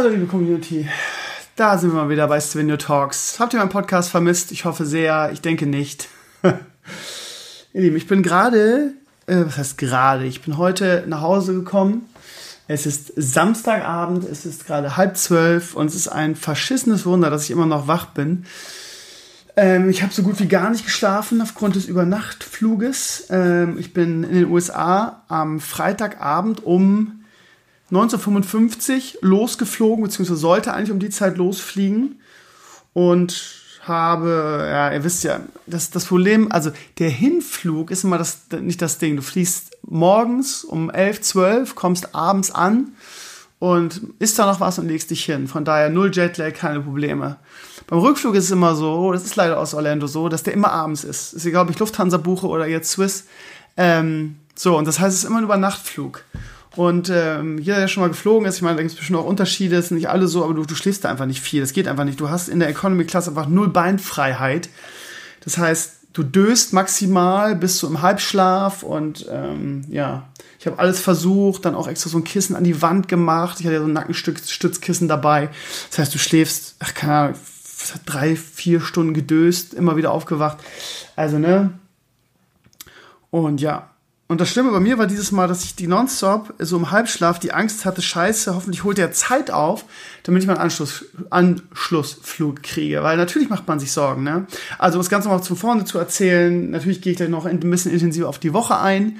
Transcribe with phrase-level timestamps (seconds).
[0.00, 0.88] Hallo liebe Community,
[1.56, 3.38] da sind wir mal wieder bei Svenio Talks.
[3.38, 4.50] Habt ihr meinen Podcast vermisst?
[4.50, 6.08] Ich hoffe sehr, ich denke nicht.
[6.42, 8.94] Ihr Lieben, ich bin gerade,
[9.26, 12.08] äh, was heißt gerade, ich bin heute nach Hause gekommen.
[12.66, 17.44] Es ist Samstagabend, es ist gerade halb zwölf und es ist ein verschissenes Wunder, dass
[17.44, 18.46] ich immer noch wach bin.
[19.54, 23.26] Ähm, ich habe so gut wie gar nicht geschlafen aufgrund des Übernachtfluges.
[23.28, 27.19] Ähm, ich bin in den USA am Freitagabend um
[27.90, 32.20] 1955 losgeflogen, beziehungsweise sollte eigentlich um die Zeit losfliegen
[32.92, 38.42] und habe, ja, ihr wisst ja, das, das Problem, also der Hinflug ist immer das,
[38.60, 39.16] nicht das Ding.
[39.16, 42.92] Du fliegst morgens um 11, 12, kommst abends an
[43.58, 45.48] und isst da noch was und legst dich hin.
[45.48, 47.36] Von daher null Jetlag, keine Probleme.
[47.86, 50.70] Beim Rückflug ist es immer so, das ist leider aus Orlando so, dass der immer
[50.70, 51.32] abends ist.
[51.32, 53.26] Ist egal, ob ich Lufthansa buche oder jetzt Swiss.
[53.76, 56.24] Ähm, so, und das heißt, es ist immer ein Übernachtflug.
[56.76, 59.24] Und ähm, jeder, der schon mal geflogen ist, ich meine, da gibt es bestimmt auch
[59.24, 61.60] Unterschiede, es sind nicht alle so, aber du, du schläfst da einfach nicht viel.
[61.60, 62.20] Das geht einfach nicht.
[62.20, 64.68] Du hast in der Economy Class einfach null Beinfreiheit.
[65.42, 71.00] Das heißt, du döst maximal, bist du im Halbschlaf und ähm, ja, ich habe alles
[71.00, 73.60] versucht, dann auch extra so ein Kissen an die Wand gemacht.
[73.60, 75.48] Ich hatte ja so ein Nackenstützkissen dabei.
[75.88, 77.34] Das heißt, du schläfst, ach, keine Ahnung,
[78.04, 80.58] drei, vier Stunden gedöst, immer wieder aufgewacht.
[81.16, 81.70] Also, ne?
[83.30, 83.89] Und ja,
[84.30, 87.40] und das Schlimme bei mir war dieses Mal, dass ich die nonstop, so im Halbschlaf,
[87.40, 89.84] die Angst hatte, scheiße, hoffentlich holt er Zeit auf,
[90.22, 93.02] damit ich meinen Anschluss, Anschlussflug kriege.
[93.02, 94.46] Weil natürlich macht man sich Sorgen, ne?
[94.78, 97.58] Also, um das Ganze mal von vorne zu erzählen, natürlich gehe ich gleich noch ein
[97.58, 99.16] bisschen intensiver auf die Woche ein.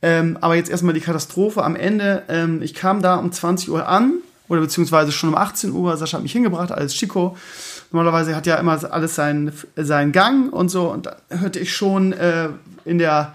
[0.00, 2.22] Ähm, aber jetzt erstmal die Katastrophe am Ende.
[2.28, 4.14] Ähm, ich kam da um 20 Uhr an,
[4.48, 5.94] oder beziehungsweise schon um 18 Uhr.
[5.98, 7.36] Sascha hat mich hingebracht, alles Chico.
[7.92, 10.90] Normalerweise hat ja immer alles seinen, seinen Gang und so.
[10.90, 12.48] Und da hörte ich schon äh,
[12.86, 13.34] in der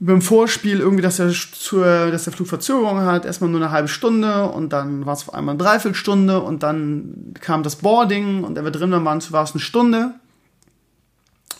[0.00, 4.46] beim Vorspiel irgendwie, dass der, dass der Flug Verzögerung hat, erstmal nur eine halbe Stunde
[4.46, 8.64] und dann war es auf einmal eine Dreiviertelstunde und dann kam das Boarding und er
[8.64, 10.14] wird drin waren, war es eine Stunde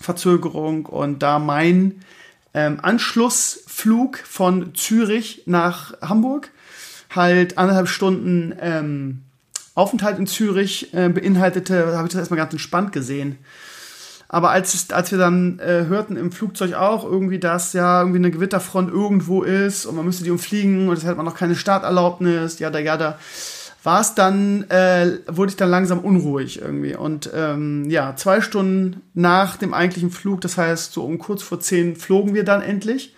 [0.00, 2.00] Verzögerung und da mein
[2.52, 6.50] ähm, Anschlussflug von Zürich nach Hamburg
[7.10, 9.22] halt anderthalb Stunden ähm,
[9.74, 13.38] Aufenthalt in Zürich äh, beinhaltete, habe ich das erstmal ganz entspannt gesehen.
[14.34, 18.32] Aber als, als wir dann äh, hörten im Flugzeug auch irgendwie, dass ja irgendwie eine
[18.32, 22.58] Gewitterfront irgendwo ist und man müsste die umfliegen und es hat man noch keine Starterlaubnis,
[22.58, 23.16] ja, da, ja, da,
[23.84, 26.96] war es dann, äh, wurde ich dann langsam unruhig irgendwie.
[26.96, 31.60] Und ähm, ja, zwei Stunden nach dem eigentlichen Flug, das heißt, so um kurz vor
[31.60, 33.14] zehn flogen wir dann endlich.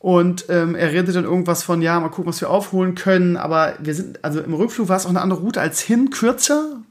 [0.00, 3.36] Und ähm, er redet dann irgendwas von, ja, mal gucken, was wir aufholen können.
[3.36, 6.82] Aber wir sind, also im Rückflug war es auch eine andere Route als hin, kürzer,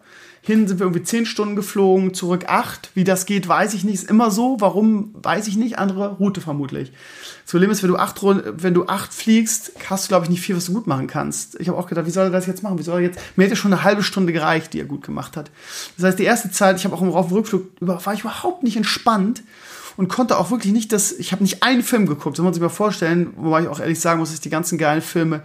[0.45, 2.91] hin sind wir irgendwie zehn Stunden geflogen, zurück acht.
[2.95, 3.95] Wie das geht, weiß ich nicht.
[3.95, 4.57] Ist immer so.
[4.59, 5.79] Warum, weiß ich nicht.
[5.79, 6.91] Andere Route vermutlich.
[7.43, 10.41] Das Problem ist, wenn du acht, wenn du acht fliegst, hast du, glaube ich, nicht
[10.41, 11.57] viel, was du gut machen kannst.
[11.61, 12.77] Ich habe auch gedacht, wie soll er das jetzt machen?
[12.77, 13.19] Wie soll er jetzt?
[13.37, 15.49] Mir hätte schon eine halbe Stunde gereicht, die er gut gemacht hat.
[15.95, 19.43] Das heißt, die erste Zeit, ich habe auch im Rückflug, war ich überhaupt nicht entspannt
[19.95, 22.61] und konnte auch wirklich nicht das, ich habe nicht einen Film geguckt, muss man sich
[22.61, 25.41] mal vorstellen, wobei ich auch ehrlich sagen muss, dass ich die ganzen geilen Filme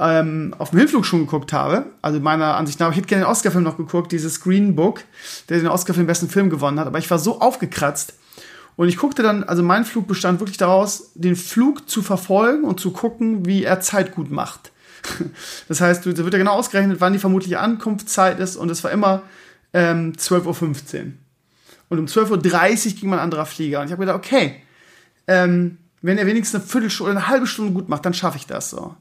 [0.00, 3.30] ähm, auf dem Hinflug schon geguckt habe, also meiner Ansicht nach, ich hätte gerne den
[3.30, 5.02] Oscar-Film noch geguckt, dieses Green Book,
[5.48, 8.14] der den Oscar für den besten Film gewonnen hat, aber ich war so aufgekratzt
[8.76, 12.78] und ich guckte dann, also mein Flug bestand wirklich daraus, den Flug zu verfolgen und
[12.78, 14.72] zu gucken, wie er Zeit gut macht.
[15.68, 18.90] Das heißt, da wird ja genau ausgerechnet, wann die vermutliche Ankunftszeit ist und es war
[18.90, 19.22] immer
[19.72, 21.12] ähm, 12.15 Uhr.
[21.88, 24.62] Und um 12.30 Uhr ging mein anderer Flieger und ich habe gedacht, okay,
[25.26, 28.46] ähm, wenn er wenigstens eine Viertelstunde oder eine halbe Stunde gut macht, dann schaffe ich
[28.46, 28.94] das so.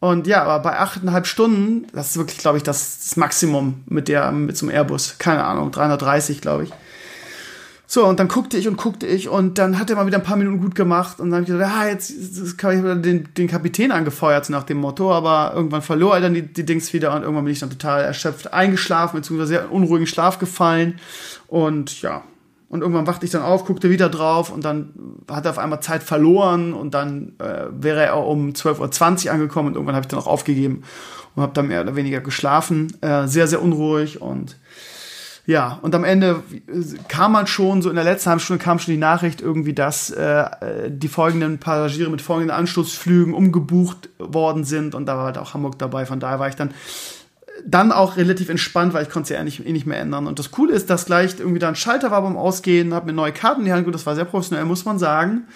[0.00, 4.08] Und ja, aber bei achteinhalb Stunden, das ist wirklich, glaube ich, das, das, Maximum mit
[4.08, 5.16] der, mit einem Airbus.
[5.18, 6.72] Keine Ahnung, 330, glaube ich.
[7.90, 10.22] So, und dann guckte ich und guckte ich und dann hat er mal wieder ein
[10.22, 13.28] paar Minuten gut gemacht und dann habe ich gedacht, ah, jetzt, jetzt habe ich den,
[13.32, 17.14] den Kapitän angefeuert nach dem Motto, aber irgendwann verlor er dann die, die Dings wieder
[17.14, 21.00] und irgendwann bin ich dann total erschöpft eingeschlafen, beziehungsweise sehr unruhigen Schlaf gefallen
[21.46, 22.24] und ja,
[22.68, 24.90] und irgendwann wachte ich dann auf, guckte wieder drauf und dann
[25.30, 29.68] hat er auf einmal Zeit verloren und dann äh, wäre er um 12.20 Uhr angekommen
[29.68, 30.82] und irgendwann habe ich dann auch aufgegeben
[31.34, 32.92] und habe dann mehr oder weniger geschlafen.
[33.00, 34.56] Äh, sehr, sehr unruhig und
[35.46, 36.42] ja, und am Ende
[37.08, 40.10] kam man schon, so in der letzten halben Stunde kam schon die Nachricht irgendwie, dass
[40.10, 40.44] äh,
[40.90, 45.78] die folgenden Passagiere mit folgenden Anschlussflügen umgebucht worden sind und da war halt auch Hamburg
[45.78, 46.04] dabei.
[46.04, 46.74] Von daher war ich dann
[47.66, 50.26] dann auch relativ entspannt, weil ich konnte es ja eh nicht, eh nicht mehr ändern.
[50.26, 53.12] Und das Coole ist, dass gleich irgendwie da ein Schalter war beim Ausgehen, habe mir
[53.12, 55.48] neue Karten in die Hand gut, das war sehr professionell, muss man sagen.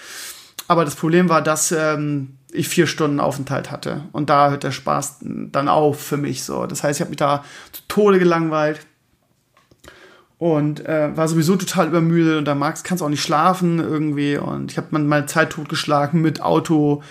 [0.69, 4.05] Aber das Problem war, dass ähm, ich vier Stunden Aufenthalt hatte.
[4.13, 6.67] Und da hört der Spaß dann auf für mich so.
[6.67, 8.81] Das heißt, ich habe mich da zu Tode gelangweilt
[10.39, 14.73] und äh, war sowieso total übermüdet und da magst kannst auch nicht schlafen irgendwie und
[14.73, 17.03] ich habe meine Zeit totgeschlagen mit Auto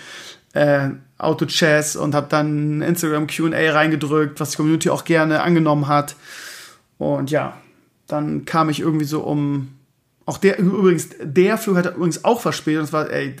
[0.52, 0.90] äh,
[1.22, 6.16] Auto-Chess und habe dann Instagram Q&A reingedrückt, was die Community auch gerne angenommen hat.
[6.98, 7.56] Und ja,
[8.06, 9.72] dann kam ich irgendwie so um,
[10.26, 12.80] auch der, übrigens, der Flug hat übrigens auch verspätet.
[12.80, 13.34] Und es war, ey,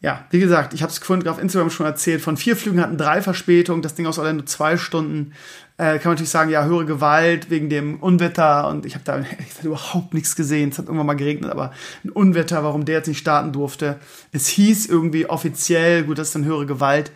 [0.00, 2.96] ja, wie gesagt, ich habe es vorhin auf Instagram schon erzählt, von vier Flügen hatten
[2.96, 5.32] drei Verspätungen, das Ding aus Orlando zwei Stunden.
[5.76, 9.20] Äh, kann man natürlich sagen, ja, höhere Gewalt wegen dem Unwetter und ich habe da
[9.58, 10.70] ich überhaupt nichts gesehen.
[10.70, 11.72] Es hat irgendwann mal geregnet, aber
[12.04, 13.98] ein Unwetter, warum der jetzt nicht starten durfte.
[14.30, 17.10] Es hieß irgendwie offiziell, gut, das ist dann höhere Gewalt.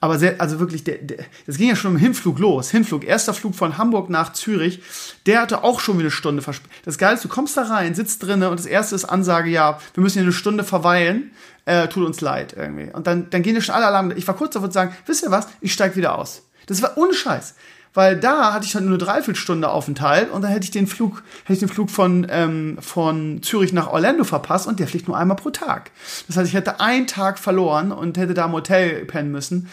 [0.00, 2.70] Aber sehr, also wirklich, der, der, das ging ja schon im Hinflug los.
[2.70, 4.82] Hinflug, erster Flug von Hamburg nach Zürich,
[5.24, 6.76] der hatte auch schon wieder eine Stunde verspätet.
[6.84, 9.78] Das Geile ist, du kommst da rein, sitzt drinnen und das erste ist Ansage, ja,
[9.94, 11.30] wir müssen hier eine Stunde verweilen,
[11.66, 12.90] äh, tut uns leid irgendwie.
[12.92, 14.12] Und dann, dann gehen dir schon alle Alarm.
[14.16, 16.42] Ich war kurz davor zu sagen, wisst ihr was, ich steig wieder aus.
[16.66, 17.54] Das war ohne Scheiß
[17.96, 21.22] weil da hatte ich dann nur eine Dreiviertelstunde Aufenthalt und dann hätte ich den Flug,
[21.44, 25.16] hätte ich den Flug von, ähm, von Zürich nach Orlando verpasst und der fliegt nur
[25.16, 25.90] einmal pro Tag.
[26.26, 29.70] Das heißt, ich hätte einen Tag verloren und hätte da im Hotel pennen müssen.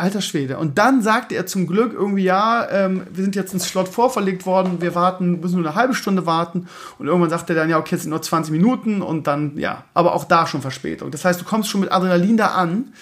[0.00, 0.58] Alter Schwede.
[0.58, 4.46] Und dann sagte er zum Glück irgendwie, ja, ähm, wir sind jetzt ins Slot vorverlegt
[4.46, 6.68] worden, wir warten, müssen nur eine halbe Stunde warten.
[7.00, 9.82] Und irgendwann sagte er dann, ja, okay, jetzt sind nur 20 Minuten und dann, ja,
[9.94, 11.10] aber auch da schon Verspätung.
[11.10, 12.92] Das heißt, du kommst schon mit Adrenalin da an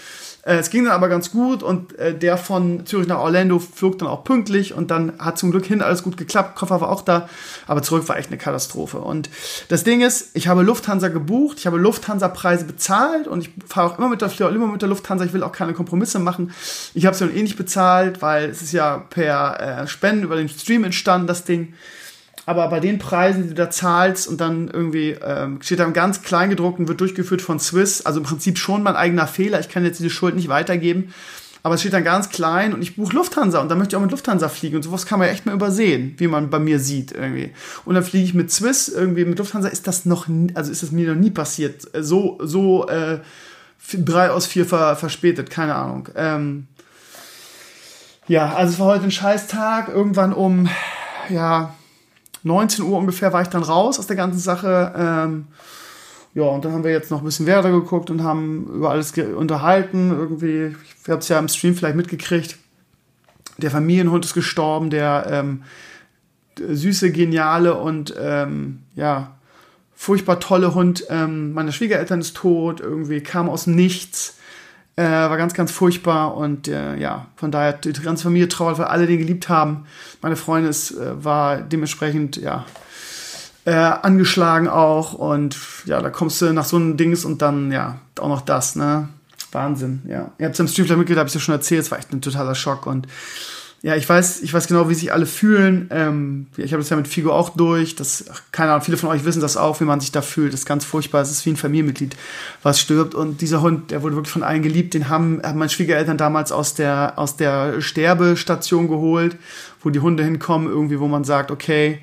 [0.47, 3.99] äh, es ging dann aber ganz gut und äh, der von Zürich nach Orlando flog
[3.99, 6.55] dann auch pünktlich und dann hat zum Glück hin alles gut geklappt.
[6.57, 7.29] Koffer war auch da,
[7.67, 8.99] aber zurück war echt eine Katastrophe.
[8.99, 9.29] Und
[9.69, 13.99] das Ding ist, ich habe Lufthansa gebucht, ich habe Lufthansa-Preise bezahlt und ich fahre auch
[13.99, 15.25] immer mit der, immer mit der Lufthansa.
[15.25, 16.53] Ich will auch keine Kompromisse machen.
[16.95, 20.37] Ich habe sie dann eh nicht bezahlt, weil es ist ja per äh, Spenden über
[20.37, 21.75] den Stream entstanden, das Ding
[22.47, 25.93] aber bei den Preisen, die du da zahlst und dann irgendwie ähm, steht da im
[25.93, 29.85] ganz Kleingedruckten, wird durchgeführt von Swiss, also im Prinzip schon mein eigener Fehler, ich kann
[29.85, 31.13] jetzt diese Schuld nicht weitergeben,
[31.65, 34.03] aber es steht dann ganz klein und ich buche Lufthansa und dann möchte ich auch
[34.03, 34.77] mit Lufthansa fliegen.
[34.77, 37.51] Und sowas kann man echt mal übersehen, wie man bei mir sieht irgendwie.
[37.85, 40.93] Und dann fliege ich mit Swiss, irgendwie mit Lufthansa ist das noch, also ist das
[40.93, 43.19] mir noch nie passiert, so, so äh,
[43.93, 46.09] drei aus vier ver, verspätet, keine Ahnung.
[46.15, 46.69] Ähm,
[48.29, 50.69] ja, also es war heute ein Scheißtag, irgendwann um,
[51.29, 51.75] ja,
[52.43, 54.93] 19 Uhr ungefähr war ich dann raus aus der ganzen Sache.
[54.97, 55.47] Ähm,
[56.35, 59.13] ja, und dann haben wir jetzt noch ein bisschen Werder geguckt und haben über alles
[59.17, 60.11] unterhalten.
[60.11, 62.59] Irgendwie, ich habe es ja im Stream vielleicht mitgekriegt.
[63.59, 65.63] Der Familienhund ist gestorben, der ähm,
[66.59, 69.37] süße, geniale und ähm, ja,
[69.95, 74.36] furchtbar tolle Hund ähm, meiner Schwiegereltern ist tot, irgendwie kam aus dem Nichts.
[74.99, 78.87] Äh, war ganz, ganz furchtbar und äh, ja, von daher die ganze Familie trauert, weil
[78.87, 79.85] alle den geliebt haben.
[80.23, 82.65] Meine Freundin ist, äh, war dementsprechend, ja,
[83.67, 87.99] äh, angeschlagen auch und ja, da kommst du nach so einem Dings und dann, ja,
[88.19, 89.09] auch noch das, ne?
[89.53, 90.33] Wahnsinn, ja.
[90.39, 92.13] Ihr habt es im Stream vielleicht mitgekriegt, habe ich ja schon erzählt, es war echt
[92.13, 93.07] ein totaler Schock und
[93.87, 95.89] ja, ich weiß, ich weiß genau, wie sich alle fühlen.
[95.93, 97.95] Ähm, ich habe das ja mit Figo auch durch.
[97.95, 100.53] Das, keine Ahnung, viele von euch wissen das auch, wie man sich da fühlt.
[100.53, 101.23] Das ist ganz furchtbar.
[101.23, 102.17] Es ist wie ein Familienmitglied,
[102.65, 103.15] was stirbt.
[103.15, 104.93] Und dieser Hund, der wurde wirklich von allen geliebt.
[104.95, 109.37] Den haben, haben meine Schwiegereltern damals aus der, aus der Sterbestation geholt,
[109.83, 112.01] wo die Hunde hinkommen, irgendwie, wo man sagt, okay,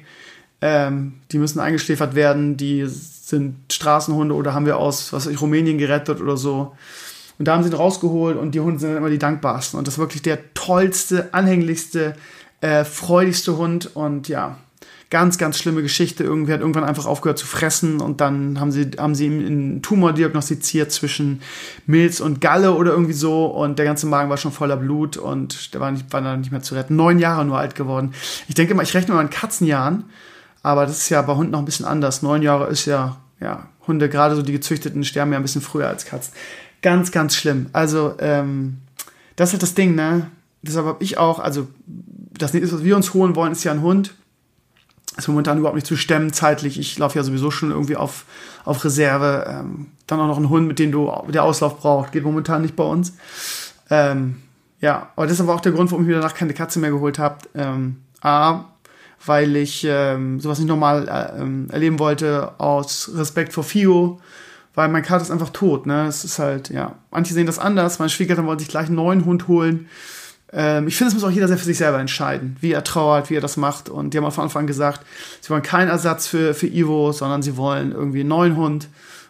[0.62, 5.42] ähm, die müssen eingeschläfert werden, die sind Straßenhunde oder haben wir aus, was weiß ich,
[5.42, 6.78] Rumänien gerettet oder so.
[7.44, 9.78] Und da haben sie ihn rausgeholt und die Hunde sind dann immer die dankbarsten.
[9.78, 12.14] Und das ist wirklich der tollste, anhänglichste,
[12.62, 13.98] äh, freudigste Hund.
[13.98, 14.56] Und ja,
[15.10, 16.24] ganz, ganz schlimme Geschichte.
[16.24, 19.82] Irgendwie hat irgendwann einfach aufgehört zu fressen und dann haben sie, haben sie ihm einen
[19.82, 21.42] Tumor diagnostiziert zwischen
[21.86, 25.74] Milz und Galle oder irgendwie so und der ganze Magen war schon voller Blut und
[25.74, 26.96] der war, nicht, war dann nicht mehr zu retten.
[26.96, 28.14] Neun Jahre nur alt geworden.
[28.48, 30.06] Ich denke mal, ich rechne mal in Katzenjahren,
[30.62, 32.22] aber das ist ja bei Hunden noch ein bisschen anders.
[32.22, 35.90] Neun Jahre ist ja, ja, Hunde, gerade so die gezüchteten, sterben ja ein bisschen früher
[35.90, 36.34] als Katzen.
[36.84, 37.68] Ganz, ganz schlimm.
[37.74, 38.78] Also, ähm,
[39.36, 40.30] das ist halt das Ding, ne?
[40.62, 43.82] Deshalb habe ich auch, also, das ist, was wir uns holen wollen, ist ja ein
[43.82, 44.14] Hund.
[45.18, 46.78] Ist momentan überhaupt nicht zu stemmen, zeitlich.
[46.80, 48.26] Ich laufe ja sowieso schon irgendwie auf,
[48.66, 49.46] auf Reserve.
[49.48, 52.12] Ähm, dann auch noch ein Hund, mit dem du der Auslauf braucht.
[52.12, 53.14] Geht momentan nicht bei uns.
[53.90, 54.42] Ähm,
[54.82, 56.92] ja, aber das ist aber auch der Grund, warum ich mir danach keine Katze mehr
[56.92, 57.38] geholt habe.
[57.54, 58.66] Ähm, A,
[59.26, 64.20] weil ich ähm, sowas nicht normal äh, ähm, erleben wollte, aus Respekt vor Fio
[64.76, 65.86] weil mein Kater ist einfach tot.
[65.86, 66.08] Ne?
[66.08, 66.96] Es ist halt, ja.
[67.12, 68.00] Manche sehen das anders.
[68.00, 69.88] Meine Schwiegereltern wollen sich gleich einen neuen Hund holen.
[70.52, 73.30] Ähm, ich finde, es muss auch jeder sehr für sich selber entscheiden, wie er trauert,
[73.30, 73.90] wie er das macht.
[73.90, 75.02] Und die haben von Anfang an gesagt,
[75.42, 78.88] sie wollen keinen Ersatz für, für Ivo, sondern sie wollen irgendwie einen neuen Hund.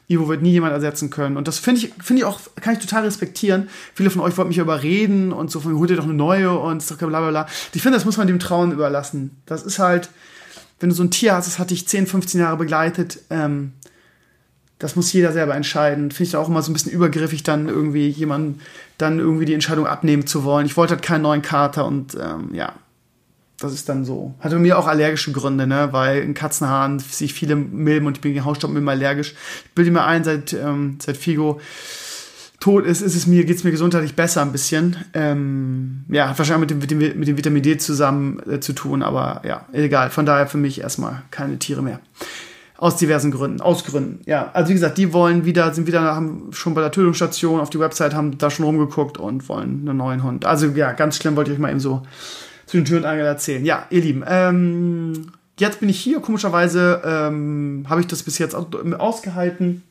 [0.08, 1.38] Ivo wird nie jemand ersetzen können.
[1.38, 3.70] Und das finde ich, finde ich auch, kann ich total respektieren.
[3.94, 6.84] Viele von euch wollten mich überreden und so von, holt ihr doch eine neue und
[6.84, 7.48] so bla bla bla.
[7.74, 9.42] Ich finde, das muss man dem Trauen überlassen.
[9.46, 10.10] Das ist halt,
[10.80, 13.72] wenn du so ein Tier hast, das hat dich 10, 15 Jahre begleitet, ähm,
[14.84, 16.12] das muss jeder selber entscheiden.
[16.12, 18.60] Finde ich auch immer so ein bisschen übergriffig, dann irgendwie jemanden
[18.98, 20.66] dann irgendwie die Entscheidung abnehmen zu wollen.
[20.66, 22.74] Ich wollte halt keinen neuen Kater und ähm, ja,
[23.60, 24.34] das ist dann so.
[24.42, 25.88] Hatte mir auch allergische Gründe, ne?
[25.92, 29.36] weil in Katzenhaaren sich viele Milben und ich bin gegen Hausstaubmilben allergisch.
[29.64, 31.62] Ich bilde mir ein, seit, ähm, seit Figo
[32.60, 34.98] tot ist, ist es mir, geht es mir gesundheitlich besser ein bisschen.
[35.14, 38.74] Ähm, ja, hat wahrscheinlich mit dem, mit dem, mit dem Vitamin D zusammen äh, zu
[38.74, 40.10] tun, aber ja, egal.
[40.10, 42.02] Von daher für mich erstmal keine Tiere mehr.
[42.78, 44.22] Aus diversen Gründen, aus Gründen.
[44.26, 47.70] Ja, also wie gesagt, die wollen wieder, sind wieder, haben schon bei der Tötungsstation auf
[47.70, 50.46] die Website, haben da schon rumgeguckt und wollen einen neuen Hund.
[50.46, 52.04] Also ja, ganz schlimm wollte ich euch mal eben so
[52.66, 53.64] zu den Tür und Angel erzählen.
[53.64, 56.20] Ja, ihr Lieben, ähm, jetzt bin ich hier.
[56.20, 59.84] Komischerweise ähm, habe ich das bis jetzt ausgehalten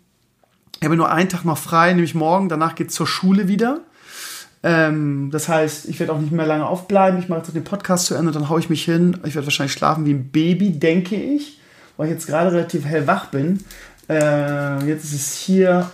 [0.82, 2.48] ich habe nur einen Tag noch frei, nämlich morgen.
[2.48, 3.82] Danach geht es zur Schule wieder.
[4.64, 7.20] Ähm, das heißt, ich werde auch nicht mehr lange aufbleiben.
[7.20, 9.16] Ich mache jetzt den Podcast zu Ende, dann haue ich mich hin.
[9.24, 11.60] Ich werde wahrscheinlich schlafen wie ein Baby, denke ich,
[11.96, 13.64] weil ich jetzt gerade relativ hellwach bin.
[14.08, 15.90] Äh, jetzt ist es hier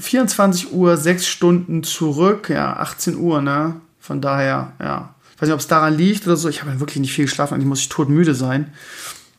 [0.00, 2.50] 24 Uhr, 6 Stunden zurück.
[2.50, 3.80] Ja, 18 Uhr, ne?
[4.00, 5.14] Von daher, ja.
[5.34, 6.48] Ich weiß nicht, ob es daran liegt oder so.
[6.48, 7.54] Ich habe wirklich nicht viel geschlafen.
[7.54, 8.72] Eigentlich muss ich todmüde sein.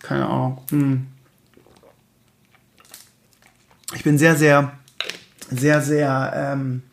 [0.02, 0.62] Keine Ahnung.
[0.70, 1.08] Hm
[3.96, 4.72] ich bin sehr, sehr,
[5.50, 6.84] sehr, sehr ähm,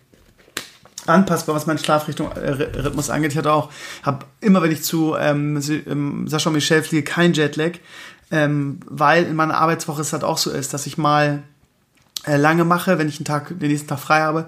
[1.07, 3.33] anpassbar, was meinen Schlafrhythmus angeht.
[3.33, 3.71] Ich hatte auch,
[4.03, 7.79] habe immer, wenn ich zu ähm, ähm, Sascha und Michelle fliege, kein Jetlag,
[8.31, 11.43] ähm, weil in meiner Arbeitswoche es halt auch so ist, dass ich mal
[12.27, 14.47] äh, lange mache, wenn ich einen Tag, den nächsten Tag frei habe,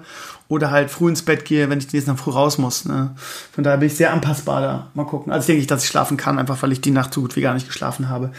[0.49, 2.85] oder halt früh ins Bett gehe, wenn ich den nächsten Tag früh raus muss.
[2.85, 3.15] Ne?
[3.53, 4.87] Von daher bin ich sehr anpassbar da.
[4.95, 5.31] Mal gucken.
[5.31, 7.41] Also denke ich, dass ich schlafen kann, einfach weil ich die Nacht so gut wie
[7.41, 8.31] gar nicht geschlafen habe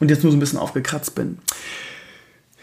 [0.00, 1.38] und jetzt nur so ein bisschen aufgekratzt bin.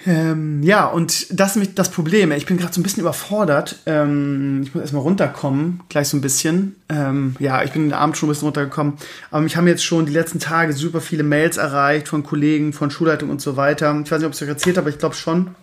[0.06, 2.32] Ähm, ja, und das ist nämlich das Problem.
[2.32, 3.80] Ich bin gerade so ein bisschen überfordert.
[3.86, 6.76] Ähm, ich muss erstmal runterkommen, gleich so ein bisschen.
[6.88, 8.94] Ähm, ja, ich bin in der Abend schon ein bisschen runtergekommen.
[9.30, 12.92] Aber mich haben jetzt schon die letzten Tage super viele Mails erreicht von Kollegen, von
[12.92, 14.00] Schulleitung und so weiter.
[14.04, 15.56] Ich weiß nicht, ob es euch erzählt habe, aber ich glaube schon.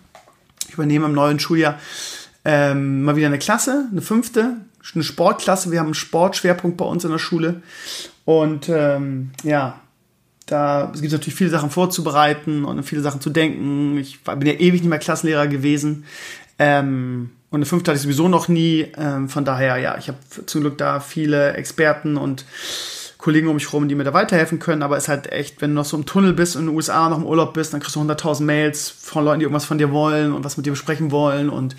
[0.67, 1.79] Ich übernehme im neuen Schuljahr
[2.45, 4.57] ähm, mal wieder eine Klasse, eine fünfte,
[4.93, 5.71] eine Sportklasse.
[5.71, 7.61] Wir haben einen Sportschwerpunkt bei uns in der Schule.
[8.23, 9.79] Und ähm, ja,
[10.47, 13.97] da gibt es natürlich viele Sachen vorzubereiten und viele Sachen zu denken.
[13.97, 16.05] Ich bin ja ewig nicht mehr Klassenlehrer gewesen.
[16.57, 18.87] Ähm, und eine fünfte hatte ich sowieso noch nie.
[18.97, 22.45] Ähm, von daher, ja, ich habe zum Glück da viele Experten und
[23.17, 24.83] Kollegen um mich herum, die mir da weiterhelfen können.
[24.83, 26.75] Aber es ist halt echt, wenn du noch so im Tunnel bist und in den
[26.75, 29.77] USA noch im Urlaub bist, dann kriegst du 100.000 Mails von Leuten, die irgendwas von
[29.77, 31.75] dir wollen und was mit dir besprechen wollen und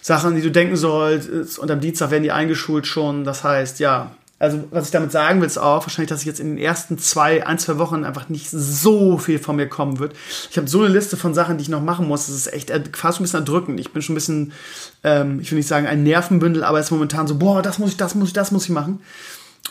[0.00, 1.58] Sachen, die du denken sollst.
[1.58, 3.24] Und am Dienstag werden die eingeschult schon.
[3.24, 6.40] Das heißt, ja, also was ich damit sagen will, ist auch wahrscheinlich, dass ich jetzt
[6.40, 10.16] in den ersten zwei, ein, zwei Wochen einfach nicht so viel von mir kommen wird.
[10.50, 12.26] Ich habe so eine Liste von Sachen, die ich noch machen muss.
[12.26, 13.78] Das ist echt fast ein bisschen erdrückend.
[13.78, 14.52] Ich bin schon ein bisschen,
[15.04, 17.90] ähm, ich will nicht sagen ein Nervenbündel, aber es ist momentan so, boah, das muss
[17.90, 19.00] ich, das muss ich, das muss ich machen.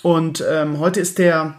[0.03, 1.55] Und ähm, heute ist der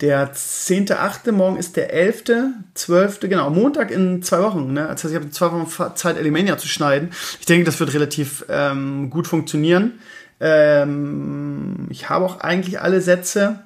[0.00, 4.72] der 10.8., morgen ist der 11.12., genau, Montag in zwei Wochen.
[4.72, 4.88] Ne?
[4.88, 7.10] Das heißt, ich habe zwei Wochen Zeit, Elemania zu schneiden.
[7.38, 10.00] Ich denke, das wird relativ ähm, gut funktionieren.
[10.44, 13.60] Ähm, ich habe auch eigentlich alle Sätze.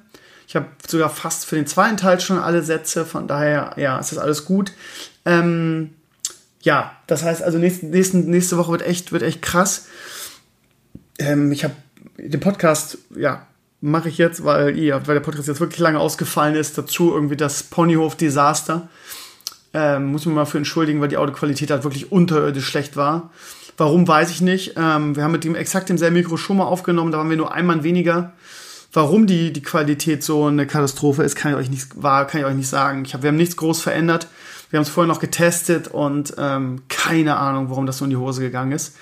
[0.47, 3.03] Ich habe sogar fast für den zweiten Teil schon alle Sätze.
[3.03, 4.71] Von daher, ja, es ist alles gut.
[5.25, 5.89] Ähm,
[6.61, 9.87] ja, das heißt also, nächste, nächste, nächste Woche wird echt, wird echt krass.
[11.17, 11.73] Ähm, ich habe
[12.17, 13.47] den Podcast, ja,
[13.81, 16.77] mache ich jetzt, weil, ja, weil der Podcast jetzt wirklich lange ausgefallen ist.
[16.77, 18.87] Dazu irgendwie das Ponyhof-Desaster.
[19.73, 23.31] Ähm, muss man mal für entschuldigen, weil die Audioqualität halt wirklich unterirdisch schlecht war.
[23.77, 24.73] Warum, weiß ich nicht.
[24.75, 27.53] Ähm, wir haben mit dem exakt demselben Mikro schon mal aufgenommen, da waren wir nur
[27.53, 28.33] ein Mann weniger.
[28.91, 32.47] Warum die, die Qualität so eine Katastrophe ist, kann ich euch nicht, war, kann ich
[32.47, 33.05] euch nicht sagen.
[33.05, 34.27] Ich hab, wir haben nichts groß verändert.
[34.71, 38.17] Wir haben es vorher noch getestet und ähm, keine Ahnung, warum das so in die
[38.17, 38.95] Hose gegangen ist.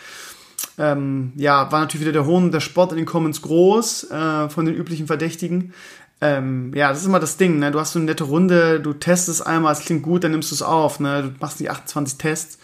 [0.77, 4.65] Ähm, ja, war natürlich wieder der Hohn der Sport in den Comments groß äh, von
[4.65, 5.73] den üblichen Verdächtigen.
[6.19, 7.71] Ähm, ja, das ist immer das Ding, ne?
[7.71, 10.55] Du hast so eine nette Runde, du testest einmal, es klingt gut, dann nimmst du
[10.55, 11.23] es auf, ne?
[11.23, 12.57] Du machst die 28 Tests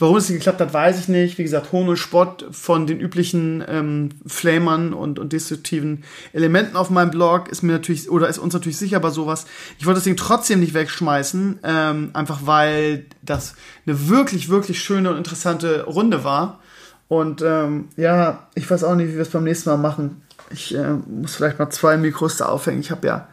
[0.00, 1.36] Warum es geklappt hat, weiß ich nicht.
[1.36, 6.88] Wie gesagt, Hohn und Spott von den üblichen ähm, Flamern und, und destruktiven Elementen auf
[6.88, 9.44] meinem Blog ist mir natürlich, oder ist uns natürlich sicher bei sowas.
[9.78, 13.54] Ich wollte das Ding trotzdem nicht wegschmeißen, ähm, einfach weil das
[13.84, 16.60] eine wirklich, wirklich schöne und interessante Runde war.
[17.08, 20.22] Und ähm, ja, ich weiß auch nicht, wie wir es beim nächsten Mal machen.
[20.48, 22.80] Ich äh, muss vielleicht mal zwei Mikros da aufhängen.
[22.80, 23.28] Ich habe ja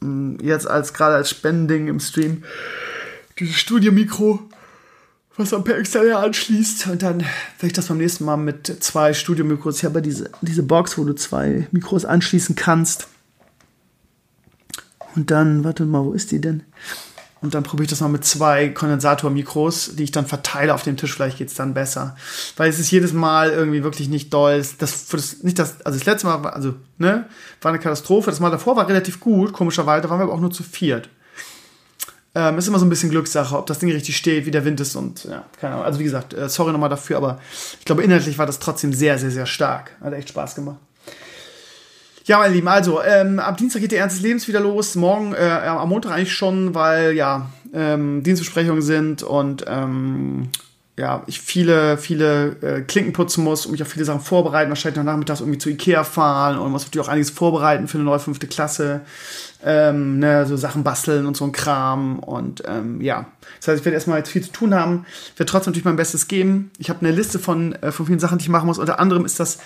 [0.00, 2.42] mh, mm, jetzt als gerade als Spending im Stream
[3.38, 4.38] dieses Studio-Mikro
[5.36, 6.88] was man per Externe anschließt.
[6.88, 9.78] Und dann werde ich das beim nächsten Mal mit zwei Studio-Mikros.
[9.78, 13.08] Ich habe diese, diese Box, wo du zwei Mikros anschließen kannst.
[15.14, 16.62] Und dann, warte mal, wo ist die denn?
[17.42, 20.96] Und dann probiere ich das mal mit zwei Kondensatormikros, die ich dann verteile auf dem
[20.96, 21.12] Tisch.
[21.12, 22.16] Vielleicht geht es dann besser.
[22.56, 24.64] Weil es ist jedes Mal irgendwie wirklich nicht doll.
[24.78, 27.26] Das, das, nicht das, also das letzte Mal war, also, ne,
[27.60, 28.30] war eine Katastrophe.
[28.30, 30.02] Das Mal davor war relativ gut, komischerweise.
[30.02, 31.08] Da waren wir aber auch nur zu viert.
[32.34, 34.80] Ähm, ist immer so ein bisschen Glückssache, ob das Ding richtig steht, wie der Wind
[34.80, 35.86] ist und ja, keine Ahnung.
[35.86, 37.40] Also wie gesagt, äh, sorry nochmal dafür, aber
[37.78, 39.90] ich glaube, inhaltlich war das trotzdem sehr, sehr, sehr stark.
[40.00, 40.78] Hat echt Spaß gemacht.
[42.24, 44.94] Ja, meine Lieben, also ähm, ab Dienstag geht der Ernst des Lebens wieder los.
[44.94, 50.48] Morgen, äh, am Montag eigentlich schon, weil ja, ähm, Dienstbesprechungen sind und ähm,
[50.96, 54.68] ja, ich viele, viele äh, Klinken putzen muss und mich auf viele Sachen vorbereiten.
[54.68, 58.04] Wahrscheinlich noch nachmittags irgendwie zu Ikea fahren und muss natürlich auch einiges vorbereiten für eine
[58.04, 59.00] neue fünfte Klasse.
[59.64, 62.18] Ähm, ne, so Sachen basteln und so ein Kram.
[62.18, 63.26] Und ähm, ja,
[63.58, 65.06] das heißt, ich werde erstmal jetzt viel zu tun haben.
[65.32, 66.70] Ich werde trotzdem natürlich mein Bestes geben.
[66.78, 68.78] Ich habe eine Liste von, äh, von vielen Sachen, die ich machen muss.
[68.78, 69.58] Unter anderem ist das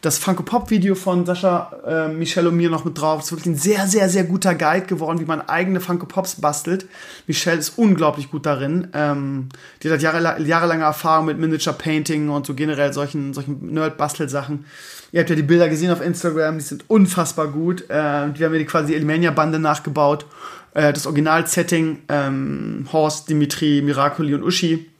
[0.00, 3.18] das Funko Pop Video von Sascha, äh, Michelle und mir noch mit drauf.
[3.18, 6.36] Das ist wirklich ein sehr, sehr, sehr guter Guide geworden, wie man eigene Funko Pops
[6.40, 6.86] bastelt.
[7.26, 8.88] Michelle ist unglaublich gut darin.
[8.92, 9.48] Ähm,
[9.82, 14.64] die hat jahre, jahrelange Erfahrung mit Miniature Painting und so generell solchen, solchen Nerd-Bastelsachen.
[15.10, 17.88] Ihr habt ja die Bilder gesehen auf Instagram, die sind unfassbar gut.
[17.88, 17.94] Äh,
[18.34, 20.26] wir haben ja quasi die Elimania-Bande nachgebaut.
[20.74, 24.90] Äh, das Original-Setting, ähm, Horst, Dimitri, Miracoli und Uschi.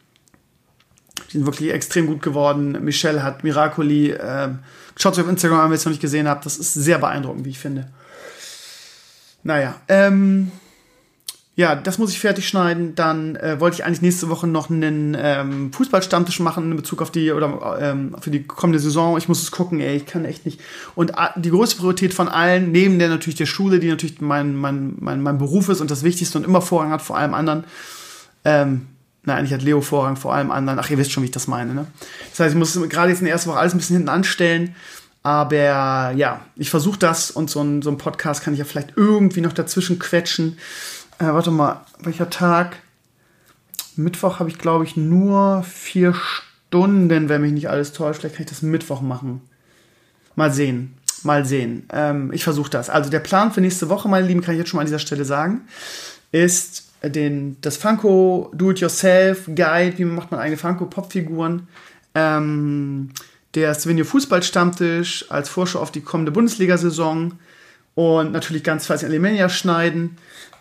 [1.28, 2.78] Die sind wirklich extrem gut geworden.
[2.82, 4.48] Michelle hat Miracoli äh,
[4.98, 6.44] Schaut es auf Instagram an, wenn ihr es noch nicht gesehen habt.
[6.44, 7.88] Das ist sehr beeindruckend, wie ich finde.
[9.44, 10.50] Naja, ähm,
[11.58, 12.94] ja, das muss ich fertig schneiden.
[12.94, 17.10] Dann äh, wollte ich eigentlich nächste Woche noch einen ähm, Fußballstammtisch machen in Bezug auf
[17.10, 19.18] die oder ähm, für die kommende Saison.
[19.18, 20.60] Ich muss es gucken, ey, ich kann echt nicht.
[20.94, 24.54] Und äh, die größte Priorität von allen, neben der natürlich der Schule, die natürlich mein,
[24.54, 27.64] mein, mein, mein Beruf ist und das Wichtigste und immer Vorrang hat vor allem anderen,
[28.44, 28.86] ähm,
[29.24, 30.78] na, eigentlich hat Leo Vorrang vor allem anderen.
[30.78, 31.74] Ach, ihr wisst schon, wie ich das meine.
[31.74, 31.88] Ne?
[32.30, 34.76] Das heißt, ich muss gerade jetzt in der ersten Woche alles ein bisschen hinten anstellen.
[35.24, 38.92] Aber ja, ich versuche das und so ein, so ein Podcast kann ich ja vielleicht
[38.94, 40.56] irgendwie noch dazwischen quetschen.
[41.18, 42.76] Äh, warte mal, welcher Tag?
[43.96, 48.20] Mittwoch habe ich, glaube ich, nur vier Stunden, wenn mich nicht alles täuscht.
[48.20, 49.42] Vielleicht kann ich das Mittwoch machen.
[50.36, 50.94] Mal sehen.
[51.24, 51.88] Mal sehen.
[51.92, 52.90] Ähm, ich versuche das.
[52.90, 55.00] Also der Plan für nächste Woche, meine Lieben, kann ich jetzt schon mal an dieser
[55.00, 55.62] Stelle sagen,
[56.30, 61.66] ist den, das Funko Do-It-Yourself Guide, wie macht man eigene Funko Popfiguren.
[62.14, 63.10] Ähm,
[63.54, 67.32] der Svenio Fußballstammtisch als Vorschau auf die kommende Bundesliga-Saison
[67.96, 70.18] und natürlich ganz fleißig Alemania schneiden.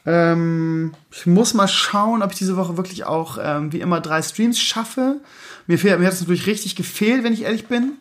[0.07, 4.21] Ähm, ich muss mal schauen, ob ich diese Woche wirklich auch ähm, wie immer drei
[4.21, 5.19] Streams schaffe.
[5.67, 7.97] Mir, mir hat es natürlich richtig gefehlt, wenn ich ehrlich bin.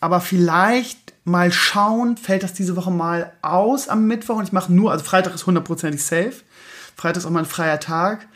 [0.00, 4.72] Aber vielleicht mal schauen, fällt das diese Woche mal aus am Mittwoch und ich mache
[4.72, 6.34] nur, also Freitag ist hundertprozentig safe.
[6.94, 8.28] Freitag ist auch mal ein freier Tag.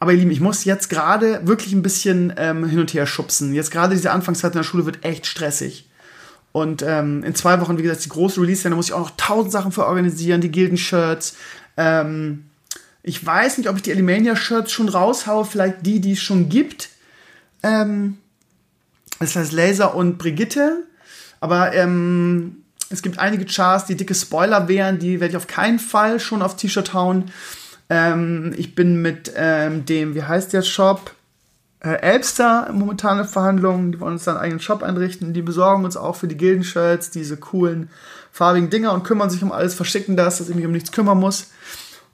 [0.00, 3.54] Aber ihr Lieben, ich muss jetzt gerade wirklich ein bisschen ähm, hin und her schubsen.
[3.54, 5.88] Jetzt gerade diese Anfangszeit in der Schule wird echt stressig.
[6.52, 9.16] Und ähm, in zwei Wochen, wie gesagt, die große Release, da muss ich auch noch
[9.16, 11.36] tausend Sachen für organisieren, die Gilden-Shirts.
[11.76, 12.44] Ähm,
[13.02, 16.90] ich weiß nicht, ob ich die Alimania-Shirts schon raushaue, vielleicht die, die es schon gibt.
[17.62, 18.18] Ähm,
[19.18, 20.84] das heißt Laser und Brigitte.
[21.40, 25.78] Aber ähm, es gibt einige Chars, die dicke Spoiler wären, die werde ich auf keinen
[25.78, 27.30] Fall schon auf T-Shirt hauen.
[27.88, 31.14] Ähm, ich bin mit ähm, dem, wie heißt der Shop?
[31.80, 33.92] Äh, Elbster momentan in Verhandlungen.
[33.92, 35.32] Die wollen uns dann einen eigenen Shop einrichten.
[35.32, 37.90] Die besorgen uns auch für die Gildenshirts diese coolen
[38.32, 41.18] farbigen Dinger und kümmern sich um alles, verschicken das, dass ich mich um nichts kümmern
[41.18, 41.48] muss.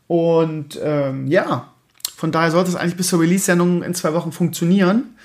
[0.07, 1.73] Und ähm, ja,
[2.17, 5.17] von daher sollte es eigentlich bis zur Release-Sendung in zwei Wochen funktionieren.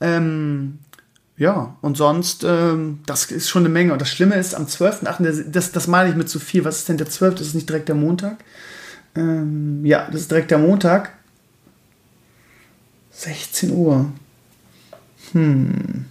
[0.00, 0.78] Ähm,
[1.36, 3.92] ja, und sonst, ähm, das ist schon eine Menge.
[3.92, 6.64] Und das Schlimme ist, am 12.8., das, das meine ich mit zu viel.
[6.64, 7.36] Was ist denn der 12.?
[7.36, 8.38] Das ist nicht direkt der Montag.
[9.14, 11.12] Ähm, ja, das ist direkt der Montag.
[13.12, 14.10] 16 Uhr.
[15.32, 16.06] Hm.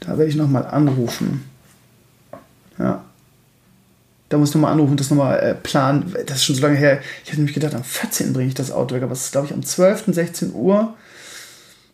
[0.00, 1.44] Da werde ich nochmal anrufen.
[2.78, 3.04] Ja.
[4.28, 6.14] Da muss ich nochmal anrufen, das nochmal äh, planen.
[6.26, 7.00] Das ist schon so lange her.
[7.22, 8.32] Ich hätte nämlich gedacht, am 14.
[8.32, 10.04] bringe ich das Auto weg, aber es ist, glaube ich, am 12.
[10.08, 10.94] 16 Uhr.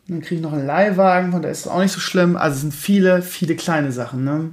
[0.09, 2.37] dann kriege ich noch einen Leihwagen, von da ist es auch nicht so schlimm.
[2.37, 4.51] Also es sind viele, viele kleine Sachen, ne?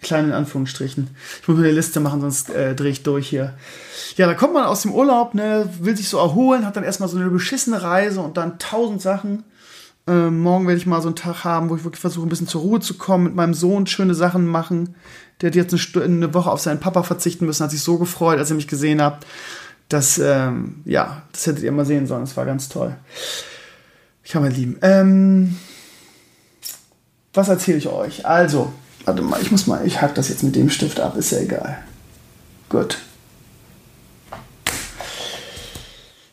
[0.00, 1.10] Kleine in Anführungsstrichen.
[1.42, 3.54] Ich muss mir eine Liste machen, sonst äh, drehe ich durch hier.
[4.16, 7.08] Ja, da kommt man aus dem Urlaub, ne, will sich so erholen, hat dann erstmal
[7.08, 9.44] so eine beschissene Reise und dann tausend Sachen.
[10.08, 12.48] Ähm, morgen werde ich mal so einen Tag haben, wo ich wirklich versuche, ein bisschen
[12.48, 14.94] zur Ruhe zu kommen, mit meinem Sohn schöne Sachen machen.
[15.40, 18.38] Der hat jetzt eine, eine Woche auf seinen Papa verzichten müssen, hat sich so gefreut,
[18.38, 19.24] als er mich gesehen hat.
[19.88, 22.22] Das, ähm, ja, das hättet ihr mal sehen sollen.
[22.22, 22.96] Das war ganz toll.
[24.24, 24.78] Ich habe mein Lieben.
[24.82, 25.56] Ähm,
[27.32, 28.26] was erzähle ich euch?
[28.26, 28.72] Also,
[29.08, 31.38] Warte mal, ich muss mal, ich hack das jetzt mit dem Stift ab, ist ja
[31.38, 31.78] egal.
[32.68, 32.98] Gut.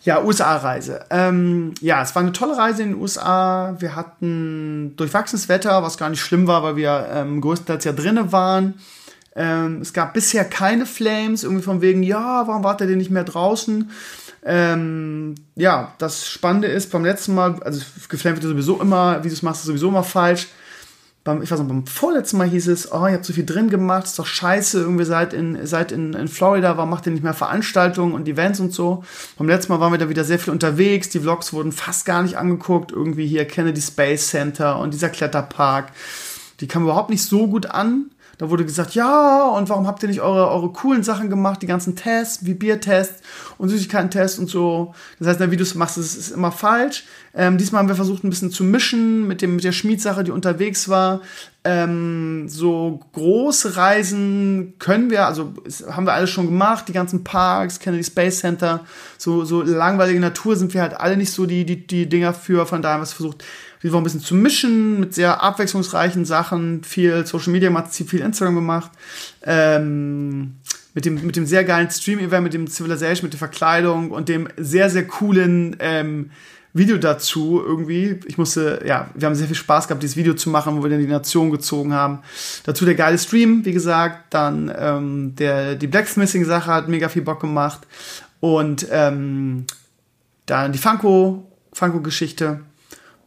[0.06, 1.04] Ja, USA-Reise.
[1.10, 3.76] Ähm, ja, es war eine tolle Reise in den USA.
[3.80, 8.32] Wir hatten durchwachsenes Wetter, was gar nicht schlimm war, weil wir ähm, größtenteils ja drinnen
[8.32, 8.76] waren.
[9.36, 13.24] Ähm, es gab bisher keine Flames, irgendwie von wegen, ja, warum wart ihr nicht mehr
[13.24, 13.90] draußen?
[14.46, 19.34] Ähm, ja, das Spannende ist, beim letzten Mal, also geflamed wird sowieso immer, wie du
[19.34, 20.50] es machst, ist sowieso immer falsch
[21.26, 23.72] beim, ich weiß noch, beim vorletzten Mal hieß es, oh, ihr habt so viel drin
[23.72, 27.24] gemacht, ist doch scheiße, irgendwie seid in, seid in, in Florida, warum macht ihr nicht
[27.24, 29.04] mehr Veranstaltungen und Events und so.
[29.38, 32.22] Beim letzten Mal waren wir da wieder sehr viel unterwegs, die Vlogs wurden fast gar
[32.22, 35.92] nicht angeguckt, irgendwie hier Kennedy Space Center und dieser Kletterpark.
[36.60, 38.12] Die kamen überhaupt nicht so gut an.
[38.38, 41.68] Da wurde gesagt, ja, und warum habt ihr nicht eure, eure coolen Sachen gemacht, die
[41.68, 43.22] ganzen Tests, wie Biertests
[43.58, 44.94] und Süßigkeiten-Tests und so.
[45.20, 47.06] Das heißt, in der Videos machst du es ist immer falsch.
[47.34, 50.32] Ähm, diesmal haben wir versucht, ein bisschen zu mischen mit, dem, mit der Schmiedsache, die
[50.32, 51.22] unterwegs war.
[51.64, 55.54] Ähm, so große Reisen können wir, also
[55.90, 58.86] haben wir alles schon gemacht, die ganzen Parks, Kennedy Space Center,
[59.18, 62.68] so, so langweilige Natur sind wir halt alle nicht so die, die, die Dinger für,
[62.68, 63.44] von daher haben wir es versucht,
[63.92, 68.56] war ein bisschen zu mischen mit sehr abwechslungsreichen Sachen, viel Social Media gemacht, viel Instagram
[68.56, 68.92] gemacht,
[69.44, 70.56] ähm,
[70.94, 74.48] mit dem, mit dem sehr geilen Stream-Event, mit dem Civilization, mit der Verkleidung und dem
[74.58, 76.32] sehr, sehr coolen ähm,
[76.76, 78.20] Video dazu irgendwie.
[78.26, 80.90] Ich musste, ja, wir haben sehr viel Spaß gehabt, dieses Video zu machen, wo wir
[80.90, 82.20] dann die Nation gezogen haben.
[82.66, 84.34] Dazu der geile Stream, wie gesagt.
[84.34, 87.88] Dann ähm, der, die Blacksmithing-Sache hat mega viel Bock gemacht.
[88.42, 89.66] Und ähm,
[90.46, 92.60] dann die Funko, Funko-Geschichte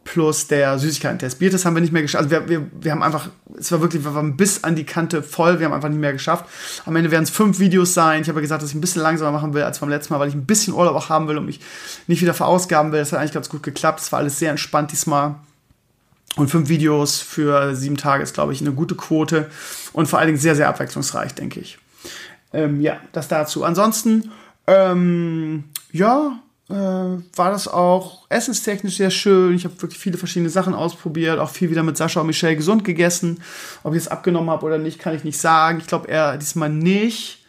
[0.09, 1.37] plus der Süßigkeiten-Test.
[1.37, 2.23] Biertest haben wir nicht mehr geschafft.
[2.23, 5.21] Also wir, wir, wir haben einfach, es war wirklich, wir waren bis an die Kante
[5.21, 6.45] voll, wir haben einfach nicht mehr geschafft.
[6.87, 8.23] Am Ende werden es fünf Videos sein.
[8.23, 10.19] Ich habe ja gesagt, dass ich ein bisschen langsamer machen will als beim letzten Mal,
[10.19, 11.59] weil ich ein bisschen Urlaub auch haben will und mich
[12.07, 12.99] nicht wieder verausgaben will.
[12.99, 13.99] Das hat eigentlich ganz gut geklappt.
[13.99, 15.35] Es war alles sehr entspannt diesmal.
[16.37, 19.49] Und fünf Videos für sieben Tage ist, glaube ich, eine gute Quote
[19.93, 21.77] und vor allen Dingen sehr, sehr abwechslungsreich, denke ich.
[22.51, 23.63] Ähm, ja, das dazu.
[23.63, 24.31] Ansonsten,
[24.65, 29.55] ähm, ja, äh, war das auch essenstechnisch sehr schön.
[29.55, 32.83] Ich habe wirklich viele verschiedene Sachen ausprobiert, auch viel wieder mit Sascha und Michelle gesund
[32.83, 33.41] gegessen.
[33.83, 35.79] Ob ich es abgenommen habe oder nicht, kann ich nicht sagen.
[35.79, 37.43] Ich glaube eher diesmal nicht.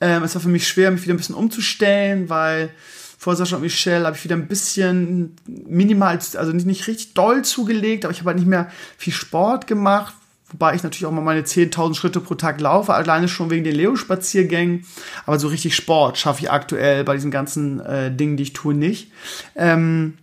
[0.00, 2.70] Ähm, es war für mich schwer, mich wieder ein bisschen umzustellen, weil
[3.18, 7.42] vor Sascha und Michelle habe ich wieder ein bisschen minimal, also nicht, nicht richtig doll
[7.42, 10.14] zugelegt, aber ich habe halt nicht mehr viel Sport gemacht,
[10.50, 13.74] Wobei ich natürlich auch mal meine 10.000 Schritte pro Tag laufe, alleine schon wegen den
[13.74, 14.84] Leo-Spaziergängen.
[15.26, 18.74] Aber so richtig Sport schaffe ich aktuell bei diesen ganzen äh, Dingen, die ich tue,
[18.74, 19.12] nicht.
[19.54, 20.18] Ähm,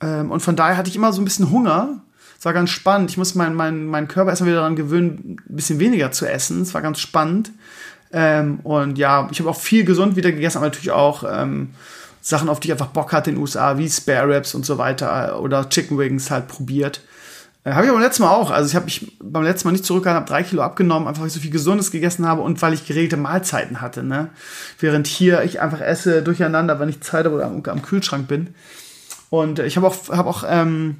[0.00, 2.02] ähm, und von daher hatte ich immer so ein bisschen Hunger.
[2.38, 3.10] Es war ganz spannend.
[3.10, 6.62] Ich musste meinen mein, mein Körper erstmal wieder daran gewöhnen, ein bisschen weniger zu essen.
[6.62, 7.52] Es war ganz spannend.
[8.12, 11.70] Ähm, und ja, ich habe auch viel gesund wieder gegessen, aber natürlich auch ähm,
[12.20, 14.78] Sachen, auf die ich einfach Bock hatte in den USA, wie Spare Ribs und so
[14.78, 17.02] weiter oder Chicken Wings halt probiert.
[17.64, 18.50] Äh, habe ich aber letztes Mal auch.
[18.50, 21.28] Also ich habe mich beim letzten Mal nicht zurückgehalten, habe drei Kilo abgenommen, einfach weil
[21.28, 24.02] ich so viel Gesundes gegessen habe und weil ich geregelte Mahlzeiten hatte.
[24.02, 24.30] Ne?
[24.78, 28.54] Während hier ich einfach esse durcheinander, wenn ich Zeit habe oder am, am Kühlschrank bin.
[29.28, 30.96] Und ich habe auch, hab auch ähm,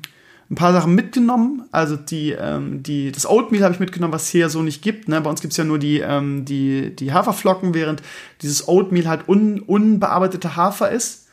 [0.50, 1.64] ein paar Sachen mitgenommen.
[1.72, 5.08] Also die, ähm, die, das Oatmeal habe ich mitgenommen, was hier so nicht gibt.
[5.08, 5.20] Ne?
[5.20, 8.02] Bei uns gibt's ja nur die, ähm, die, die Haferflocken, während
[8.42, 11.28] dieses Oatmeal halt un, unbearbeiteter Hafer ist.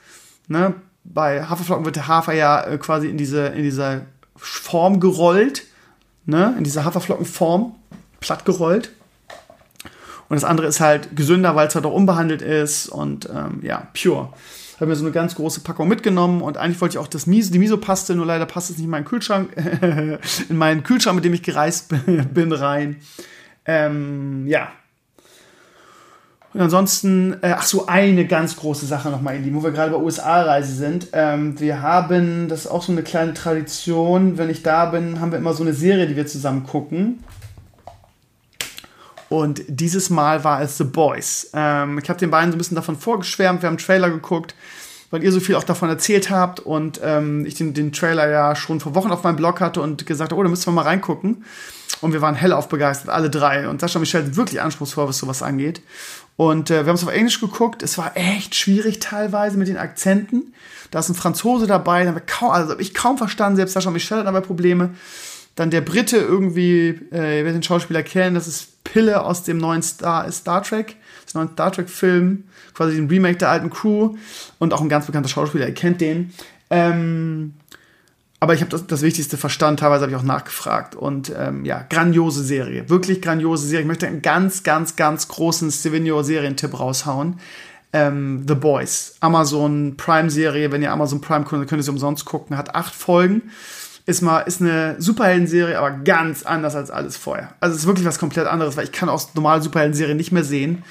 [0.48, 0.76] Ne?
[1.04, 4.02] Bei Haferflocken wird der Hafer ja äh, quasi in diese, in dieser
[4.38, 5.63] Form gerollt,
[6.26, 7.76] ne, in dieser Haferflockenform,
[8.19, 8.91] platt gerollt.
[10.30, 13.88] Und das andere ist halt gesünder, weil es halt auch unbehandelt ist und ähm, ja,
[13.93, 14.30] pure.
[14.76, 17.52] Habe mir so eine ganz große Packung mitgenommen und eigentlich wollte ich auch das Miso,
[17.52, 19.50] die Miso-Paste, nur leider passt es nicht in meinen Kühlschrank,
[20.50, 21.91] in meinen Kühlschrank, mit dem ich gereist
[22.34, 22.97] bin, rein.
[23.65, 24.71] Ähm, ja,
[26.54, 29.98] und ansonsten, äh, ach so, eine ganz große Sache nochmal, Eli, wo wir gerade bei
[29.98, 31.10] USA-Reise sind.
[31.14, 35.32] Ähm, wir haben, das ist auch so eine kleine Tradition, wenn ich da bin, haben
[35.32, 37.24] wir immer so eine Serie, die wir zusammen gucken.
[39.30, 41.50] Und dieses Mal war es The Boys.
[41.54, 44.56] Ähm, ich habe den beiden so ein bisschen davon vorgeschwärmt, wir haben einen Trailer geguckt,
[45.10, 48.56] weil ihr so viel auch davon erzählt habt und ähm, ich den, den Trailer ja
[48.56, 50.82] schon vor Wochen auf meinem Blog hatte und gesagt habe, oh, da müssen wir mal
[50.84, 51.46] reingucken.
[52.02, 53.67] Und wir waren hellauf begeistert, alle drei.
[53.67, 55.82] Und Sascha und Michelle sind wirklich anspruchsvoll, was sowas angeht.
[56.36, 57.82] Und äh, wir haben es auf Englisch geguckt.
[57.82, 60.54] Es war echt schwierig teilweise mit den Akzenten.
[60.91, 64.28] Da ist ein Franzose dabei, da kaum, also ich kaum verstanden, selbst Sascha Michel hat
[64.28, 64.91] dabei Probleme.
[65.56, 69.58] Dann der Brite irgendwie, äh, ihr werdet den Schauspieler kennen, das ist Pille aus dem
[69.58, 70.96] neuen Star, Star Trek,
[71.28, 74.16] das neuen Star Trek-Film, quasi den Remake der alten Crew
[74.60, 76.34] und auch ein ganz bekannter Schauspieler, ihr kennt den.
[76.70, 77.54] Ähm,
[78.40, 80.96] aber ich habe das, das Wichtigste verstanden, teilweise habe ich auch nachgefragt.
[80.96, 83.82] Und ähm, ja, grandiose Serie, wirklich grandiose Serie.
[83.82, 87.40] Ich möchte einen ganz, ganz, ganz großen Stevenio-Serientipp raushauen.
[87.94, 90.72] Ähm, The Boys, Amazon Prime-Serie.
[90.72, 92.58] Wenn ihr Amazon Prime könnt, könnt ihr sie umsonst gucken.
[92.58, 93.50] Hat acht Folgen.
[94.06, 97.56] Ist mal ist eine Superhelden-Serie, aber ganz anders als alles vorher.
[97.60, 100.44] Also es ist wirklich was komplett anderes, weil ich kann aus normalen Superhelden-Serien nicht mehr
[100.46, 100.84] sehen.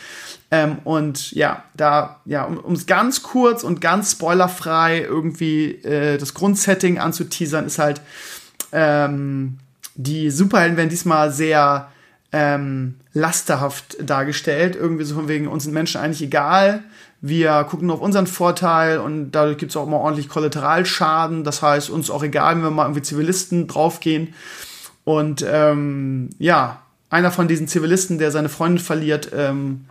[0.51, 6.35] Ähm, und ja, da, ja, um es ganz kurz und ganz spoilerfrei irgendwie äh, das
[6.35, 8.01] Grundsetting anzuteasern, ist halt,
[8.73, 9.59] ähm,
[9.97, 11.89] die Superhelden werden diesmal sehr
[12.33, 14.77] ähm, lasterhaft dargestellt.
[14.77, 16.85] Irgendwie so von wegen, uns sind Menschen eigentlich egal.
[17.21, 21.43] Wir gucken nur auf unseren Vorteil und dadurch gibt es auch immer ordentlich Kollateralschaden.
[21.43, 24.35] Das heißt, uns auch egal, wenn wir mal irgendwie Zivilisten draufgehen.
[25.05, 29.87] Und ähm, ja, einer von diesen Zivilisten, der seine Freundin verliert, ähm,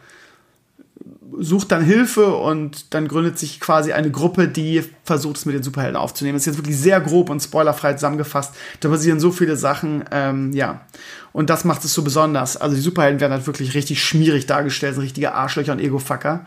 [1.39, 5.63] sucht dann Hilfe und dann gründet sich quasi eine Gruppe, die versucht es mit den
[5.63, 6.35] Superhelden aufzunehmen.
[6.35, 8.53] Das ist jetzt wirklich sehr grob und spoilerfrei zusammengefasst.
[8.79, 10.81] Da passieren so viele Sachen, ähm, ja.
[11.33, 12.57] Und das macht es so besonders.
[12.57, 16.45] Also die Superhelden werden halt wirklich richtig schmierig dargestellt, sind richtige Arschlöcher und Ego-Fucker.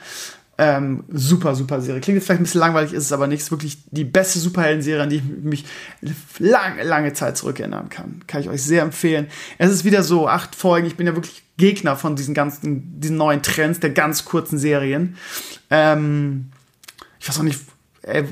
[0.61, 2.01] Ähm, super, super Serie.
[2.01, 3.41] Klingt jetzt vielleicht ein bisschen langweilig, ist es aber nicht.
[3.41, 5.65] Ist wirklich die beste Superhelden-Serie, an die ich mich
[6.41, 8.23] lange, lange Zeit zurückerinnern kann.
[8.27, 9.29] Kann ich euch sehr empfehlen.
[9.59, 10.89] Es ist wieder so, acht Folgen.
[10.89, 15.17] Ich bin ja wirklich Gegner von diesen ganzen, diesen neuen Trends der ganz kurzen Serien.
[15.71, 16.47] Ähm,
[17.21, 17.61] ich weiß auch nicht,
[18.03, 18.25] ey,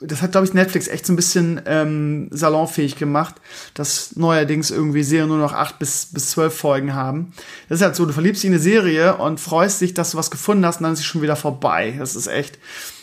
[0.00, 3.34] das hat, glaube ich, Netflix echt so ein bisschen ähm, salonfähig gemacht,
[3.74, 7.32] dass neuerdings irgendwie Serien nur noch acht bis, bis zwölf Folgen haben.
[7.68, 10.18] Das ist halt so, du verliebst dich in eine Serie und freust dich, dass du
[10.18, 11.94] was gefunden hast und dann ist sie schon wieder vorbei.
[11.98, 12.58] Das ist echt.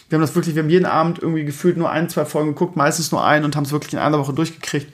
[0.10, 2.76] Wir haben das wirklich, wir haben jeden Abend irgendwie gefühlt nur ein, zwei Folgen geguckt,
[2.76, 4.92] meistens nur einen und haben es wirklich in einer Woche durchgekriegt.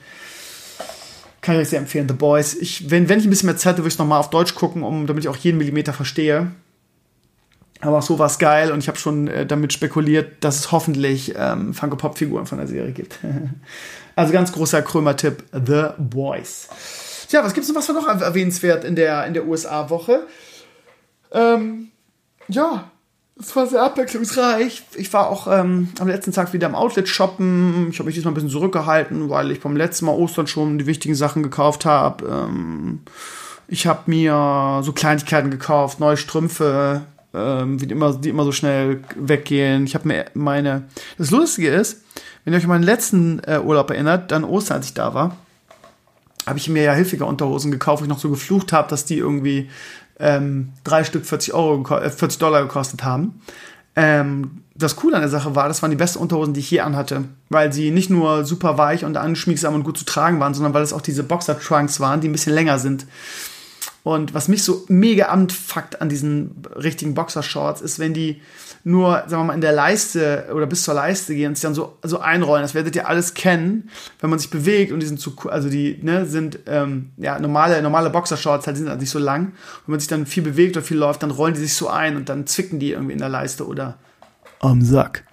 [1.48, 2.56] Kann ich sehr empfehlen, The Boys.
[2.56, 4.54] Ich, wenn, wenn ich ein bisschen mehr Zeit hätte, würde ich es nochmal auf Deutsch
[4.54, 6.52] gucken, um, damit ich auch jeden Millimeter verstehe.
[7.80, 11.36] Aber so war es geil und ich habe schon äh, damit spekuliert, dass es hoffentlich
[11.38, 13.20] ähm, Funko-Pop-Figuren von der Serie gibt.
[14.18, 16.68] also ganz großer Krömer-Tipp, The Boys.
[17.30, 20.28] Tja, was gibt's noch, was war noch erwähnenswert in der, in der USA-Woche?
[21.32, 21.92] Ähm,
[22.50, 22.92] ja,
[23.40, 24.84] es war sehr abwechslungsreich.
[24.96, 27.90] Ich war auch ähm, am letzten Tag wieder im Outlet shoppen.
[27.92, 30.88] Ich habe mich diesmal ein bisschen zurückgehalten, weil ich beim letzten Mal Ostern schon die
[30.88, 32.26] wichtigen Sachen gekauft habe.
[32.26, 33.00] Ähm,
[33.68, 37.02] ich habe mir so Kleinigkeiten gekauft, neue Strümpfe,
[37.34, 39.86] ähm, wie immer, die immer so schnell weggehen.
[39.86, 40.86] Ich habe mir meine.
[41.18, 42.02] Das Lustige ist,
[42.44, 45.38] wenn ihr euch an meinen letzten äh, Urlaub erinnert, dann Ostern, als ich da war,
[46.48, 49.18] habe ich mir ja Hilfiger Unterhosen gekauft, wo ich noch so geflucht habe, dass die
[49.18, 49.70] irgendwie
[50.20, 53.42] ähm, drei Stück 40 Euro, 40 äh, Dollar gekostet haben.
[53.96, 56.82] Ähm, das Coole an der Sache war, das waren die besten Unterhosen, die ich je
[56.82, 60.74] anhatte, weil sie nicht nur super weich und anschmiegsam und gut zu tragen waren, sondern
[60.74, 63.08] weil es auch diese Boxer-Trunks waren, die ein bisschen länger sind.
[64.04, 68.42] Und was mich so mega anfuckt an diesen richtigen Boxershorts, ist, wenn die
[68.84, 71.74] nur, sagen wir mal, in der Leiste oder bis zur Leiste gehen und sich dann
[71.74, 72.62] so, so einrollen.
[72.62, 76.00] Das werdet ihr alles kennen, wenn man sich bewegt und die sind zu, also die,
[76.02, 79.54] ne, sind, ähm, ja, normale, normale Boxershorts halt sind halt nicht so lang.
[79.86, 82.16] Wenn man sich dann viel bewegt oder viel läuft, dann rollen die sich so ein
[82.16, 83.98] und dann zwicken die irgendwie in der Leiste oder
[84.60, 85.24] am Sack.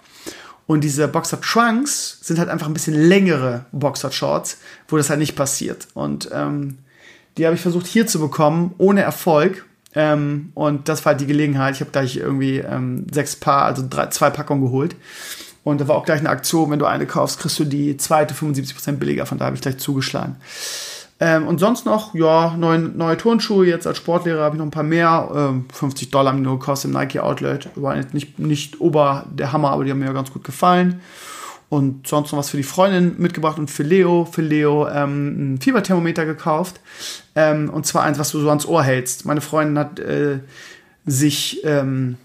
[0.67, 5.19] Und diese Boxer Trunks sind halt einfach ein bisschen längere Boxer Shorts, wo das halt
[5.19, 5.87] nicht passiert.
[5.93, 6.79] Und ähm,
[7.37, 9.65] die habe ich versucht hier zu bekommen, ohne Erfolg.
[9.95, 11.75] Ähm, und das war halt die Gelegenheit.
[11.75, 14.95] Ich habe gleich irgendwie ähm, sechs Paar, also drei, zwei Packungen geholt.
[15.63, 18.33] Und da war auch gleich eine Aktion, wenn du eine kaufst, kriegst du die zweite
[18.33, 19.25] 75% billiger.
[19.25, 20.35] Von da habe ich gleich zugeschlagen.
[21.19, 23.65] Ähm, und sonst noch, ja, neue, neue Turnschuhe.
[23.65, 25.29] Jetzt als Sportlehrer habe ich noch ein paar mehr.
[25.33, 27.69] Ähm, 50 Dollar haben die nur gekostet im Nike Outlet.
[27.75, 31.01] War nicht, nicht ober der Hammer, aber die haben mir ja ganz gut gefallen
[31.69, 35.61] und sonst noch was für die Freundin mitgebracht und für Leo, für Leo ähm, ein
[35.61, 36.79] Fieberthermometer gekauft.
[37.35, 39.25] Ähm, und zwar eins, was du so ans Ohr hältst.
[39.25, 40.39] Meine Freundin hat äh,
[41.05, 42.17] sich ähm,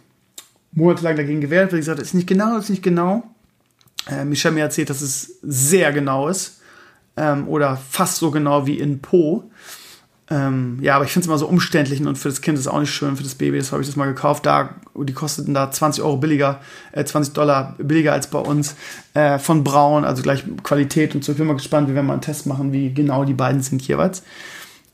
[0.73, 3.25] monatelang dagegen gewehrt, weil sie gesagt hat, ist nicht genau, ist nicht genau.
[4.09, 6.61] Äh, Michelle mir erzählt, dass es sehr genau ist.
[7.17, 9.51] Ähm, oder fast so genau wie in Po.
[10.33, 12.79] Ähm, ja, aber ich finde es immer so umständlich und für das Kind ist auch
[12.79, 13.59] nicht schön, für das Baby.
[13.59, 14.47] Das habe ich das mal gekauft.
[14.47, 16.61] Da, die kosteten da 20 Euro billiger,
[16.93, 18.77] äh, 20 Dollar billiger als bei uns.
[19.13, 21.33] Äh, von Braun, also gleich Qualität und so.
[21.33, 24.23] Ich bin mal gespannt, wir mal einen Test machen, wie genau die beiden sind jeweils.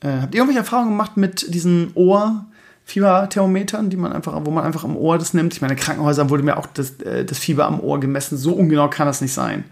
[0.01, 4.85] Äh, habt ihr irgendwelche Erfahrungen gemacht mit diesen Ohrfieberthermometern, die man einfach, wo man einfach
[4.85, 5.53] am Ohr das nimmt?
[5.53, 8.38] Ich meine, in Krankenhäusern wurde mir auch das, äh, das Fieber am Ohr gemessen.
[8.38, 9.64] So ungenau kann das nicht sein.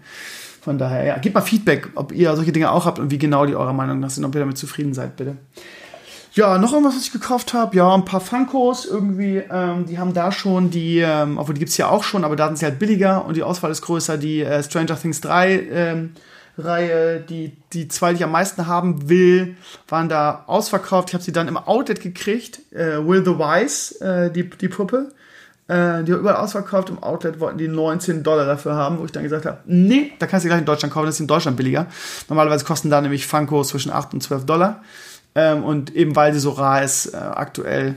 [0.65, 3.45] Von daher, ja, gebt mal Feedback, ob ihr solche Dinge auch habt und wie genau
[3.45, 5.37] die eurer Meinung nach sind, ob ihr damit zufrieden seid, bitte.
[6.33, 7.77] Ja, noch irgendwas, was ich gekauft habe.
[7.77, 9.43] Ja, ein paar Funkos irgendwie.
[9.47, 12.35] Ähm, die haben da schon die, ähm, obwohl die gibt es ja auch schon, aber
[12.35, 14.17] da sind sie halt billiger und die Auswahl ist größer.
[14.17, 16.13] Die äh, Stranger Things 3 ähm,
[16.57, 21.09] Reihe, die, die zwei, die ich am meisten haben will, waren da ausverkauft.
[21.09, 22.59] Ich habe sie dann im Outlet gekriegt.
[22.71, 25.11] Äh, Will the Wise, äh, die, die Puppe.
[25.67, 26.89] Äh, die war überall ausverkauft.
[26.89, 30.27] Im Outlet wollten die 19 Dollar dafür haben, wo ich dann gesagt habe, nee, da
[30.27, 31.87] kannst du gleich in Deutschland kaufen, das ist in Deutschland billiger.
[32.29, 34.83] Normalerweise kosten da nämlich Funko zwischen 8 und 12 Dollar.
[35.33, 37.95] Ähm, und eben weil sie so rar ist, äh, aktuell,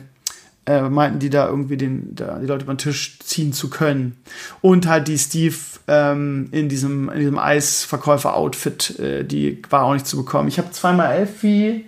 [0.67, 4.17] äh, meinten die da irgendwie den, da, die Leute über den Tisch ziehen zu können.
[4.61, 10.07] Und halt die Steve ähm, in diesem, in diesem Eisverkäufer-Outfit, äh, die war auch nicht
[10.07, 10.49] zu bekommen.
[10.49, 11.87] Ich habe zweimal Elfie,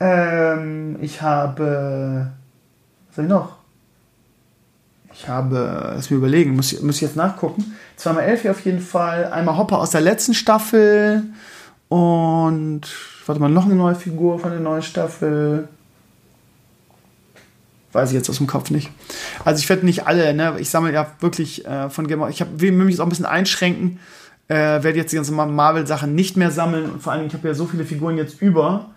[0.00, 2.32] ähm, ich habe,
[3.08, 3.55] was habe ich noch?
[5.18, 7.74] Ich habe, lass mir überlegen, muss, muss ich jetzt nachgucken.
[7.96, 11.24] Zweimal Elfie auf jeden Fall, einmal Hopper aus der letzten Staffel
[11.88, 12.82] und,
[13.24, 15.68] warte mal, noch eine neue Figur von der neuen Staffel.
[17.92, 18.90] Weiß ich jetzt aus dem Kopf nicht.
[19.42, 20.56] Also ich werde nicht alle, ne?
[20.58, 23.98] Ich sammle ja wirklich äh, von Game Ich will mich auch ein bisschen einschränken.
[24.48, 26.90] Äh, werde jetzt die ganzen Marvel-Sachen nicht mehr sammeln.
[26.90, 28.90] Und vor allem, ich habe ja so viele Figuren jetzt über,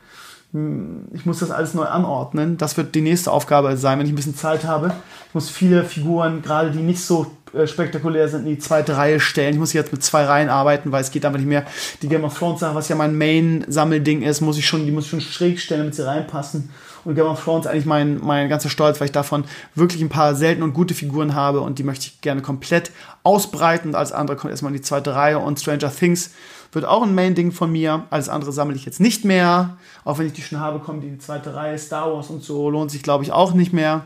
[0.51, 2.57] ich muss das alles neu anordnen.
[2.57, 4.91] Das wird die nächste Aufgabe sein, wenn ich ein bisschen Zeit habe.
[5.27, 9.19] Ich muss viele Figuren, gerade die nicht so äh, spektakulär sind, in die zweite Reihe
[9.19, 9.53] stellen.
[9.53, 11.65] Ich muss jetzt mit zwei Reihen arbeiten, weil es geht einfach nicht mehr.
[12.01, 15.03] Die Game of Thrones Sache, was ja mein Main-Sammelding ist, muss ich schon, die muss
[15.05, 16.71] ich schon schräg stellen, damit sie reinpassen.
[17.05, 20.33] Und Game of Thrones eigentlich mein, mein ganzer Stolz, weil ich davon wirklich ein paar
[20.33, 23.89] seltene und gute Figuren habe und die möchte ich gerne komplett ausbreiten.
[23.89, 26.31] Und als andere kommt erstmal in die zweite Reihe und Stranger Things
[26.71, 28.05] wird auch ein Main-Ding von mir.
[28.09, 29.77] Alles andere sammle ich jetzt nicht mehr.
[30.05, 31.77] Auch wenn ich die schon habe, kommt die zweite Reihe.
[31.77, 34.05] Star Wars und so lohnt sich, glaube ich, auch nicht mehr.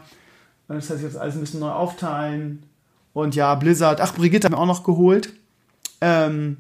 [0.67, 2.63] Das heißt, jetzt alles ein bisschen neu aufteilen.
[3.13, 4.01] Und ja, Blizzard.
[4.01, 5.33] Ach, Brigitte haben wir auch noch geholt.
[6.01, 6.57] Ähm,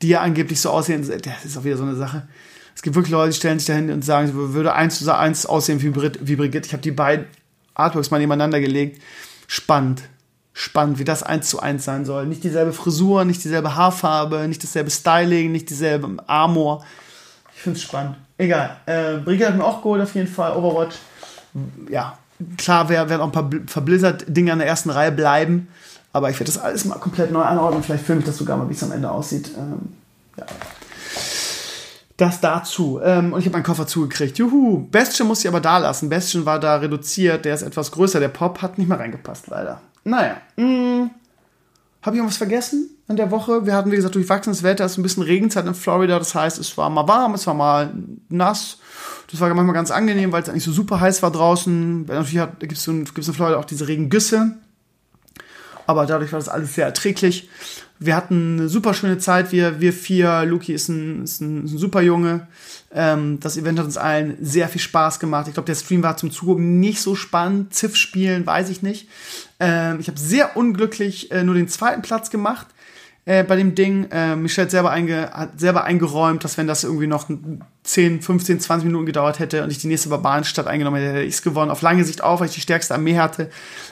[0.00, 1.02] die ja angeblich so aussehen.
[1.06, 2.26] Das ist auch wieder so eine Sache.
[2.74, 5.46] Es gibt wirklich Leute, die stellen sich dahin und sagen, sie würde eins zu eins
[5.46, 6.66] aussehen wie, Brigitte.
[6.66, 7.26] Ich habe die beiden
[7.74, 9.00] Artworks mal nebeneinander gelegt.
[9.46, 10.02] Spannend
[10.52, 12.26] spannend, wie das eins zu eins sein soll.
[12.26, 16.84] Nicht dieselbe Frisur, nicht dieselbe Haarfarbe, nicht dasselbe Styling, nicht dieselbe Armor.
[17.54, 18.16] Ich finde es spannend.
[18.38, 18.76] Egal.
[18.86, 20.56] Äh, Brigitte hat mir auch geholt, auf jeden Fall.
[20.56, 20.96] Overwatch.
[21.88, 22.18] Ja,
[22.56, 25.68] klar werden auch ein paar Verblizzard-Dinge an der ersten Reihe bleiben.
[26.12, 27.82] Aber ich werde das alles mal komplett neu anordnen.
[27.82, 29.50] Vielleicht filme ich das sogar mal, wie es am Ende aussieht.
[29.56, 29.94] Ähm,
[30.36, 30.44] ja.
[32.18, 33.00] Das dazu.
[33.02, 34.36] Ähm, und ich habe meinen Koffer zugekriegt.
[34.38, 34.86] Juhu.
[34.90, 36.10] Bastion muss ich aber da lassen.
[36.10, 37.46] Bastion war da reduziert.
[37.46, 38.20] Der ist etwas größer.
[38.20, 39.80] Der Pop hat nicht mehr reingepasst, leider.
[40.04, 40.40] Naja.
[40.56, 41.10] Mh,
[42.02, 43.64] habe ich irgendwas vergessen in der Woche?
[43.64, 46.18] Wir hatten, wie gesagt, durchwachsenes Wetter, es ist ein bisschen Regenzeit in Florida.
[46.18, 47.92] Das heißt, es war mal warm, es war mal
[48.28, 48.78] nass.
[49.30, 52.06] Das war manchmal ganz angenehm, weil es eigentlich so super heiß war draußen.
[52.06, 54.56] Natürlich gibt es in Florida auch diese Regengüsse.
[55.86, 57.48] Aber dadurch war das alles sehr erträglich.
[57.98, 60.44] Wir hatten eine super schöne Zeit, wir, wir vier.
[60.44, 62.48] Luki ist ein, ist ein, ist ein super Junge.
[62.92, 65.46] Ähm, das Event hat uns allen sehr viel Spaß gemacht.
[65.46, 67.74] Ich glaube, der Stream war zum Zugucken nicht so spannend.
[67.74, 69.08] Ziff spielen, weiß ich nicht.
[69.62, 72.66] Ähm, ich habe sehr unglücklich äh, nur den zweiten Platz gemacht
[73.24, 74.10] äh, bei dem Ding.
[74.10, 77.30] Äh, Michelle hat selber, einge hat selber eingeräumt, dass wenn das irgendwie noch
[77.84, 81.34] 10, 15, 20 Minuten gedauert hätte und ich die nächste Barbarenstadt eingenommen hätte, hätte ich
[81.34, 81.70] es gewonnen.
[81.70, 83.50] Auf lange Sicht auch, weil ich die stärkste Armee hatte.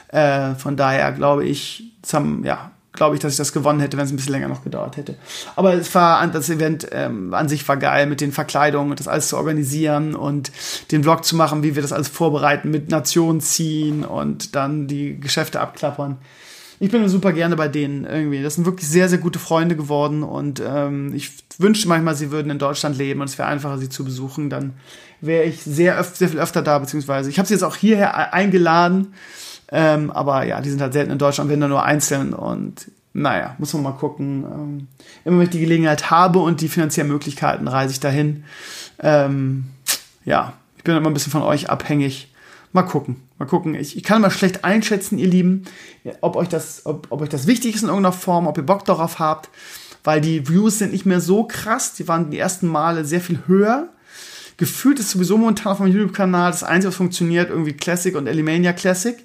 [0.08, 4.04] Äh, von daher glaube ich, haben, ja, glaube ich, dass ich das gewonnen hätte, wenn
[4.04, 5.14] es ein bisschen länger noch gedauert hätte.
[5.56, 9.08] Aber es war, das Event ähm, an sich war geil, mit den Verkleidungen und das
[9.08, 10.50] alles zu organisieren und
[10.90, 15.18] den Vlog zu machen, wie wir das alles vorbereiten, mit Nationen ziehen und dann die
[15.20, 16.18] Geschäfte abklappern.
[16.82, 18.42] Ich bin super gerne bei denen irgendwie.
[18.42, 22.50] Das sind wirklich sehr, sehr gute Freunde geworden und ähm, ich wünschte manchmal, sie würden
[22.50, 24.48] in Deutschland leben und es wäre einfacher, sie zu besuchen.
[24.48, 24.72] Dann
[25.20, 28.14] wäre ich sehr, öf sehr viel öfter da, beziehungsweise ich habe sie jetzt auch hierher
[28.14, 29.12] e-, eingeladen
[29.72, 33.72] ähm, aber ja, die sind halt selten in Deutschland, wenn nur einzeln und naja, muss
[33.74, 34.44] man mal gucken.
[34.44, 34.88] Ähm,
[35.24, 38.44] immer wenn ich die Gelegenheit habe und die finanziellen Möglichkeiten, reise ich dahin.
[39.00, 39.64] Ähm,
[40.24, 42.32] ja, ich bin immer ein bisschen von euch abhängig.
[42.72, 43.74] Mal gucken, mal gucken.
[43.74, 45.64] Ich, ich kann mal schlecht einschätzen, ihr Lieben,
[46.20, 48.84] ob euch, das, ob, ob euch das wichtig ist in irgendeiner Form, ob ihr Bock
[48.84, 49.50] darauf habt,
[50.04, 51.94] weil die Views sind nicht mehr so krass.
[51.94, 53.88] Die waren die ersten Male sehr viel höher.
[54.56, 58.72] Gefühlt ist sowieso momentan auf meinem YouTube-Kanal das Einzige, was funktioniert, irgendwie Classic und Elimania
[58.72, 59.16] Classic.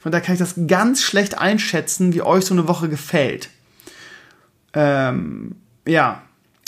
[0.00, 3.50] Von daher kann ich das ganz schlecht einschätzen, wie euch so eine Woche gefällt.
[4.72, 6.22] Ähm, ja,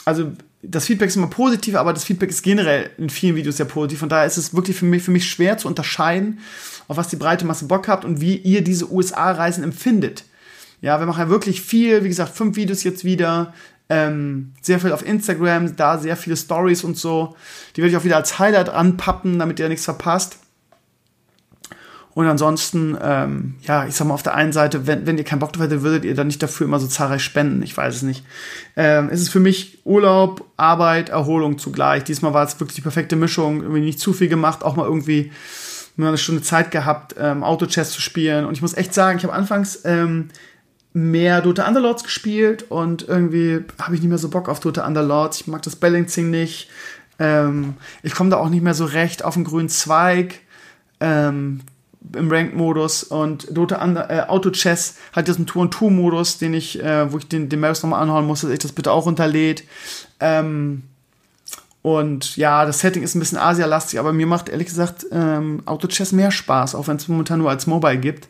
[0.04, 3.66] also das Feedback ist immer positiv, aber das Feedback ist generell in vielen Videos sehr
[3.66, 3.98] positiv.
[3.98, 6.38] Von daher ist es wirklich für mich, für mich schwer zu unterscheiden,
[6.88, 10.24] auf was die breite Masse Bock habt und wie ihr diese USA-Reisen empfindet.
[10.80, 13.54] Ja, wir machen ja wirklich viel, wie gesagt, fünf Videos jetzt wieder,
[13.88, 17.36] ähm, sehr viel auf Instagram, da sehr viele Stories und so.
[17.74, 20.38] Die werde ich auch wieder als Highlight anpappen, damit ihr nichts verpasst.
[22.14, 25.38] Und ansonsten, ähm, ja, ich sag mal, auf der einen Seite, wenn, wenn ihr keinen
[25.38, 27.62] Bock drauf hättet, würdet ihr dann nicht dafür immer so zahlreich spenden.
[27.62, 28.24] Ich weiß es nicht.
[28.76, 32.04] Ähm, es ist für mich Urlaub, Arbeit, Erholung zugleich.
[32.04, 33.62] Diesmal war es wirklich die perfekte Mischung.
[33.62, 35.32] Irgendwie nicht zu viel gemacht, auch mal irgendwie
[35.96, 38.44] nur eine Stunde Zeit gehabt, ähm, Auto-Chess zu spielen.
[38.44, 40.28] Und ich muss echt sagen, ich habe anfangs ähm,
[40.92, 45.40] mehr Dota Underlords gespielt und irgendwie habe ich nicht mehr so Bock auf Dota Underlords.
[45.40, 46.68] Ich mag das Balancing nicht.
[47.18, 50.40] Ähm, ich komme da auch nicht mehr so recht auf den grünen Zweig.
[51.00, 51.60] Ähm,
[52.16, 53.76] im Ranked-Modus und Dota
[54.08, 57.82] äh, Auto Chess hat jetzt einen Tour-and-Two-Modus, den ich, äh, wo ich den, den Maris
[57.82, 59.64] nochmal anhauen muss, dass ich das bitte auch runterlädt.
[60.20, 60.82] Ähm,
[61.82, 65.88] und ja, das Setting ist ein bisschen Asia-lastig, aber mir macht ehrlich gesagt ähm, Auto
[65.88, 68.28] Chess mehr Spaß, auch wenn es momentan nur als Mobile gibt.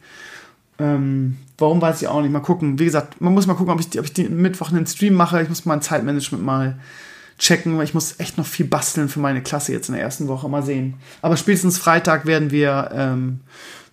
[0.79, 2.33] Ähm, warum weiß ich auch nicht.
[2.33, 2.79] Mal gucken.
[2.79, 5.43] Wie gesagt, man muss mal gucken, ob ich, ob ich den Mittwoch einen Stream mache.
[5.43, 6.79] Ich muss mein Zeitmanagement mal
[7.39, 10.29] checken, weil ich muss echt noch viel basteln für meine Klasse jetzt in der ersten
[10.29, 10.49] Woche.
[10.49, 10.95] Mal sehen.
[11.21, 13.41] Aber spätestens Freitag werden wir ähm,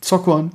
[0.01, 0.51] zockern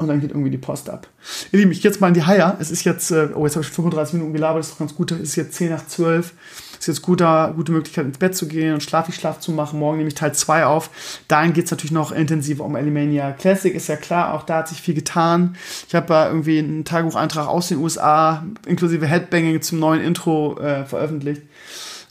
[0.00, 1.06] und dann geht irgendwie die Post ab.
[1.52, 2.56] Ihr Lieben, ich gehe jetzt mal in die Haier.
[2.58, 4.94] Es ist jetzt, äh, oh, jetzt habe ich 35 Minuten gelabert, das ist doch ganz
[4.94, 5.12] gut.
[5.12, 6.32] Es ist jetzt 10 nach 12.
[6.72, 9.78] Es ist jetzt guter, gute Möglichkeit, ins Bett zu gehen und schlafig Schlaf zu machen.
[9.78, 10.88] Morgen nehme ich Teil 2 auf.
[11.28, 14.32] Dahin geht es natürlich noch intensiver um Elimania Classic, ist ja klar.
[14.32, 15.56] Auch da hat sich viel getan.
[15.86, 20.86] Ich habe da irgendwie einen Tagebucheintrag aus den USA inklusive Headbanging zum neuen Intro äh,
[20.86, 21.42] veröffentlicht.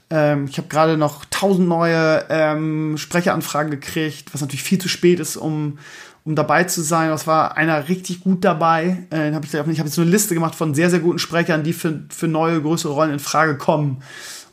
[0.10, 5.20] Ähm, ich habe gerade noch tausend neue ähm, Sprecheranfragen gekriegt, was natürlich viel zu spät
[5.20, 5.78] ist, um,
[6.26, 7.10] um dabei zu sein.
[7.10, 9.04] Das war einer richtig gut dabei.
[9.12, 11.74] Äh, hab ich ich habe jetzt eine Liste gemacht von sehr, sehr guten Sprechern, die
[11.74, 14.02] für, für neue, größere Rollen in Frage kommen,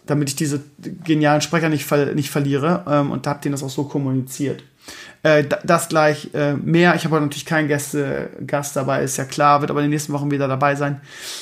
[0.05, 0.63] damit ich diese
[1.05, 2.85] genialen Sprecher nicht, ver nicht verliere.
[2.89, 4.63] Ähm, und da habt ihr das auch so kommuniziert.
[5.23, 6.95] Äh, das gleich äh, mehr.
[6.95, 10.13] Ich habe natürlich keinen Gäste, Gast dabei, ist ja klar, wird aber in den nächsten
[10.13, 11.01] Wochen wieder dabei sein.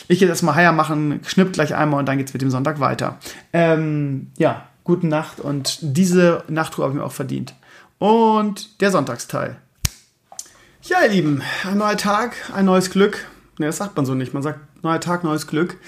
[0.08, 3.18] Ich gehe erstmal Heier machen, schnippt gleich einmal und dann geht's mit dem Sonntag weiter.
[3.52, 7.54] Ähm, ja, gute Nacht und diese Nachtruhe habe ich mir auch verdient.
[7.98, 9.56] Und der Sonntagsteil.
[10.82, 13.26] Ja, ihr Lieben, ein neuer Tag, ein neues Glück.
[13.58, 14.34] Ne, das sagt man so nicht.
[14.34, 15.78] Man sagt neuer Tag, neues Glück.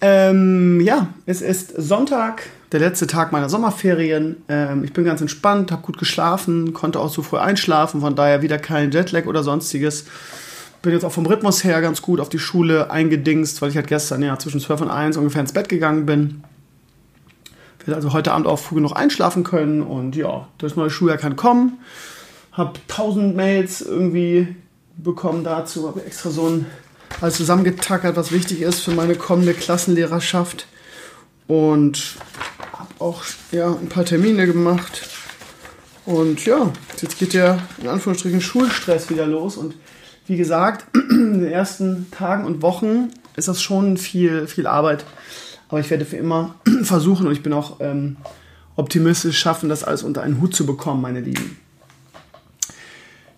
[0.00, 2.42] Ähm, ja, es ist Sonntag,
[2.72, 4.42] der letzte Tag meiner Sommerferien.
[4.48, 8.42] Ähm, ich bin ganz entspannt, habe gut geschlafen, konnte auch so früh einschlafen, von daher
[8.42, 10.06] wieder kein Jetlag oder sonstiges.
[10.80, 13.86] Bin jetzt auch vom Rhythmus her ganz gut auf die Schule eingedingst, weil ich halt
[13.86, 16.42] gestern ja zwischen 12 und 1 ungefähr ins Bett gegangen bin.
[17.84, 21.36] Werde also heute Abend auch früh genug einschlafen können und ja, das neue Schuljahr kann
[21.36, 21.78] kommen.
[22.52, 24.56] Hab tausend Mails irgendwie
[24.96, 26.66] bekommen dazu, habe extra so ein
[27.20, 30.66] alles zusammengetackert, was wichtig ist für meine kommende Klassenlehrerschaft.
[31.46, 32.16] Und
[33.02, 35.08] auch ja, ein paar Termine gemacht.
[36.04, 39.56] Und ja, jetzt geht der in Anführungsstrichen Schulstress wieder los.
[39.56, 39.74] Und
[40.26, 45.04] wie gesagt, in den ersten Tagen und Wochen ist das schon viel, viel Arbeit.
[45.68, 48.16] Aber ich werde für immer versuchen und ich bin auch ähm,
[48.76, 51.58] optimistisch schaffen, das alles unter einen Hut zu bekommen, meine Lieben.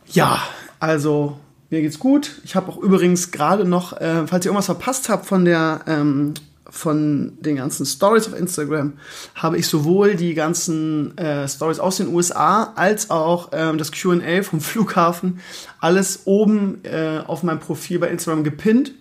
[0.07, 0.41] Ja,
[0.79, 1.39] also
[1.71, 2.41] mir geht's gut.
[2.45, 6.35] Ich habe auch übrigens gerade noch, äh, falls ihr irgendwas verpasst habt von der ähm,
[6.75, 8.95] von den ganzen Stories auf Instagram,
[9.37, 14.43] habe ich sowohl die ganzen äh, Stories aus den USA als auch ähm, das Q&A
[14.43, 15.39] vom Flughafen
[15.81, 18.93] alles oben äh, auf meinem Profil bei Instagram gepinnt.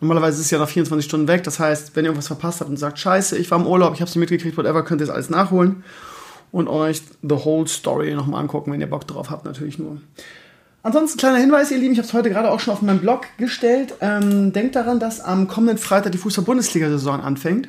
[0.00, 1.42] Normalerweise ist es ja nach 24 Stunden weg.
[1.44, 4.00] Das heißt, wenn ihr irgendwas verpasst habt und sagt, scheiße, ich war im Urlaub, ich
[4.00, 5.84] habe es nicht mitgekriegt, whatever, könnt ihr es alles nachholen
[6.50, 9.98] und euch the whole story nochmal angucken, wenn ihr Bock drauf habt, natürlich nur.
[10.84, 13.26] Ansonsten kleiner Hinweis, ihr Lieben, ich habe es heute gerade auch schon auf meinem Blog
[13.38, 13.94] gestellt.
[14.00, 17.68] Ähm, denkt daran, dass am kommenden Freitag die Fußball-Bundesliga-Saison anfängt.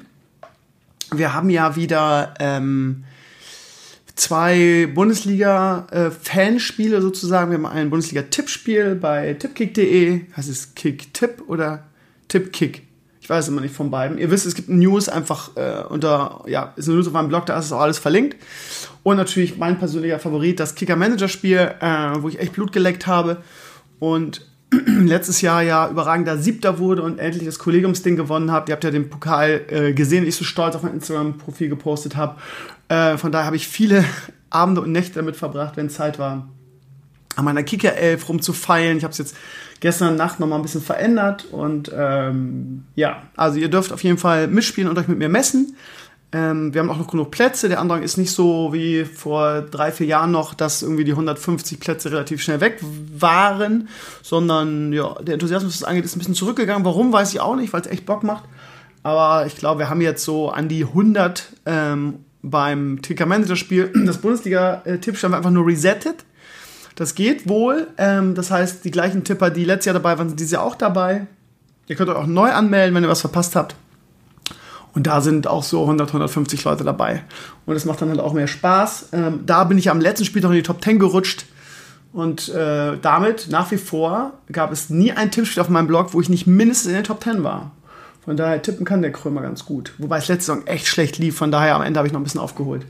[1.14, 3.04] Wir haben ja wieder ähm,
[4.16, 7.52] zwei Bundesliga-Fanspiele sozusagen.
[7.52, 10.22] Wir haben ein Bundesliga-Tippspiel bei tippkick.de.
[10.36, 11.84] Heißt es Kick-Tipp oder
[12.30, 12.82] Tipp-Kick?
[13.22, 14.18] Ich weiß immer nicht von beiden.
[14.18, 17.46] Ihr wisst, es gibt News einfach äh, unter, ja, ist eine News auf meinem Blog,
[17.46, 18.38] da ist es auch alles verlinkt.
[19.04, 21.86] Und natürlich mein persönlicher Favorit, das Kicker-Manager-Spiel, äh,
[22.20, 23.44] wo ich echt Blut geleckt habe.
[24.00, 24.46] Und
[24.88, 28.70] letztes Jahr ja überragender Siebter wurde und endlich das Kollegiumsding gewonnen habe.
[28.70, 32.40] Ihr habt ja den Pokal äh, gesehen, ich so stolz auf mein Instagram-Profil gepostet habe.
[32.88, 34.04] Äh, von daher habe ich viele
[34.50, 36.48] Abende und Nächte damit verbracht, wenn Zeit war,
[37.36, 38.98] an meiner Kicker-Elf rumzufeilen.
[38.98, 39.36] Ich habe es jetzt
[39.80, 44.18] gestern Nacht noch mal ein bisschen verändert und ähm, ja, also ihr dürft auf jeden
[44.18, 45.76] Fall mitspielen und euch mit mir messen.
[46.34, 47.70] Ähm, wir haben auch noch genug Plätze.
[47.70, 51.80] Der Andrang ist nicht so wie vor drei, vier Jahren noch, dass irgendwie die 150
[51.80, 53.88] Plätze relativ schnell weg waren,
[54.24, 56.84] sondern ja, der Enthusiasmus, was angeht, ist ein bisschen zurückgegangen.
[56.86, 58.46] Warum, weiß ich auch nicht, weil es echt Bock macht.
[59.04, 63.92] Aber ich glaube, wir haben jetzt so an die 100 ähm, beim Ticker-Manager-Spiel.
[64.06, 66.26] Das Bundesliga-Tippstand war einfach nur resettet.
[66.96, 67.88] Das geht wohl.
[67.98, 70.76] Ähm, das heißt, die gleichen Tipper, die letztes Jahr dabei waren, sind dieses Jahr auch
[70.76, 71.28] dabei.
[71.88, 73.76] Ihr könnt euch auch neu anmelden, wenn ihr was verpasst habt.
[74.94, 77.24] Und da sind auch so 100, 150 Leute dabei.
[77.66, 79.10] Und das macht dann halt auch mehr Spaß.
[79.14, 81.46] Ähm, da bin ich am letzten Spiel noch in die Top 10 gerutscht.
[82.12, 86.22] Und äh, damit nach wie vor gab es nie ein Tippspiel auf meinem Blog, wo
[86.22, 87.72] ich nicht mindestens in den Top 10 war.
[88.24, 89.94] Von daher tippen kann der Krömer ganz gut.
[89.98, 91.36] Wobei es letzte Saison echt schlecht lief.
[91.36, 92.86] Von daher am Ende habe ich noch ein bisschen aufgeholt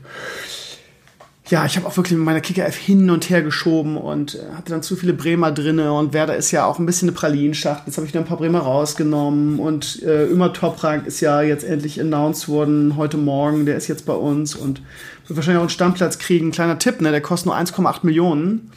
[1.50, 4.70] ja, ich habe auch wirklich mit meiner Kicker-F hin und her geschoben und äh, hatte
[4.70, 7.82] dann zu viele Bremer drinne und Werder ist ja auch ein bisschen eine Pralinenschacht.
[7.86, 11.62] Jetzt habe ich wieder ein paar Bremer rausgenommen und äh, Immer Toprak ist ja jetzt
[11.64, 13.66] endlich announced worden heute Morgen.
[13.66, 14.80] Der ist jetzt bei uns und
[15.26, 16.50] wird wahrscheinlich auch einen Stammplatz kriegen.
[16.50, 17.10] Kleiner Tipp, ne?
[17.10, 18.70] Der kostet nur 1,8 Millionen.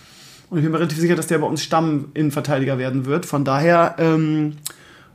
[0.49, 3.25] Und ich bin mir relativ sicher, dass der bei uns Stamm-Innenverteidiger werden wird.
[3.25, 4.57] Von daher ähm,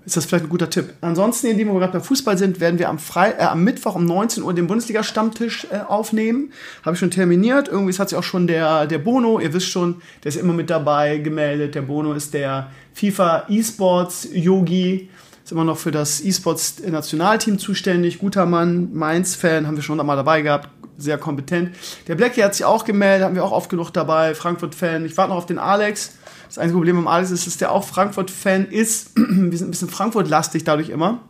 [0.04, 0.94] ist das vielleicht ein guter Tipp.
[1.00, 4.04] Ansonsten, indem wir gerade beim Fußball sind, werden wir am, Fre äh, am Mittwoch um
[4.04, 6.52] 19 Uhr den Bundesliga-Stammtisch äh, aufnehmen.
[6.84, 7.68] Habe ich schon terminiert.
[7.68, 10.70] Irgendwie hat sich auch schon der, der Bono, ihr wisst schon, der ist immer mit
[10.70, 11.74] dabei gemeldet.
[11.74, 15.08] Der Bono ist der FIFA E-Sports-Yogi.
[15.44, 18.18] Ist immer noch für das E-Sports-Nationalteam zuständig.
[18.18, 20.68] Guter Mann, Mainz-Fan, haben wir schon mal dabei gehabt.
[20.98, 21.74] Sehr kompetent.
[22.06, 24.34] Der Blackie hat sich auch gemeldet, haben wir auch oft genug dabei.
[24.34, 25.04] Frankfurt-Fan.
[25.04, 26.12] Ich warte noch auf den Alex.
[26.52, 29.12] Das einzige Problem am Alex ist, dass der auch Frankfurt-Fan ist.
[29.16, 31.20] Wir sind ein bisschen Frankfurt-lastig dadurch immer.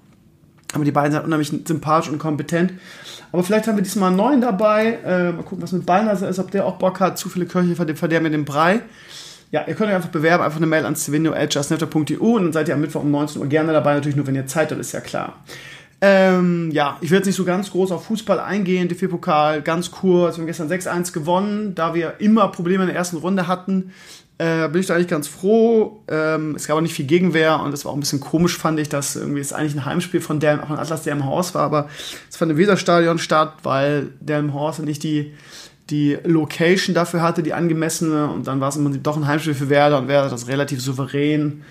[0.72, 2.72] Aber die beiden sind unheimlich sympathisch und kompetent.
[3.30, 4.98] Aber vielleicht haben wir diesmal einen neuen dabei.
[5.04, 7.18] Äh, mal gucken, was mit Ballnase ist, ob der auch Bock hat.
[7.18, 8.80] Zu viele Köche verderben mir den Brei.
[9.52, 12.74] Ja, ihr könnt euch einfach bewerben, einfach eine Mail an stevenio.justnetto.eu und dann seid ihr
[12.74, 13.94] am Mittwoch um 19 Uhr gerne dabei.
[13.94, 15.34] Natürlich nur, wenn ihr Zeit habt, ist ja klar.
[16.04, 18.88] Ähm, ja, ich werde jetzt nicht so ganz groß auf Fußball eingehen.
[18.88, 20.36] DFB-Pokal ganz kurz.
[20.36, 23.92] Wir haben gestern 6-1 gewonnen, da wir immer Probleme in der ersten Runde hatten.
[24.38, 26.02] Äh, bin ich da eigentlich ganz froh.
[26.08, 28.80] Ähm, es gab auch nicht viel Gegenwehr und es war auch ein bisschen komisch, fand
[28.80, 31.62] ich, dass irgendwie es eigentlich ein Heimspiel von, der, von Atlas der im Haus war,
[31.62, 31.88] aber
[32.28, 35.32] es fand im Weserstadion statt, weil der im Haus nicht die,
[35.90, 39.54] die Location dafür hatte, die angemessene und dann war es im Prinzip doch ein Heimspiel
[39.54, 41.62] für Werder und Werder das relativ souverän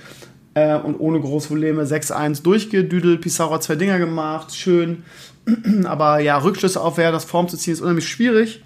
[0.53, 3.21] äh, und ohne große Probleme 6-1 durchgedüdelt.
[3.21, 5.03] Pizarro hat zwei Dinger gemacht, schön.
[5.85, 8.63] Aber ja, Rückschlüsse auf Werder, das Form zu ziehen, ist unheimlich schwierig.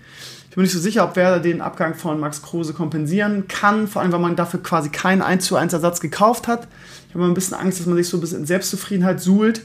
[0.56, 4.14] Bin nicht so sicher, ob Werder den Abgang von Max Kruse kompensieren kann, vor allem,
[4.14, 6.68] weil man dafür quasi keinen 1 zu 1 Ersatz gekauft hat.
[7.08, 9.62] Ich habe immer ein bisschen Angst, dass man sich so ein bisschen in Selbstzufriedenheit suhlt.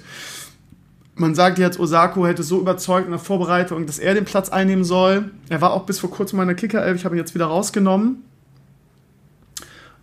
[1.14, 4.84] Man sagt jetzt, Osako hätte so überzeugt in der Vorbereitung, dass er den Platz einnehmen
[4.84, 5.30] soll.
[5.49, 8.24] Er war auch bis vor kurzem meiner Kicker-Elf, ich habe ihn jetzt wieder rausgenommen.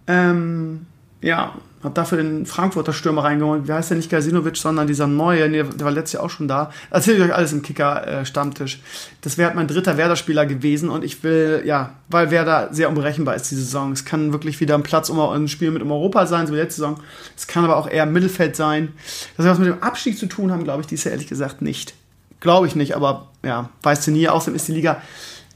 [0.08, 0.86] Ähm,
[1.22, 3.68] ja, hab dafür den Frankfurter Stürmer reingeholt.
[3.68, 6.48] Wie heißt der nicht Gazinovic, sondern dieser neue, nee, der war letztes Jahr auch schon
[6.48, 6.72] da.
[6.90, 8.80] Erzähle ich euch alles im Kicker-Stammtisch.
[9.22, 13.52] das wäre mein dritter Werder-Spieler gewesen und ich will, ja, weil Werder sehr unberechenbar ist
[13.52, 13.92] diese Saison.
[13.92, 16.58] Es kann wirklich wieder ein Platz um ein Spiel mit um Europa sein, so wie
[16.58, 17.00] letzte Saison.
[17.36, 18.94] Es kann aber auch eher Mittelfeld sein.
[19.36, 21.62] Das hat was mit dem Abstieg zu tun haben, glaube ich, dies Jahr ehrlich gesagt
[21.62, 21.94] nicht.
[22.40, 24.28] Glaube ich nicht, aber ja, weißt du nie.
[24.28, 25.02] Außerdem ist die Liga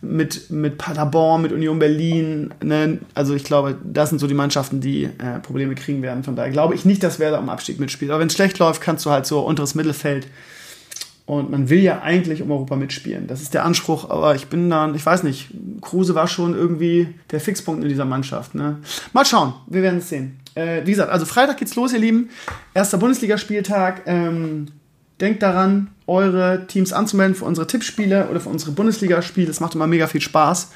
[0.01, 2.53] mit, mit Paderborn, mit Union Berlin.
[2.63, 2.99] Ne?
[3.13, 6.23] Also ich glaube, das sind so die Mannschaften, die äh, Probleme kriegen werden.
[6.23, 8.11] Von daher glaube ich nicht, dass Werder um Abstieg mitspielt.
[8.11, 10.27] Aber wenn es schlecht läuft, kannst du halt so unteres Mittelfeld.
[11.27, 13.27] Und man will ja eigentlich um Europa mitspielen.
[13.27, 14.09] Das ist der Anspruch.
[14.09, 15.49] Aber ich bin dann, ich weiß nicht,
[15.81, 18.55] Kruse war schon irgendwie der Fixpunkt in dieser Mannschaft.
[18.55, 18.79] Ne?
[19.13, 20.39] Mal schauen, wir werden es sehen.
[20.55, 22.29] Äh, wie gesagt, also Freitag geht's los, ihr Lieben.
[22.73, 24.01] Erster Bundesligaspieltag.
[24.07, 24.67] Ähm,
[25.21, 29.49] denkt daran, eure Teams anzumelden für unsere Tippspiele oder für unsere Bundesligaspiele.
[29.49, 30.71] Es macht immer mega viel Spaß.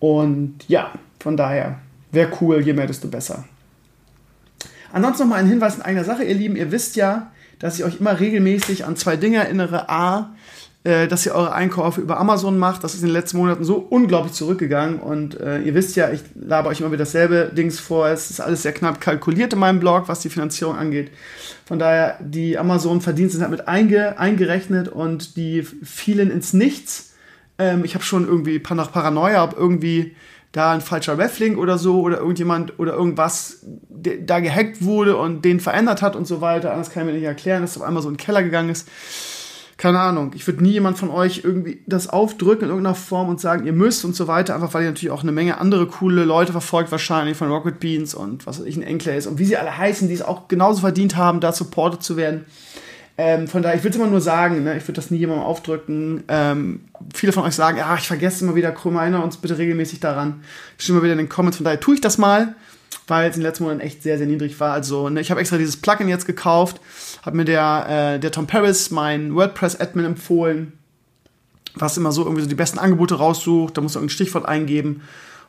[0.00, 1.78] Und ja, von daher,
[2.10, 3.44] wäre cool, je mehr, desto besser.
[4.92, 6.56] Ansonsten nochmal ein Hinweis in einer Sache, ihr Lieben.
[6.56, 9.88] Ihr wisst ja, dass ich euch immer regelmäßig an zwei Dinge erinnere.
[9.88, 10.34] A,
[10.84, 12.82] äh, dass ihr eure Einkäufe über Amazon macht.
[12.82, 14.98] Das ist in den letzten Monaten so unglaublich zurückgegangen.
[14.98, 18.08] Und äh, ihr wisst ja, ich labe euch immer wieder dasselbe Dings vor.
[18.08, 21.12] Es ist alles sehr knapp kalkuliert in meinem Blog, was die Finanzierung angeht.
[21.66, 27.14] Von daher, die Amazon-Verdienste sind halt mit einge eingerechnet und die fielen ins Nichts.
[27.58, 30.16] Ähm, ich habe schon irgendwie nach Paranoia, ob irgendwie
[30.50, 35.60] da ein falscher Reflink oder so oder irgendjemand oder irgendwas da gehackt wurde und den
[35.60, 36.72] verändert hat und so weiter.
[36.72, 38.70] Anders kann ich mir nicht erklären, dass es auf einmal so in den Keller gegangen
[38.70, 38.88] ist
[39.82, 43.40] keine Ahnung, ich würde nie jemand von euch irgendwie das aufdrücken in irgendeiner Form und
[43.40, 46.22] sagen, ihr müsst und so weiter, einfach weil ihr natürlich auch eine Menge andere coole
[46.22, 49.56] Leute verfolgt, wahrscheinlich von Rocket Beans und was weiß ich, ein Enclays und wie sie
[49.56, 52.44] alle heißen, die es auch genauso verdient haben, da supported zu werden.
[53.18, 55.46] Ähm, von daher, ich würde es immer nur sagen, ne, ich würde das nie jemandem
[55.46, 56.22] aufdrücken.
[56.28, 59.98] Ähm, viele von euch sagen, ja, ich vergesse immer wieder, Krömer, erinnere uns bitte regelmäßig
[59.98, 60.44] daran.
[60.78, 62.54] Ich stehe immer wieder in den Comments, von daher tue ich das mal
[63.06, 64.72] weil es in den letzten Monaten echt sehr, sehr niedrig war.
[64.72, 66.80] Also ne, ich habe extra dieses Plugin jetzt gekauft,
[67.24, 70.72] habe mir der, äh, der Tom Paris, mein WordPress-Admin, empfohlen,
[71.74, 73.76] was immer so irgendwie so die besten Angebote raussucht.
[73.76, 75.02] Da muss man ein Stichwort eingeben.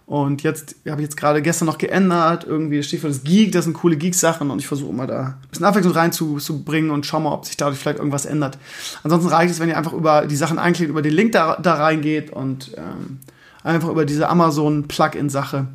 [0.06, 2.44] Und jetzt habe ich jetzt gerade gestern noch geändert.
[2.44, 5.50] Irgendwie das Stichwort ist Geek, das sind coole Geek-Sachen und ich versuche immer da ein
[5.50, 8.58] bisschen Abwechslung reinzubringen und schau mal, ob sich dadurch vielleicht irgendwas ändert.
[9.04, 11.76] Ansonsten reicht es, wenn ihr einfach über die Sachen einklickt, über den Link da, da
[11.76, 13.20] reingeht und ähm,
[13.64, 15.68] einfach über diese Amazon-Plugin-Sache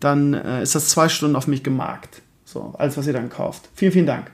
[0.00, 2.22] dann äh, ist das zwei Stunden auf mich gemarkt.
[2.44, 3.68] So, alles, was ihr dann kauft.
[3.74, 4.30] Vielen, vielen Dank.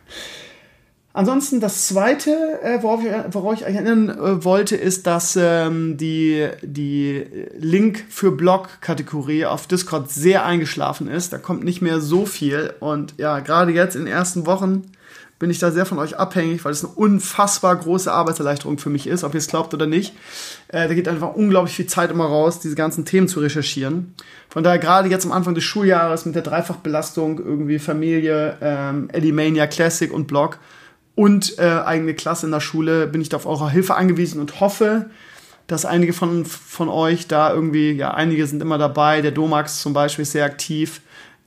[1.12, 5.96] Ansonsten das zweite, äh, worauf, ich, worauf ich euch erinnern äh, wollte, ist, dass ähm,
[5.96, 7.24] die, die
[7.58, 11.32] Link für Blog-Kategorie auf Discord sehr eingeschlafen ist.
[11.32, 12.74] Da kommt nicht mehr so viel.
[12.80, 14.92] Und ja, gerade jetzt in den ersten Wochen
[15.38, 19.06] bin ich da sehr von euch abhängig, weil es eine unfassbar große Arbeitserleichterung für mich
[19.06, 20.14] ist, ob ihr es glaubt oder nicht.
[20.68, 24.14] Äh, da geht einfach unglaublich viel Zeit immer raus, diese ganzen Themen zu recherchieren.
[24.48, 29.32] Von daher gerade jetzt am Anfang des Schuljahres mit der Dreifachbelastung irgendwie Familie, ähm, Eddie
[29.66, 30.58] Classic und Blog
[31.14, 34.60] und äh, eigene Klasse in der Schule bin ich da auf eure Hilfe angewiesen und
[34.60, 35.06] hoffe,
[35.66, 39.20] dass einige von, von euch da irgendwie, ja, einige sind immer dabei.
[39.20, 41.00] Der Domax zum Beispiel ist sehr aktiv.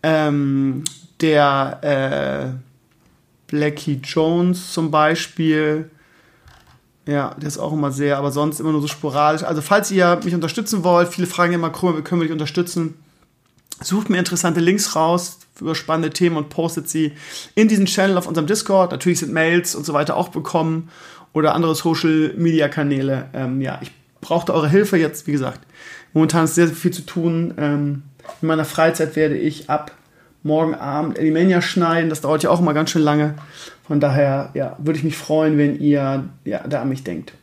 [0.03, 0.83] Ähm,
[1.21, 2.68] der äh,
[3.50, 5.89] Blackie Jones zum Beispiel.
[7.06, 9.43] Ja, der ist auch immer sehr, aber sonst immer nur so sporadisch.
[9.43, 12.95] Also, falls ihr mich unterstützen wollt, viele fragen immer, wie können wir dich unterstützen?
[13.82, 17.14] Sucht mir interessante Links raus über spannende Themen und postet sie
[17.56, 18.91] in diesen Channel auf unserem Discord.
[18.91, 20.89] Natürlich sind Mails und so weiter auch bekommen
[21.34, 23.30] oder andere Social Media Kanäle.
[23.34, 23.91] Ähm, ja, ich
[24.22, 25.62] brauchte eure Hilfe jetzt, wie gesagt.
[26.14, 27.54] Momentan ist sehr, sehr viel zu tun.
[27.58, 28.04] Ähm,
[28.41, 29.91] in meiner Freizeit werde ich ab
[30.43, 32.09] morgen Abend Elimania schneiden.
[32.09, 33.35] Das dauert ja auch immer ganz schön lange.
[33.87, 37.33] Von daher ja, würde ich mich freuen, wenn ihr ja, da an mich denkt.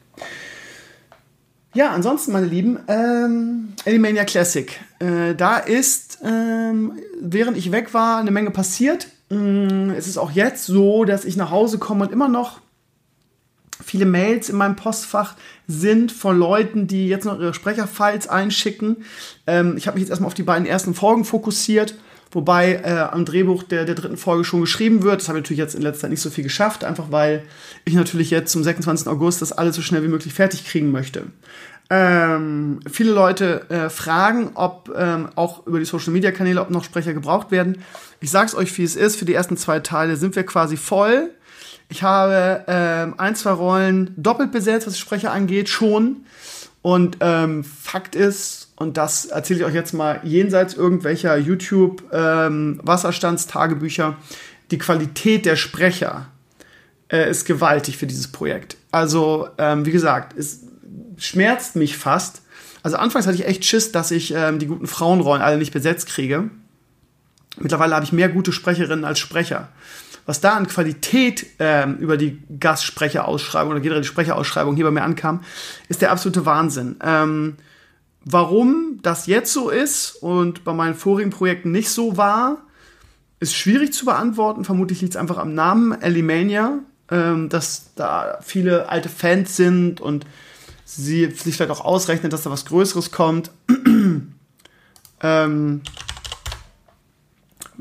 [1.75, 4.81] Ja, ansonsten, meine Lieben, ähm, Elimania Classic.
[4.99, 9.09] Äh, da ist, ähm, während ich weg war, eine Menge passiert.
[9.31, 12.61] Ähm, es ist auch jetzt so, dass ich nach Hause komme und immer noch
[13.85, 15.35] viele Mails in meinem Postfach
[15.67, 19.05] sind von Leuten, die jetzt noch ihre Sprecherfiles einschicken.
[19.47, 21.95] Ähm, ich habe mich jetzt erstmal auf die beiden ersten Folgen fokussiert,
[22.31, 25.21] wobei äh, am Drehbuch der, der dritten Folge schon geschrieben wird.
[25.21, 27.43] Das habe ich natürlich jetzt in letzter Zeit nicht so viel geschafft, einfach weil
[27.85, 29.09] ich natürlich jetzt zum 26.
[29.09, 31.25] August das alles so schnell wie möglich fertig kriegen möchte.
[31.89, 36.83] Ähm, viele Leute äh, fragen, ob ähm, auch über die Social Media Kanäle, ob noch
[36.83, 37.79] Sprecher gebraucht werden.
[38.21, 39.17] Ich sag's euch, wie es ist.
[39.17, 41.31] Für die ersten zwei Teile sind wir quasi voll.
[41.89, 46.25] Ich habe ähm, ein, zwei Rollen doppelt besetzt, was die Sprecher angeht, schon.
[46.83, 54.15] Und ähm, Fakt ist, und das erzähle ich euch jetzt mal jenseits irgendwelcher YouTube-Wasserstandstagebücher, ähm,
[54.71, 56.29] die Qualität der Sprecher
[57.11, 58.77] äh, ist gewaltig für dieses Projekt.
[58.91, 60.61] Also, ähm, wie gesagt, es
[61.17, 62.43] schmerzt mich fast.
[62.83, 66.09] Also anfangs hatte ich echt Schiss, dass ich ähm, die guten Frauenrollen alle nicht besetzt
[66.09, 66.51] kriege.
[67.59, 69.71] Mittlerweile habe ich mehr gute Sprecherinnen als Sprecher.
[70.27, 75.05] Was da an Qualität ähm, über die Gastsprecherausschreibung oder generell die Sprecherausschreibung hier bei mir
[75.05, 75.43] ankam,
[75.89, 76.97] ist der absolute Wahnsinn.
[77.03, 77.57] Ähm,
[78.27, 82.67] warum das jetzt so ist und bei meinen vorigen Projekten nicht so war,
[83.39, 84.65] ist schwierig zu beantworten.
[84.65, 90.27] Vermutlich liegt es einfach am Namen Elimania, ähm, dass da viele alte Fans sind und
[90.85, 93.53] sie sich vielleicht auch ausrechnet, dass da was Größeres kommt.
[95.23, 95.83] ähm,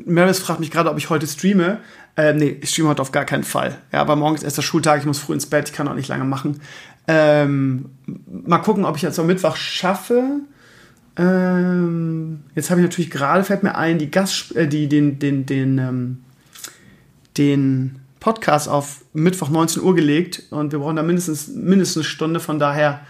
[0.05, 1.79] Maris fragt mich gerade, ob ich heute streame.
[2.17, 3.79] Äh, nee, ich streame heute auf gar keinen Fall.
[3.91, 6.07] Ja, aber morgen ist der Schultag, ich muss früh ins Bett, ich kann auch nicht
[6.07, 6.61] lange machen.
[7.07, 7.85] Ähm,
[8.27, 10.39] mal gucken, ob ich jetzt am Mittwoch schaffe.
[11.17, 15.45] Ähm, jetzt habe ich natürlich gerade, fällt mir ein, die Gast, äh, die, den, den,
[15.45, 16.17] den, ähm,
[17.37, 22.39] den Podcast auf Mittwoch 19 Uhr gelegt und wir brauchen da mindestens, mindestens eine Stunde,
[22.39, 23.01] von daher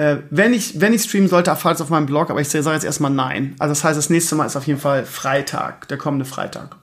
[0.00, 2.72] äh, wenn, ich, wenn ich streamen sollte, erfahrt es auf meinem Blog, aber ich sage
[2.72, 3.54] jetzt erstmal nein.
[3.58, 6.76] Also das heißt, das nächste Mal ist auf jeden Fall Freitag, der kommende Freitag.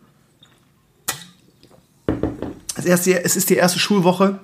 [2.75, 4.39] Das erste, es ist die erste Schulwoche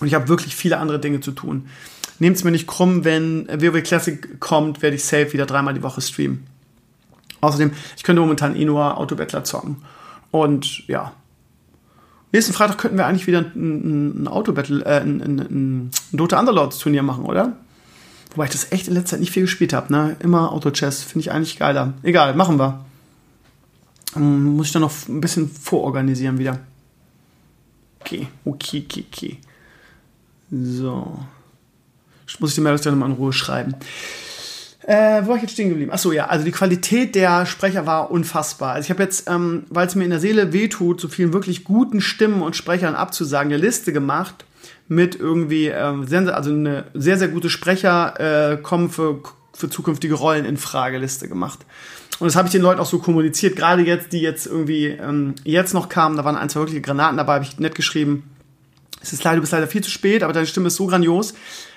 [0.00, 1.68] und ich habe wirklich viele andere Dinge zu tun.
[2.18, 5.82] Nehmt es mir nicht krumm, wenn WoW Classic kommt, werde ich safe wieder dreimal die
[5.82, 6.46] Woche streamen.
[7.40, 9.76] Außerdem, ich könnte momentan eh nur Autobettler zocken.
[10.30, 11.12] Und ja.
[12.32, 16.78] Nächsten Freitag könnten wir eigentlich wieder ein, ein Autobattle, äh, ein, ein, ein Dota Underlords
[16.78, 17.56] Turnier machen, oder?
[18.34, 19.90] Wobei ich das echt in letzter Zeit nicht viel gespielt habe.
[19.92, 20.16] Ne?
[20.20, 21.94] Immer Auto-Chess, finde ich eigentlich geiler.
[22.02, 22.84] Egal, machen wir.
[24.16, 26.58] Ähm, muss ich dann noch ein bisschen vororganisieren wieder.
[28.00, 29.38] Okay, okay, okay, okay.
[30.50, 31.18] So.
[32.40, 33.74] Muss ich die Meldung dann mal in Ruhe schreiben.
[34.86, 35.92] Äh, wo war ich jetzt stehen geblieben?
[35.92, 38.72] Achso, ja, also die Qualität der Sprecher war unfassbar.
[38.72, 41.64] Also ich habe jetzt, ähm, weil es mir in der Seele wehtut, so vielen wirklich
[41.64, 44.46] guten Stimmen und Sprechern abzusagen, eine Liste gemacht
[44.88, 45.66] mit irgendwie,
[46.06, 49.20] sehr, also eine sehr, sehr gute Sprecher äh, kommen für,
[49.52, 51.66] für zukünftige Rollen in Frageliste gemacht.
[52.18, 55.34] Und das habe ich den Leuten auch so kommuniziert, gerade jetzt, die jetzt irgendwie ähm,
[55.44, 58.24] jetzt noch kamen, da waren ein, zwei wirkliche Granaten dabei, habe ich nett geschrieben.
[59.00, 61.34] Es ist leider, du bist leider viel zu spät, aber deine Stimme ist so grandios,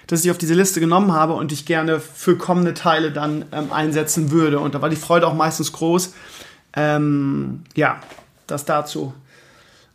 [0.08, 3.46] dass ich dich auf diese Liste genommen habe und dich gerne für kommende Teile dann
[3.52, 4.60] ähm, einsetzen würde.
[4.60, 6.14] Und da war die Freude auch meistens groß.
[6.76, 8.00] Ähm, ja,
[8.48, 9.14] das dazu.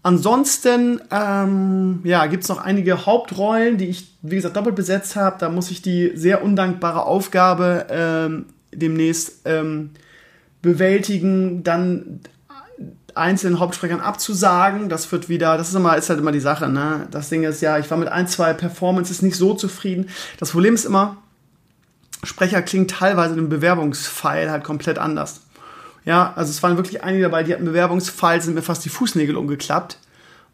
[0.02, 5.36] Ansonsten ähm, ja, gibt es noch einige Hauptrollen, die ich, wie gesagt, doppelt besetzt habe.
[5.40, 9.90] Da muss ich die sehr undankbare Aufgabe ähm, demnächst ähm,
[10.62, 12.20] bewältigen, dann
[13.16, 14.88] einzelnen Hauptsprechern abzusagen.
[14.88, 17.06] Das wird wieder, das ist immer, ist halt immer die Sache, ne?
[17.10, 20.08] Das Ding ist ja, ich war mit ein, zwei Performances nicht so zufrieden.
[20.38, 21.16] Das Problem ist immer,
[22.22, 25.42] Sprecher klingt teilweise im Bewerbungsfile halt komplett anders.
[26.04, 29.36] Ja, also es waren wirklich einige dabei, die hatten Bewerbungsfall, sind mir fast die Fußnägel
[29.36, 29.98] umgeklappt.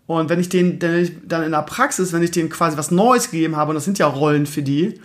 [0.07, 3.57] Und wenn ich den dann in der Praxis, wenn ich denen quasi was Neues gegeben
[3.57, 5.01] habe, und das sind ja Rollen für die,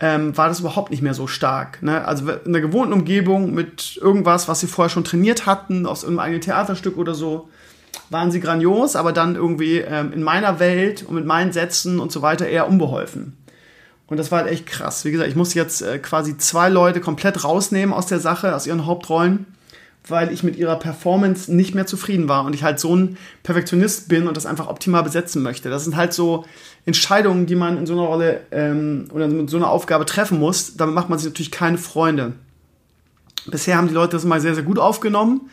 [0.00, 1.82] ähm, war das überhaupt nicht mehr so stark.
[1.82, 2.04] Ne?
[2.04, 6.26] Also in der gewohnten Umgebung mit irgendwas, was sie vorher schon trainiert hatten, aus irgendeinem
[6.26, 7.48] eigenen Theaterstück oder so,
[8.10, 12.12] waren sie grandios, aber dann irgendwie ähm, in meiner Welt und mit meinen Sätzen und
[12.12, 13.36] so weiter eher unbeholfen.
[14.06, 15.04] Und das war halt echt krass.
[15.04, 18.66] Wie gesagt, ich musste jetzt äh, quasi zwei Leute komplett rausnehmen aus der Sache, aus
[18.66, 19.46] ihren Hauptrollen
[20.08, 24.08] weil ich mit ihrer Performance nicht mehr zufrieden war und ich halt so ein Perfektionist
[24.08, 25.70] bin und das einfach optimal besetzen möchte.
[25.70, 26.44] Das sind halt so
[26.88, 30.74] Entscheidungen, die man in so einer Rolle ähm, oder mit so einer Aufgabe treffen muss.
[30.76, 32.32] Damit macht man sich natürlich keine Freunde.
[33.46, 35.50] Bisher haben die Leute das mal sehr, sehr gut aufgenommen.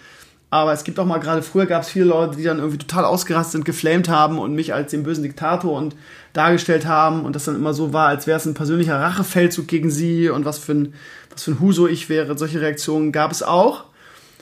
[0.49, 3.03] Aber es gibt auch mal, gerade früher gab es viele Leute, die dann irgendwie total
[3.03, 5.93] ausgerastet sind, geflamed haben und mich als den bösen Diktator und
[6.31, 9.91] dargestellt haben und das dann immer so war, als wäre es ein persönlicher Rachefeldzug gegen
[9.91, 10.93] sie und was für ein,
[11.31, 12.37] was für ein Huso ich wäre.
[12.37, 13.83] Solche Reaktionen gab es auch.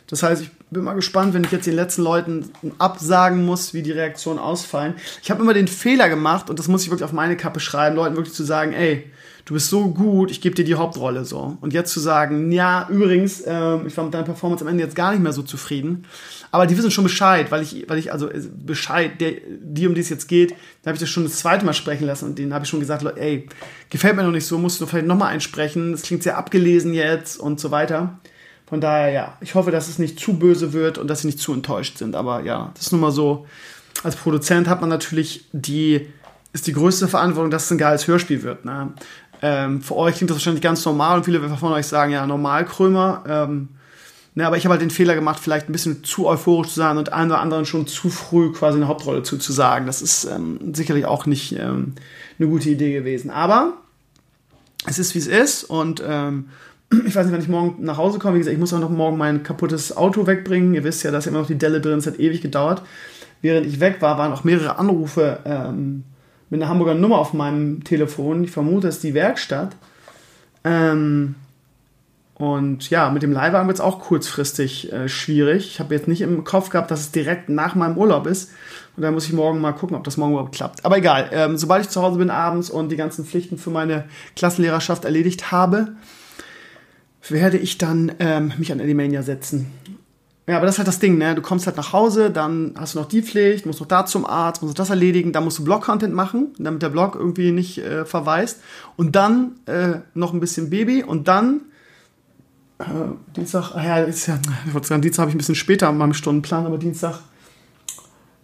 [0.05, 3.81] Das heißt, ich bin mal gespannt, wenn ich jetzt den letzten Leuten absagen muss, wie
[3.81, 4.95] die Reaktionen ausfallen.
[5.21, 7.95] Ich habe immer den Fehler gemacht, und das muss ich wirklich auf meine Kappe schreiben,
[7.95, 9.05] Leuten wirklich zu sagen, ey,
[9.45, 11.57] du bist so gut, ich gebe dir die Hauptrolle so.
[11.61, 14.95] Und jetzt zu sagen, ja, übrigens, äh, ich war mit deiner Performance am Ende jetzt
[14.95, 16.05] gar nicht mehr so zufrieden.
[16.51, 19.95] Aber die wissen schon Bescheid, weil ich, weil ich also äh, Bescheid, der, die um
[19.95, 20.51] die es jetzt geht,
[20.81, 22.79] da habe ich das schon das zweite Mal sprechen lassen und denen habe ich schon
[22.79, 23.47] gesagt, ey,
[23.89, 27.37] gefällt mir noch nicht so, musst du vielleicht nochmal einsprechen, das klingt sehr abgelesen jetzt
[27.37, 28.19] und so weiter.
[28.65, 31.39] Von daher, ja, ich hoffe, dass es nicht zu böse wird und dass sie nicht
[31.39, 32.15] zu enttäuscht sind.
[32.15, 33.45] Aber ja, das ist nun mal so.
[34.03, 36.07] Als Produzent hat man natürlich die,
[36.51, 38.65] ist die größte Verantwortung, dass es ein geiles Hörspiel wird.
[38.65, 38.93] Ne?
[39.41, 42.65] Ähm, für euch klingt das wahrscheinlich ganz normal und viele von euch sagen, ja, normal
[42.65, 43.23] Krömer.
[43.27, 43.69] Ähm,
[44.35, 46.97] ne, aber ich habe halt den Fehler gemacht, vielleicht ein bisschen zu euphorisch zu sein
[46.97, 49.85] und einem oder anderen schon zu früh quasi eine Hauptrolle zuzusagen.
[49.85, 51.93] Das ist ähm, sicherlich auch nicht ähm,
[52.39, 53.29] eine gute Idee gewesen.
[53.29, 53.73] Aber
[54.85, 56.49] es ist, wie es ist und ähm,
[57.05, 58.35] ich weiß nicht, wann ich morgen nach Hause komme.
[58.35, 60.73] Wie gesagt, ich muss auch noch morgen mein kaputtes Auto wegbringen.
[60.73, 61.99] Ihr wisst ja, da ist immer noch die Delle drin.
[61.99, 62.81] Es hat ewig gedauert.
[63.41, 66.03] Während ich weg war, waren auch mehrere Anrufe ähm,
[66.49, 68.43] mit einer Hamburger Nummer auf meinem Telefon.
[68.43, 69.75] Ich vermute, es ist die Werkstatt.
[70.63, 71.35] Ähm,
[72.35, 75.67] und ja, mit dem Leihwagen wird es auch kurzfristig äh, schwierig.
[75.67, 78.51] Ich habe jetzt nicht im Kopf gehabt, dass es direkt nach meinem Urlaub ist.
[78.95, 80.83] Und da muss ich morgen mal gucken, ob das morgen überhaupt klappt.
[80.85, 84.05] Aber egal, ähm, sobald ich zu Hause bin abends und die ganzen Pflichten für meine
[84.35, 85.93] Klassenlehrerschaft erledigt habe,
[87.29, 89.67] werde ich dann ähm, mich an Elimania setzen.
[90.45, 91.35] Ja, aber das ist halt das Ding, ne?
[91.35, 94.25] Du kommst halt nach Hause, dann hast du noch die Pflicht, musst noch da zum
[94.25, 97.77] Arzt, musst noch das erledigen, dann musst du Blog-Content machen, damit der Blog irgendwie nicht
[97.77, 98.59] äh, verweist.
[98.97, 101.61] Und dann äh, noch ein bisschen Baby und dann
[102.79, 102.83] äh,
[103.37, 105.97] Dienstag, ah ja, ist ja, ich wollte sagen, Dienstag habe ich ein bisschen später an
[105.97, 107.19] meinem Stundenplan, aber Dienstag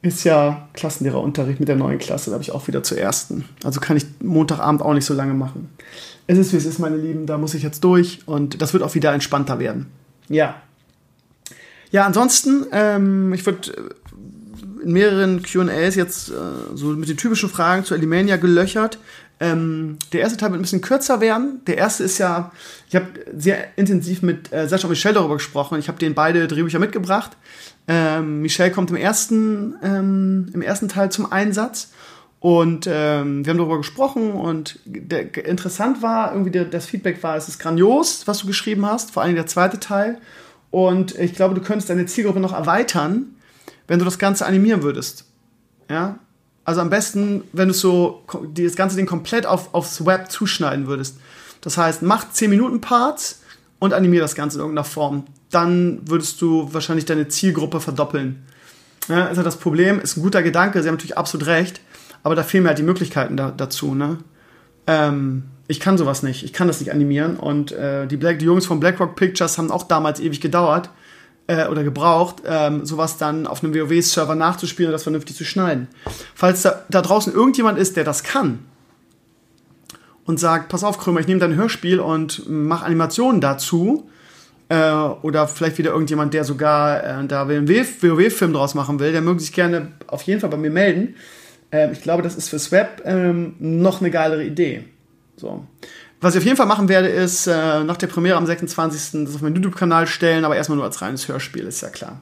[0.02, 3.44] ist ja Klassenlehrerunterricht mit der neuen Klasse, da habe ich auch wieder zur ersten.
[3.66, 5.70] Also kann ich Montagabend auch nicht so lange machen.
[6.30, 8.84] Es ist, wie es ist, meine Lieben, da muss ich jetzt durch und das wird
[8.84, 9.88] auch wieder entspannter werden.
[10.28, 10.62] Ja.
[11.90, 16.34] Ja, ansonsten, ähm, ich würde äh, in mehreren QAs jetzt äh,
[16.76, 19.00] so mit den typischen Fragen zu Elimania gelöchert.
[19.40, 21.62] Ähm, der erste Teil wird ein bisschen kürzer werden.
[21.66, 22.52] Der erste ist ja,
[22.90, 25.80] ich habe sehr intensiv mit äh, Sascha und Michelle darüber gesprochen.
[25.80, 27.32] Ich habe denen beide Drehbücher mitgebracht.
[27.88, 31.90] Ähm, Michelle kommt im ersten, ähm, im ersten Teil zum Einsatz.
[32.40, 37.36] Und ähm, wir haben darüber gesprochen und der, interessant war, irgendwie der, das Feedback war,
[37.36, 40.20] es ist grandios, was du geschrieben hast, vor allem der zweite Teil.
[40.72, 43.36] Und ich glaube, du könntest deine Zielgruppe noch erweitern,
[43.88, 45.26] wenn du das Ganze animieren würdest.
[45.90, 46.20] Ja?
[46.64, 48.24] Also am besten, wenn du so
[48.54, 51.18] das ganze Ding komplett auf, aufs Web zuschneiden würdest.
[51.60, 53.42] Das heißt, mach 10 Minuten Parts
[53.80, 55.26] und animier das Ganze in irgendeiner Form.
[55.52, 58.46] Dann würdest du wahrscheinlich deine Zielgruppe verdoppeln.
[59.10, 61.82] Ja, ist ja das Problem, ist ein guter Gedanke, sie haben natürlich absolut recht
[62.24, 64.18] aber da fehlen mir halt die Möglichkeiten da, dazu, ne?
[64.88, 68.46] Ähm, ich kann sowas nicht, ich kann das nicht animieren und äh, die, Black, die
[68.46, 70.90] Jungs von BlackRock Pictures haben auch damals ewig gedauert
[71.46, 75.88] äh, oder gebraucht, ähm, sowas dann auf einem WoW-Server nachzuspielen und das vernünftig zu schneiden.
[76.34, 78.60] Falls da, da draußen irgendjemand ist, der das kann
[80.26, 84.10] und sagt, pass auf Krömer, ich nehme dein Hörspiel und mach Animationen dazu,
[84.70, 84.92] äh,
[85.24, 89.40] oder vielleicht wieder irgendjemand, der sogar äh, da einen WoW-Film draus machen will, der möge
[89.40, 91.16] sich gerne auf jeden Fall bei mir melden.
[91.72, 94.86] Ähm, ich glaube, das ist fürs Web ähm, noch eine geilere Idee.
[95.36, 95.66] So.
[96.22, 99.26] Was ich auf jeden Fall machen werde, ist äh, nach der Premiere am 26.
[99.26, 102.20] das auf meinen YouTube-Kanal stellen, aber erstmal nur als reines Hörspiel, ist ja klar.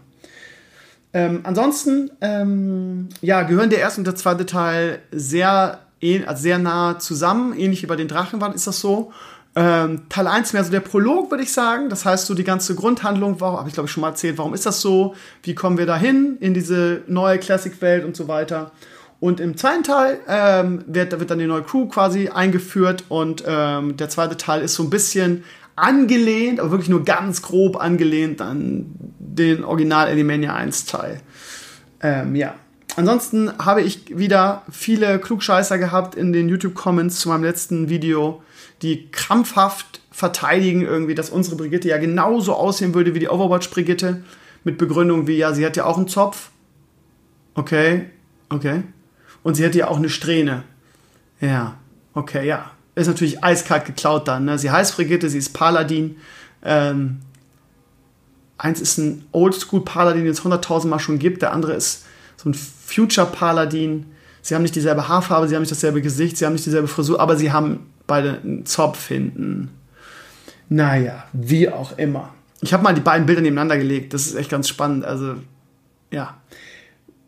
[1.14, 5.80] Ähm, ansonsten, ähm, ja, gehören der erste und der zweite Teil sehr,
[6.28, 9.12] also sehr nah zusammen, ähnlich wie bei den Drachenwand ist das so.
[9.56, 11.90] Ähm, Teil 1 mehr so der Prolog, würde ich sagen.
[11.90, 14.68] Das heißt, so die ganze Grundhandlung, habe ich glaube ich schon mal erzählt, warum ist
[14.68, 15.16] das so?
[15.42, 18.72] Wie kommen wir dahin in diese neue Classic-Welt und so weiter.
[19.20, 23.98] Und im zweiten Teil ähm, wird, wird dann die neue Crew quasi eingeführt und ähm,
[23.98, 25.44] der zweite Teil ist so ein bisschen
[25.76, 28.88] angelehnt, aber wirklich nur ganz grob angelehnt an
[29.20, 31.22] den Original Alimania 1 Teil.
[32.02, 32.56] Ähm, ja.
[32.96, 38.42] Ansonsten habe ich wieder viele Klugscheißer gehabt in den YouTube-Comments zu meinem letzten Video,
[38.82, 44.24] die krampfhaft verteidigen irgendwie, dass unsere Brigitte ja genauso aussehen würde wie die Overwatch-Brigitte.
[44.64, 46.50] Mit Begründung wie, ja, sie hat ja auch einen Zopf.
[47.54, 48.08] Okay,
[48.50, 48.82] okay.
[49.48, 50.64] Und sie hätte ja auch eine Strähne.
[51.40, 51.78] Ja,
[52.14, 52.72] okay, ja.
[52.96, 54.44] Ist natürlich eiskalt geklaut dann.
[54.44, 54.60] Ne?
[54.60, 56.18] Sie heißt Brigitte, sie ist Paladin.
[56.66, 57.20] Ähm,
[58.58, 61.44] eins ist ein Oldschool-Paladin, den es 100.000 Mal schon gibt.
[61.44, 62.04] Der andere ist
[62.36, 64.08] so ein Future-Paladin.
[64.42, 67.22] Sie haben nicht dieselbe Haarfarbe, sie haben nicht dasselbe Gesicht, sie haben nicht dieselbe Frisur,
[67.22, 69.70] aber sie haben beide einen Zopf hinten.
[70.68, 72.34] Naja, wie auch immer.
[72.60, 74.14] Ich habe mal die beiden Bilder nebeneinander gelegt.
[74.14, 75.06] Das ist echt ganz spannend.
[75.06, 75.36] Also,
[76.12, 76.36] ja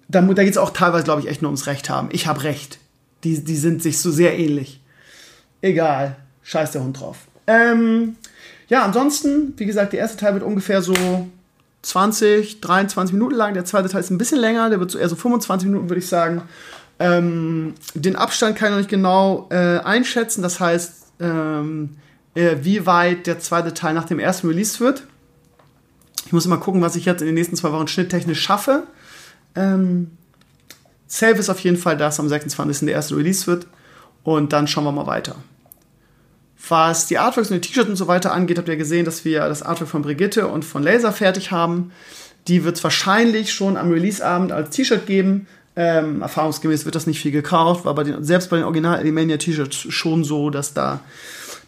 [0.10, 2.10] da, da geht es auch teilweise, glaube ich, echt nur ums Recht haben.
[2.12, 2.80] Ich habe Recht.
[3.24, 4.82] Die, die sind sich so sehr ähnlich.
[5.62, 6.16] Egal.
[6.44, 7.18] Scheiß der Hund drauf.
[7.48, 8.16] Ähm,
[8.68, 11.28] ja, ansonsten, wie gesagt, der erste Teil wird ungefähr so
[11.84, 13.54] 20, 23 Minuten lang.
[13.54, 16.00] Der zweite Teil ist ein bisschen länger, der wird so eher so 25 Minuten, würde
[16.00, 16.42] ich sagen.
[17.00, 20.42] Ähm, den Abstand kann ich noch nicht genau äh, einschätzen.
[20.42, 21.98] Das heißt, ähm,
[22.34, 25.04] äh, wie weit der zweite Teil nach dem ersten released wird.
[26.26, 28.84] Ich muss mal gucken, was ich jetzt in den nächsten zwei Wochen schnitttechnisch schaffe.
[29.56, 30.12] Ähm,
[31.08, 32.86] safe ist auf jeden Fall, dass am 26.
[32.86, 33.68] der erste Release wird.
[34.24, 35.36] Und dann schauen wir mal weiter.
[36.68, 39.40] Was die Artworks und die T-Shirts und so weiter angeht, habt ihr gesehen, dass wir
[39.48, 41.92] das Artwork von Brigitte und von Laser fertig haben.
[42.48, 45.48] Die wird es wahrscheinlich schon am Releaseabend als T-Shirt geben.
[45.76, 49.38] Ähm, erfahrungsgemäß wird das nicht viel gekauft, war bei den, selbst bei den Original Alimania
[49.38, 51.00] T-Shirts schon so, dass da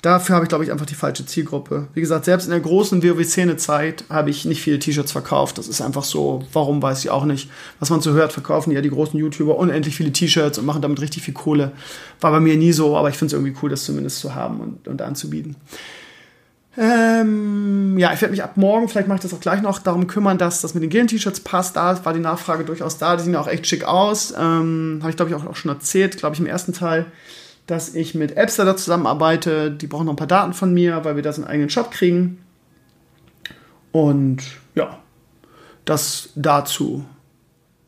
[0.02, 1.88] Dafür habe ich, glaube ich, einfach die falsche Zielgruppe.
[1.94, 5.60] Wie gesagt, selbst in der großen WoW-Szene-Zeit habe ich nicht viele T-Shirts verkauft.
[5.60, 7.52] Das ist einfach so, warum weiß ich auch nicht.
[7.80, 11.02] Was man so hört, verkaufen ja die großen YouTuber unendlich viele T-Shirts und machen damit
[11.02, 11.74] richtig viel Kohle.
[12.20, 14.60] War bei mir nie so, aber ich finde es irgendwie cool, das zumindest zu haben
[14.60, 15.56] und, und anzubieten.
[16.78, 20.08] Ähm, ja, ich werde mich ab morgen, vielleicht mache ich das auch gleich noch, darum
[20.08, 21.76] kümmern, dass das mit den Gillen-T-Shirts passt.
[21.76, 23.18] Da war die Nachfrage durchaus da.
[23.18, 24.34] Die sehen ja auch echt schick aus.
[24.36, 27.06] Ähm, Habe ich, glaube ich, auch schon erzählt, glaube ich, im ersten Teil
[27.72, 29.72] dass ich mit Appster da zusammenarbeite.
[29.72, 31.90] Die brauchen noch ein paar Daten von mir, weil wir das in einen eigenen Shop
[31.90, 32.44] kriegen.
[33.94, 34.44] Und
[34.76, 35.00] ja,
[35.86, 37.06] das dazu.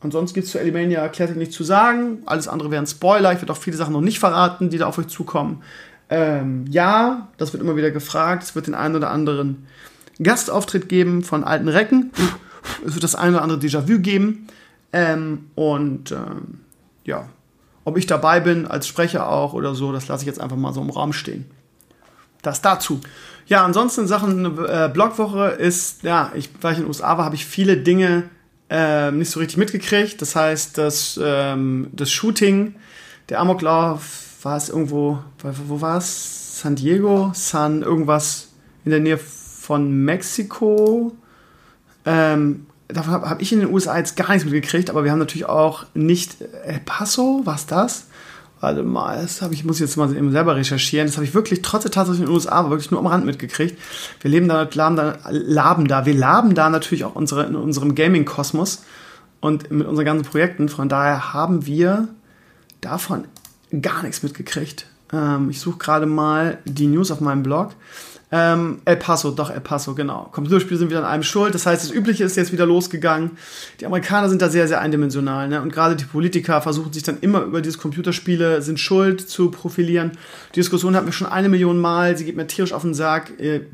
[0.00, 2.22] Ansonsten gibt es zu Elimania Classic nichts zu sagen.
[2.24, 3.32] Alles andere wären Spoiler.
[3.34, 5.62] Ich werde auch viele Sachen noch nicht verraten, die da auf euch zukommen.
[6.08, 8.42] Ähm, ja, das wird immer wieder gefragt.
[8.42, 9.66] Es wird den einen oder anderen
[10.22, 12.10] Gastauftritt geben von alten Recken.
[12.86, 14.46] Es wird das eine oder andere Déjà-vu geben.
[14.94, 16.60] Ähm, und ähm,
[17.04, 17.28] ja,
[17.84, 20.72] ob ich dabei bin, als Sprecher auch oder so, das lasse ich jetzt einfach mal
[20.72, 21.46] so im Raum stehen.
[22.42, 23.00] Das dazu.
[23.46, 27.34] Ja, ansonsten Sachen äh, Blogwoche ist, ja, ich, weil ich in den USA war, habe
[27.34, 28.24] ich viele Dinge
[28.70, 30.20] äh, nicht so richtig mitgekriegt.
[30.20, 32.74] Das heißt, das, ähm, das Shooting,
[33.28, 36.60] der Amoklauf, war es irgendwo, wo war es?
[36.60, 38.48] San Diego, San irgendwas
[38.84, 41.12] in der Nähe von Mexiko.
[42.04, 45.18] Ähm, davon habe hab ich in den USA jetzt gar nichts mitgekriegt, aber wir haben
[45.18, 48.06] natürlich auch nicht El Paso, was das?
[48.60, 51.06] Warte mal, das habe ich, muss jetzt mal selber recherchieren.
[51.06, 53.78] Das habe ich wirklich trotz der Tatsache in den USA wirklich nur am Rand mitgekriegt.
[54.22, 57.94] Wir leben da, laben da, laben da, wir laben da natürlich auch unsere, in unserem
[57.94, 58.82] Gaming-Kosmos
[59.40, 60.70] und mit unseren ganzen Projekten.
[60.70, 62.08] Von daher haben wir
[62.80, 63.24] davon
[63.82, 64.86] gar nichts mitgekriegt.
[65.12, 67.72] Ähm, ich suche gerade mal die News auf meinem Blog.
[68.36, 70.28] Ähm, El Paso, doch El Paso, genau.
[70.32, 71.54] Computerspiele sind wieder an einem schuld.
[71.54, 73.38] Das heißt, das Übliche ist jetzt wieder losgegangen.
[73.78, 75.46] Die Amerikaner sind da sehr, sehr eindimensional.
[75.46, 75.62] Ne?
[75.62, 80.18] Und gerade die Politiker versuchen sich dann immer über diese Computerspiele sind schuld zu profilieren.
[80.50, 82.16] Die Diskussion hatten wir schon eine Million Mal.
[82.18, 83.34] Sie geht mir tierisch auf den Sack.
[83.38, 83.66] Ihr,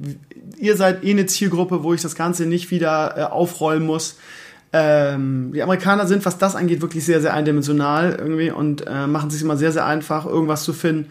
[0.59, 4.19] ihr seid eh eine Zielgruppe, wo ich das Ganze nicht wieder äh, aufrollen muss.
[4.75, 9.31] Ähm, die Amerikaner sind, was das angeht, wirklich sehr, sehr eindimensional irgendwie und äh, machen
[9.31, 11.09] sich immer sehr, sehr einfach, irgendwas zu finden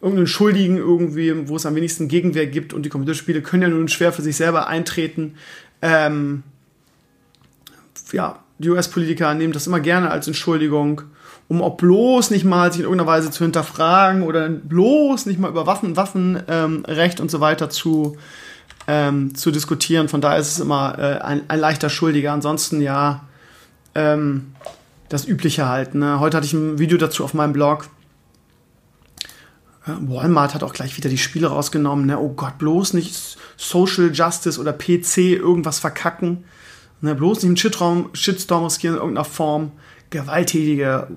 [0.00, 3.88] irgendeinen Schuldigen irgendwie, wo es am wenigsten Gegenwehr gibt und die Computerspiele können ja nun
[3.88, 5.34] schwer für sich selber eintreten.
[5.82, 6.42] Ähm,
[8.12, 11.02] ja, die US-Politiker nehmen das immer gerne als Entschuldigung,
[11.48, 15.48] um auch bloß nicht mal sich in irgendeiner Weise zu hinterfragen oder bloß nicht mal
[15.48, 18.16] über Waffen, Waffenrecht ähm, und so weiter zu,
[18.86, 20.08] ähm, zu diskutieren.
[20.08, 22.32] Von daher ist es immer äh, ein, ein leichter Schuldiger.
[22.32, 23.22] Ansonsten ja,
[23.94, 24.52] ähm,
[25.08, 25.94] das Übliche halt.
[25.94, 26.20] Ne?
[26.20, 27.88] Heute hatte ich ein Video dazu auf meinem Blog
[30.00, 32.06] Walmart hat auch gleich wieder die Spiele rausgenommen.
[32.06, 32.18] Ne?
[32.18, 36.44] Oh Gott, bloß nicht Social Justice oder PC irgendwas verkacken.
[37.00, 37.14] Ne?
[37.14, 39.72] Bloß nicht einen Shitstorm, Shitstorm riskieren in irgendeiner Form.
[40.10, 41.08] Gewalttätige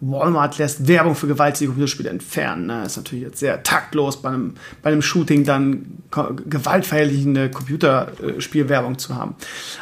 [0.00, 2.66] Walmart lässt Werbung für gewaltige Computerspiele entfernen.
[2.66, 2.84] Ne?
[2.84, 5.98] Ist natürlich jetzt sehr taktlos, bei einem, bei einem Shooting dann
[6.48, 9.34] gewaltverherrlichende Computerspielwerbung zu haben.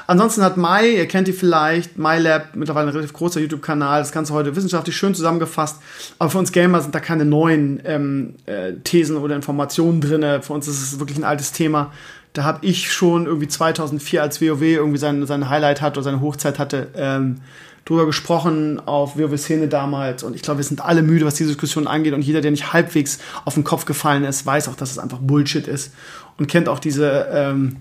[0.07, 4.33] Ansonsten hat Mai, ihr kennt die vielleicht, MyLab, mittlerweile ein relativ großer YouTube-Kanal, das Ganze
[4.33, 5.83] heute wissenschaftlich schön zusammengefasst.
[6.19, 10.25] Aber für uns Gamer sind da keine neuen ähm, äh, Thesen oder Informationen drin.
[10.41, 11.93] Für uns ist es wirklich ein altes Thema.
[12.33, 16.21] Da habe ich schon irgendwie 2004, als WoW irgendwie sein, sein Highlight hatte oder seine
[16.21, 17.41] Hochzeit hatte, ähm,
[17.87, 20.23] drüber gesprochen auf WoW-Szene damals.
[20.23, 22.13] Und ich glaube, wir sind alle müde, was diese Diskussion angeht.
[22.13, 25.19] Und jeder, der nicht halbwegs auf den Kopf gefallen ist, weiß auch, dass es einfach
[25.21, 25.95] Bullshit ist.
[26.37, 27.77] Und kennt auch diese, ähm,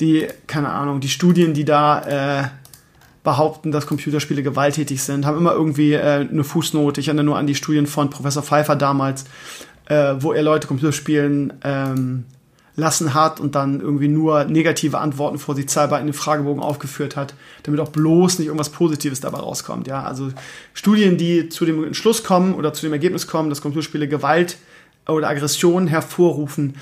[0.00, 2.48] die, keine Ahnung, die Studien, die da äh,
[3.22, 7.00] behaupten, dass Computerspiele gewalttätig sind, haben immer irgendwie äh, eine Fußnote.
[7.00, 9.26] Ich erinnere nur an die Studien von Professor Pfeiffer damals,
[9.84, 12.24] äh, wo er Leute Computerspielen ähm,
[12.74, 17.16] lassen hat und dann irgendwie nur negative Antworten vor sich zahlbar in den Fragebogen aufgeführt
[17.16, 19.86] hat, damit auch bloß nicht irgendwas Positives dabei rauskommt.
[19.86, 20.30] Ja, also
[20.72, 24.56] Studien, die zu dem Entschluss kommen oder zu dem Ergebnis kommen, dass Computerspiele Gewalt
[25.06, 26.76] oder Aggression hervorrufen,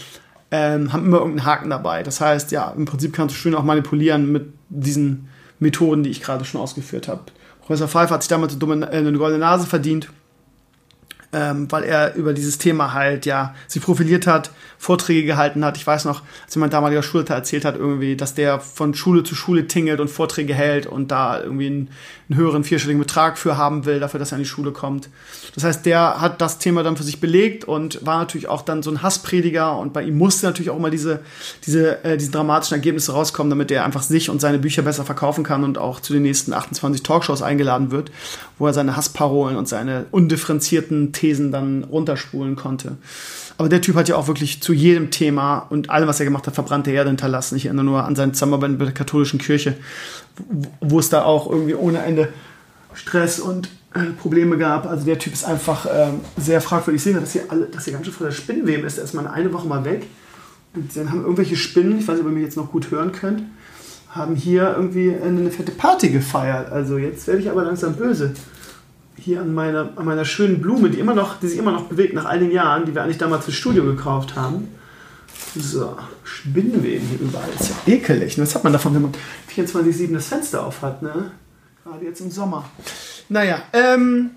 [0.52, 2.02] ähm, haben immer irgendeinen Haken dabei.
[2.02, 5.28] Das heißt, ja, im Prinzip kannst du schön auch manipulieren mit diesen
[5.58, 7.22] Methoden, die ich gerade schon ausgeführt habe.
[7.60, 10.08] Professor Pfeiffer hat sich damals eine, äh, eine goldene Nase verdient.
[11.32, 14.50] ähm, weil er über dieses Thema halt ja sich profiliert hat,
[14.80, 15.76] Vorträge gehalten hat.
[15.76, 19.34] Ich weiß noch, als mein damaliger Schulleiter erzählt hat, irgendwie, dass der von Schule zu
[19.34, 21.90] Schule tingelt und Vorträge hält und da irgendwie einen,
[22.30, 25.10] einen höheren vierstelligen Betrag für haben will, dafür, dass er an die Schule kommt.
[25.54, 28.82] Das heißt, der hat das Thema dann für sich belegt und war natürlich auch dann
[28.82, 31.20] so ein Hassprediger und bei ihm musste natürlich auch mal diese,
[31.66, 35.44] diese, äh, diese dramatischen Ergebnisse rauskommen, damit er einfach sich und seine Bücher besser verkaufen
[35.44, 38.10] kann und auch zu den nächsten 28 Talkshows eingeladen wird,
[38.58, 42.96] wo er seine Hassparolen und seine undifferenzierten Thesen dann runterspulen konnte.
[43.60, 46.46] Aber der Typ hat ja auch wirklich zu jedem Thema und allem, was er gemacht
[46.46, 47.56] hat, verbrannte Erde hinterlassen.
[47.56, 49.76] Ich erinnere nur an seinen Zusammenarbeit mit der katholischen Kirche,
[50.80, 52.30] wo es da auch irgendwie ohne Ende
[52.94, 54.86] Stress und äh, Probleme gab.
[54.86, 57.00] Also der Typ ist einfach ähm, sehr fragwürdig.
[57.00, 58.96] Ich sehe, dass hier, alle, dass hier ganz schön voller Spinnenweben ist.
[58.96, 60.06] Der ist mal eine Woche mal weg.
[60.74, 63.12] Und dann haben irgendwelche Spinnen, ich weiß nicht, ob ihr mich jetzt noch gut hören
[63.12, 63.42] könnt,
[64.08, 66.72] haben hier irgendwie eine fette Party gefeiert.
[66.72, 68.32] Also jetzt werde ich aber langsam böse
[69.20, 72.14] hier an meiner, an meiner schönen Blume, die, immer noch, die sich immer noch bewegt
[72.14, 74.68] nach all den Jahren, die wir eigentlich damals fürs Studio gekauft haben.
[75.56, 77.48] So, Spinnenweben hier überall.
[77.58, 78.38] ist ja ekelig.
[78.38, 79.12] Und was hat man davon, wenn man
[79.54, 81.32] 24-7 das Fenster auf hat, ne?
[81.84, 82.64] Gerade jetzt im Sommer.
[83.28, 84.30] Naja, ähm.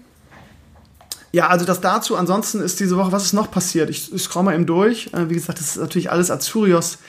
[1.32, 2.16] Ja, also das dazu.
[2.16, 3.90] Ansonsten ist diese Woche, was ist noch passiert?
[3.90, 5.12] Ich, ich scroll mal eben durch.
[5.14, 7.00] Äh, wie gesagt, das ist natürlich alles Azurios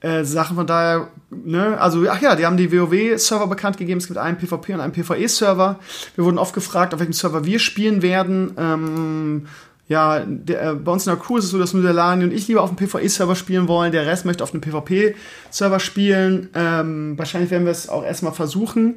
[0.00, 0.56] äh, Sachen.
[0.56, 3.98] Von daher, ne, also, ach ja, die haben die WoW-Server bekannt gegeben.
[3.98, 5.78] Es gibt einen PvP und einen PvE-Server.
[6.14, 8.54] Wir wurden oft gefragt, auf welchem Server wir spielen werden.
[8.58, 9.46] Ähm,
[9.88, 12.24] ja, der, äh, bei uns in der Crew ist es so, dass nur der Lani
[12.24, 13.92] und ich lieber auf dem PvE-Server spielen wollen.
[13.92, 16.50] Der Rest möchte auf dem PvP-Server spielen.
[16.54, 18.96] Ähm, wahrscheinlich werden wir es auch erstmal versuchen.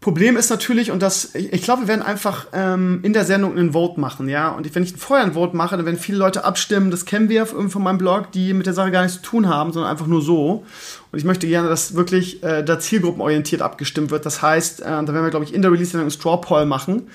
[0.00, 3.58] Problem ist natürlich, und das, ich, ich glaube, wir werden einfach ähm, in der Sendung
[3.58, 4.50] einen Vote machen, ja.
[4.50, 7.46] Und wenn ich vorher ein Vote mache, dann werden viele Leute abstimmen, das kennen wir
[7.46, 10.22] von meinem Blog, die mit der Sache gar nichts zu tun haben, sondern einfach nur
[10.22, 10.64] so.
[11.10, 14.24] Und ich möchte gerne, dass wirklich äh, da zielgruppenorientiert abgestimmt wird.
[14.24, 17.08] Das heißt, äh, da werden wir, glaube ich, in der Release-Sendung einen Straw Poll machen.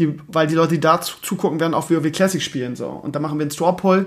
[0.00, 2.76] Die, weil die Leute, die da zugucken, werden auch WoW Classic spielen.
[2.76, 2.88] So.
[2.88, 4.06] Und da machen wir einen Straw Poll.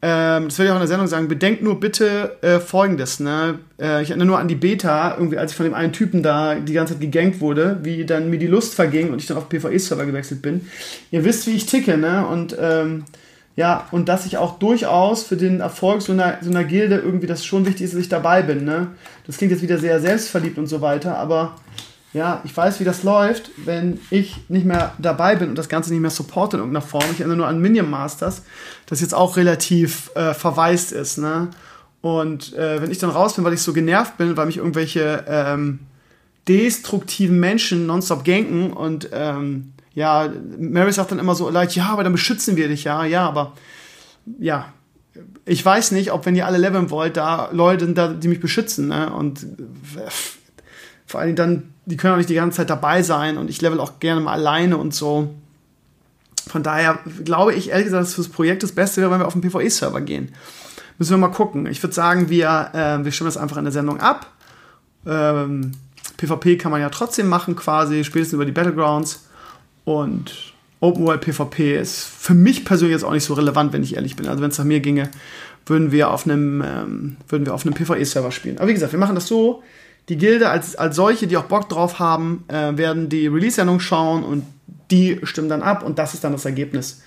[0.00, 3.58] Ähm, das werde ich auch in der Sendung sagen, bedenkt nur bitte äh, folgendes, ne?
[3.80, 6.54] Äh, ich erinnere nur an die Beta, irgendwie als ich von dem einen Typen da
[6.54, 9.48] die ganze Zeit gegankt wurde, wie dann mir die Lust verging und ich dann auf
[9.48, 10.68] PvE-Server gewechselt bin.
[11.10, 12.24] Ihr wisst, wie ich ticke, ne?
[12.28, 13.06] Und ähm,
[13.56, 17.26] ja, und dass ich auch durchaus für den Erfolg so einer, so einer Gilde irgendwie
[17.26, 18.88] das schon wichtig ist, dass ich dabei bin, ne?
[19.26, 21.56] Das klingt jetzt wieder sehr selbstverliebt und so weiter, aber
[22.12, 25.90] ja, ich weiß, wie das läuft, wenn ich nicht mehr dabei bin und das Ganze
[25.92, 27.04] nicht mehr supporte in irgendeiner Form.
[27.12, 28.42] Ich erinnere nur an Minion Masters,
[28.86, 31.18] das jetzt auch relativ äh, verwaist ist.
[31.18, 31.48] Ne?
[32.00, 35.24] Und äh, wenn ich dann raus bin, weil ich so genervt bin, weil mich irgendwelche
[35.28, 35.80] ähm,
[36.48, 42.04] destruktiven Menschen nonstop ganken und ähm, ja, Mary sagt dann immer so, like, ja, aber
[42.04, 43.52] dann beschützen wir dich, ja, ja, aber
[44.38, 44.72] ja,
[45.44, 48.88] ich weiß nicht, ob wenn ihr alle leveln wollt, da Leute da, die mich beschützen,
[48.88, 49.12] ne?
[49.12, 50.08] Und äh,
[51.06, 53.80] vor allem dann, die können auch nicht die ganze Zeit dabei sein und ich level
[53.80, 55.34] auch gerne mal alleine und so.
[56.46, 59.32] Von daher glaube ich ehrlich gesagt, dass fürs Projekt das Beste wäre, wenn wir auf
[59.32, 60.34] den PvE-Server gehen.
[60.98, 61.66] Müssen wir mal gucken.
[61.66, 64.30] Ich würde sagen, wir, äh, wir stimmen das einfach in der Sendung ab.
[65.06, 65.72] Ähm,
[66.18, 69.26] PvP kann man ja trotzdem machen, quasi, spätestens über die Battlegrounds.
[69.84, 73.96] Und Open World PvP ist für mich persönlich jetzt auch nicht so relevant, wenn ich
[73.96, 74.28] ehrlich bin.
[74.28, 75.08] Also wenn es nach mir ginge,
[75.64, 78.58] würden wir auf einem, ähm, würden wir auf einem PvE-Server spielen.
[78.58, 79.62] Aber wie gesagt, wir machen das so
[80.08, 84.24] die Gilde als, als solche, die auch Bock drauf haben, äh, werden die Release-Sendung schauen
[84.24, 84.44] und
[84.90, 87.02] die stimmen dann ab und das ist dann das Ergebnis.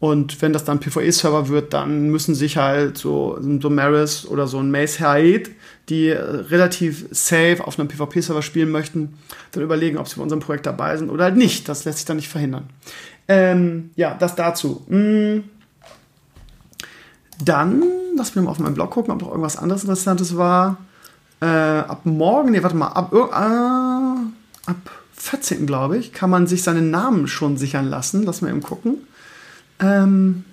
[0.00, 4.60] Und wenn das dann PvE-Server wird, dann müssen sich halt so, so Maris oder so
[4.60, 5.50] ein Mace Haid,
[5.88, 9.18] die relativ safe auf einem PvP-Server spielen möchten,
[9.50, 11.68] dann überlegen, ob sie bei unserem Projekt dabei sind oder halt nicht.
[11.68, 12.68] Das lässt sich dann nicht verhindern.
[13.26, 14.84] Ähm, ja, das dazu.
[14.88, 15.40] Mm.
[17.44, 17.82] Dann,
[18.16, 20.78] lass mich mal auf meinen Blog gucken, ob noch irgendwas anderes Interessantes war.
[21.40, 25.66] Äh, ab morgen, nee, warte mal, ab, äh, ab 14.
[25.66, 28.24] glaube ich, kann man sich seinen Namen schon sichern lassen.
[28.24, 29.06] Lass mal eben gucken.
[29.80, 30.44] Ähm,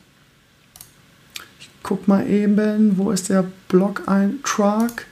[1.59, 5.05] ich guck mal eben, wo ist der Blog-Eintrag?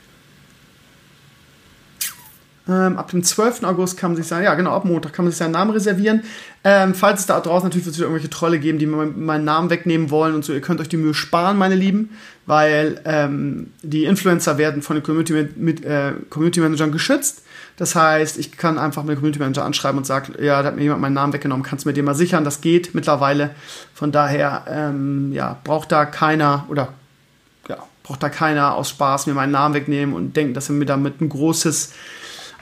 [2.68, 3.64] Ähm, ab dem 12.
[3.64, 6.24] August kann man sich sein, ja genau, ab Montag kann man sich seinen Namen reservieren.
[6.64, 9.44] Ähm, falls es da draußen natürlich wird es wieder irgendwelche Trolle geben, die mir meinen
[9.44, 12.12] Namen wegnehmen wollen und so, ihr könnt euch die Mühe sparen, meine Lieben,
[12.46, 17.44] weil ähm, die Influencer werden von den Community, mit, äh, Community Managern geschützt.
[17.76, 20.76] Das heißt, ich kann einfach mit dem Community Manager anschreiben und sagen, ja, da hat
[20.78, 22.46] mir jemand meinen Namen weggenommen, kannst du mir den mal sichern?
[22.46, 23.50] Das geht mittlerweile.
[23.94, 26.94] Von daher, ähm, ja, braucht da keiner oder
[27.68, 30.86] ja, braucht da keiner aus Spaß mir meinen Namen wegnehmen und denken, dass er mir
[30.86, 31.94] damit ein großes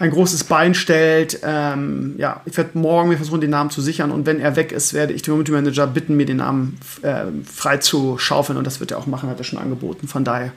[0.02, 1.40] ein großes Bein stellt.
[1.44, 4.72] Ähm, ja, ich werde morgen mir versuchen, den Namen zu sichern und wenn er weg
[4.72, 8.66] ist, werde ich den Community Manager bitten, mir den Namen äh, frei zu schaufeln und
[8.66, 10.08] das wird er auch machen, hat er schon angeboten.
[10.08, 10.52] Von daher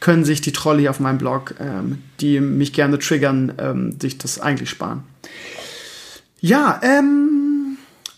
[0.00, 4.18] können sich die Trolle hier auf meinem Blog, ähm, die mich gerne triggern, ähm, sich
[4.18, 5.04] das eigentlich sparen.
[6.40, 7.39] Ja, ähm,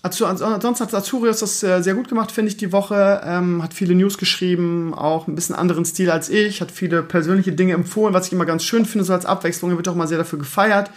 [0.03, 3.20] ansonsten hat Azurius das äh, sehr gut gemacht, finde ich, die Woche.
[3.24, 7.53] Ähm, hat viele News geschrieben, auch ein bisschen anderen Stil als ich, hat viele persönliche
[7.53, 9.70] Dinge empfohlen, was ich immer ganz schön finde, so als Abwechslung.
[9.70, 10.90] Er wird auch mal sehr dafür gefeiert.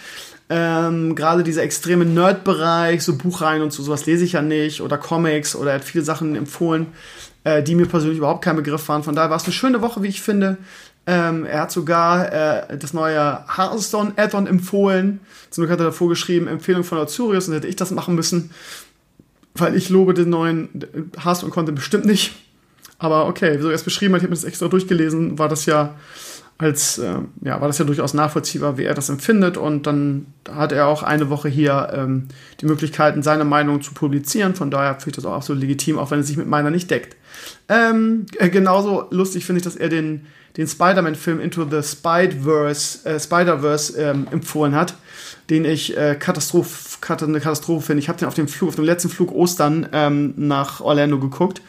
[0.49, 4.97] Ähm, Gerade dieser extreme Nerd-Bereich, so Buchreihen und so, sowas lese ich ja nicht, oder
[4.97, 6.87] Comics, oder er hat viele Sachen empfohlen,
[7.43, 9.03] äh, die mir persönlich überhaupt kein Begriff waren.
[9.03, 10.57] Von daher war es eine schöne Woche, wie ich finde.
[11.07, 15.19] Ähm, er hat sogar äh, das neue Hearthstone Add-on empfohlen.
[15.51, 18.49] Zum Glück hat er davor geschrieben, Empfehlung von Azurius, und hätte ich das machen müssen.
[19.55, 20.69] Weil ich lobe den neuen
[21.21, 22.35] Hearthstone Content bestimmt nicht.
[22.97, 25.65] Aber okay, so er es beschrieben hat, ich habe mir das extra durchgelesen, war das
[25.65, 25.95] ja
[26.57, 29.57] als, äh, ja, war das ja durchaus nachvollziehbar, wie er das empfindet.
[29.57, 32.29] Und dann hat er auch eine Woche hier ähm,
[32.61, 34.55] die Möglichkeiten, seine Meinung zu publizieren.
[34.55, 36.89] Von daher finde ich das auch absolut legitim, auch wenn es sich mit meiner nicht
[36.89, 37.17] deckt.
[37.67, 43.19] Ähm, äh, genauso lustig finde ich, dass er den, den Spider-Man-Film Into the Spider-Verse äh,
[43.19, 43.59] Spider
[43.97, 44.95] ähm, empfohlen hat,
[45.49, 47.99] den ich äh, Katastroph, eine Katastrophe finde.
[48.01, 51.61] Ich habe den auf dem Flug, auf dem letzten Flug Ostern ähm, nach Orlando geguckt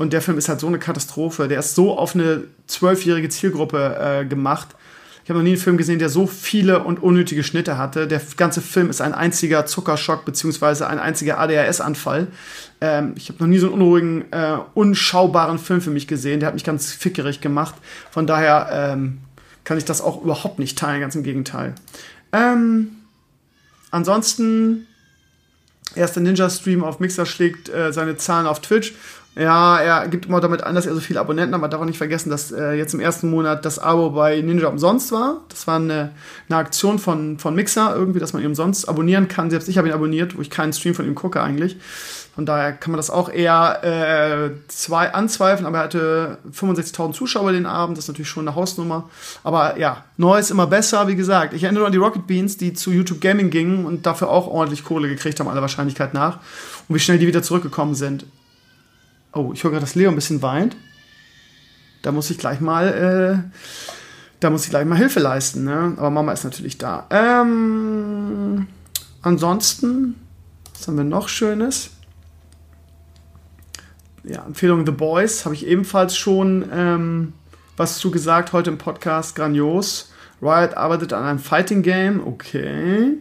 [0.00, 1.46] und der Film ist halt so eine Katastrophe.
[1.46, 4.68] Der ist so auf eine zwölfjährige Zielgruppe äh, gemacht.
[5.22, 8.08] Ich habe noch nie einen Film gesehen, der so viele und unnötige Schnitte hatte.
[8.08, 12.28] Der ganze Film ist ein einziger Zuckerschock beziehungsweise ein einziger ADHS-Anfall.
[12.80, 16.40] Ähm, ich habe noch nie so einen unruhigen, äh, unschaubaren Film für mich gesehen.
[16.40, 17.74] Der hat mich ganz fickerig gemacht.
[18.10, 19.18] Von daher ähm,
[19.64, 21.74] kann ich das auch überhaupt nicht teilen, ganz im Gegenteil.
[22.32, 22.88] Ähm,
[23.90, 24.86] ansonsten,
[25.94, 28.94] erster Ninja-Stream auf Mixer schlägt äh, seine Zahlen auf Twitch
[29.36, 31.60] ja, er gibt immer damit an, dass er so viele Abonnenten hat.
[31.60, 34.68] Man darf auch nicht vergessen, dass äh, jetzt im ersten Monat das Abo bei Ninja
[34.68, 35.40] umsonst war.
[35.48, 36.10] Das war eine,
[36.48, 39.48] eine Aktion von, von Mixer, irgendwie, dass man ihn umsonst abonnieren kann.
[39.48, 41.76] Selbst ich habe ihn abonniert, wo ich keinen Stream von ihm gucke eigentlich.
[42.34, 47.52] Von daher kann man das auch eher äh, zwei anzweifeln, aber er hatte 65.000 Zuschauer
[47.52, 49.10] den Abend, das ist natürlich schon eine Hausnummer.
[49.44, 51.54] Aber ja, neu ist immer besser, wie gesagt.
[51.54, 54.46] Ich erinnere nur an die Rocket Beans, die zu YouTube Gaming gingen und dafür auch
[54.46, 56.38] ordentlich Kohle gekriegt haben, aller Wahrscheinlichkeit nach.
[56.88, 58.24] Und wie schnell die wieder zurückgekommen sind.
[59.32, 60.76] Oh, ich höre gerade, dass Leo ein bisschen weint.
[62.02, 63.58] Da muss ich gleich mal, äh,
[64.40, 65.64] da muss ich gleich mal Hilfe leisten.
[65.64, 65.94] Ne?
[65.96, 67.06] Aber Mama ist natürlich da.
[67.10, 68.66] Ähm,
[69.22, 70.16] ansonsten,
[70.74, 71.90] was haben wir noch Schönes?
[74.24, 77.32] Ja, Empfehlung The Boys habe ich ebenfalls schon ähm,
[77.76, 79.36] was zu gesagt heute im Podcast.
[79.36, 80.12] Grandios.
[80.42, 82.26] Riot arbeitet an einem Fighting Game.
[82.26, 83.18] Okay.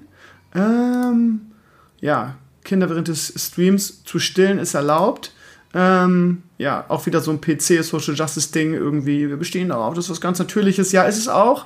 [0.56, 1.52] Ähm,
[2.00, 5.34] ja, Kinder während des Streams zu stillen ist erlaubt.
[5.74, 9.30] Ähm, ja, auch wieder so ein PC-Social Justice-Ding irgendwie.
[9.30, 10.92] Wir bestehen darauf, das was ganz Natürliches.
[10.92, 11.66] Ja, ist es auch.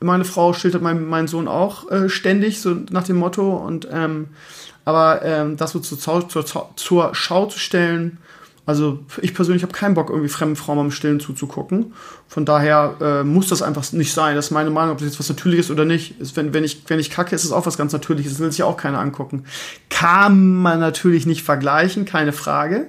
[0.00, 3.56] Meine Frau schildert mein, meinen Sohn auch äh, ständig, so nach dem Motto.
[3.56, 4.28] Und, ähm,
[4.84, 6.44] aber ähm, das so zur, zur,
[6.76, 8.18] zur Schau zu stellen,
[8.68, 11.94] also ich persönlich habe keinen Bock, irgendwie fremden Frauen beim Stillen zuzugucken.
[12.28, 14.36] Von daher äh, muss das einfach nicht sein.
[14.36, 16.20] Das ist meine Meinung, ob das jetzt was Natürliches oder nicht.
[16.20, 18.32] Ist, wenn, wenn, ich, wenn ich kacke, ist es auch was ganz Natürliches.
[18.32, 19.44] Das will sich auch keiner angucken.
[19.88, 22.88] Kann man natürlich nicht vergleichen, keine Frage.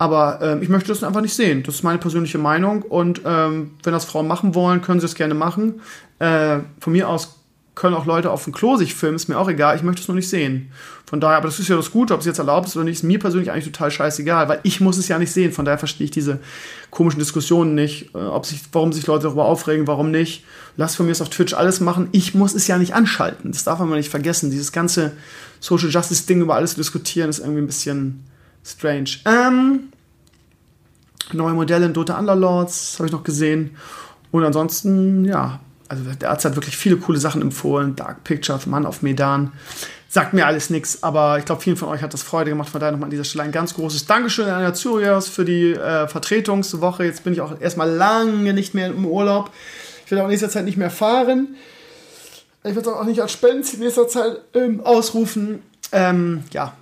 [0.00, 1.62] Aber ähm, ich möchte das einfach nicht sehen.
[1.62, 2.80] Das ist meine persönliche Meinung.
[2.80, 5.82] Und ähm, wenn das Frauen machen wollen, können sie es gerne machen.
[6.18, 7.36] Äh, von mir aus
[7.74, 9.76] können auch Leute auf dem Klo sich filmen, ist mir auch egal.
[9.76, 10.70] Ich möchte es nur nicht sehen.
[11.04, 12.94] Von daher, aber das ist ja das Gute, ob es jetzt erlaubt ist oder nicht,
[12.94, 15.52] ist mir persönlich eigentlich total scheißegal, weil ich muss es ja nicht sehen.
[15.52, 16.40] Von daher verstehe ich diese
[16.90, 20.44] komischen Diskussionen nicht, äh, ob sich, warum sich Leute darüber aufregen, warum nicht.
[20.78, 22.08] Lass von mir es auf Twitch alles machen.
[22.12, 23.52] Ich muss es ja nicht anschalten.
[23.52, 24.50] Das darf man nicht vergessen.
[24.50, 25.12] Dieses ganze
[25.60, 28.24] Social Justice Ding über alles zu diskutieren, ist irgendwie ein bisschen
[28.64, 29.10] strange.
[29.24, 29.90] Ähm,
[31.32, 33.76] neue Modelle in Dota Underlords habe ich noch gesehen.
[34.30, 37.96] Und ansonsten, ja, also der Arzt hat wirklich viele coole Sachen empfohlen.
[37.96, 39.52] Dark Pictures, Mann auf Medan.
[40.08, 42.68] Sagt mir alles nichts, aber ich glaube, vielen von euch hat das Freude gemacht.
[42.68, 46.08] Von daher nochmal an dieser Stelle ein ganz großes Dankeschön an Azurias für die äh,
[46.08, 47.04] Vertretungswoche.
[47.04, 49.50] Jetzt bin ich auch erstmal lange nicht mehr im Urlaub.
[50.04, 51.54] Ich werde auch in nächster Zeit nicht mehr fahren.
[52.64, 55.62] Ich werde es auch nicht als Spenden in nächster Zeit ähm, ausrufen.
[55.92, 56.74] Ähm, ja,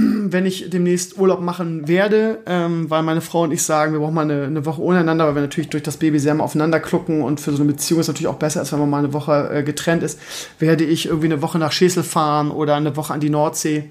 [0.32, 4.14] wenn ich demnächst Urlaub machen werde, ähm, weil meine Frau und ich sagen, wir brauchen
[4.14, 6.80] mal eine, eine, Woche ohne einander, weil wir natürlich durch das Baby sehr mal aufeinander
[6.80, 9.12] klucken und für so eine Beziehung ist natürlich auch besser, als wenn man mal eine
[9.12, 10.18] Woche äh, getrennt ist,
[10.58, 13.90] werde ich irgendwie eine Woche nach Schesel fahren oder eine Woche an die Nordsee.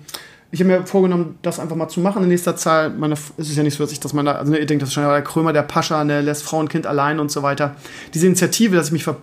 [0.52, 2.98] Ich habe mir vorgenommen, das einfach mal zu machen in nächster Zeit.
[2.98, 4.94] Meine, es ist ja nicht so, dass ich das meine, also ihr denkt, das ist
[4.95, 7.76] schon der Krömer, der Pascha, ne, lässt Frau und Kind allein und so weiter.
[8.15, 9.18] Diese Initiative, dass ich mich ver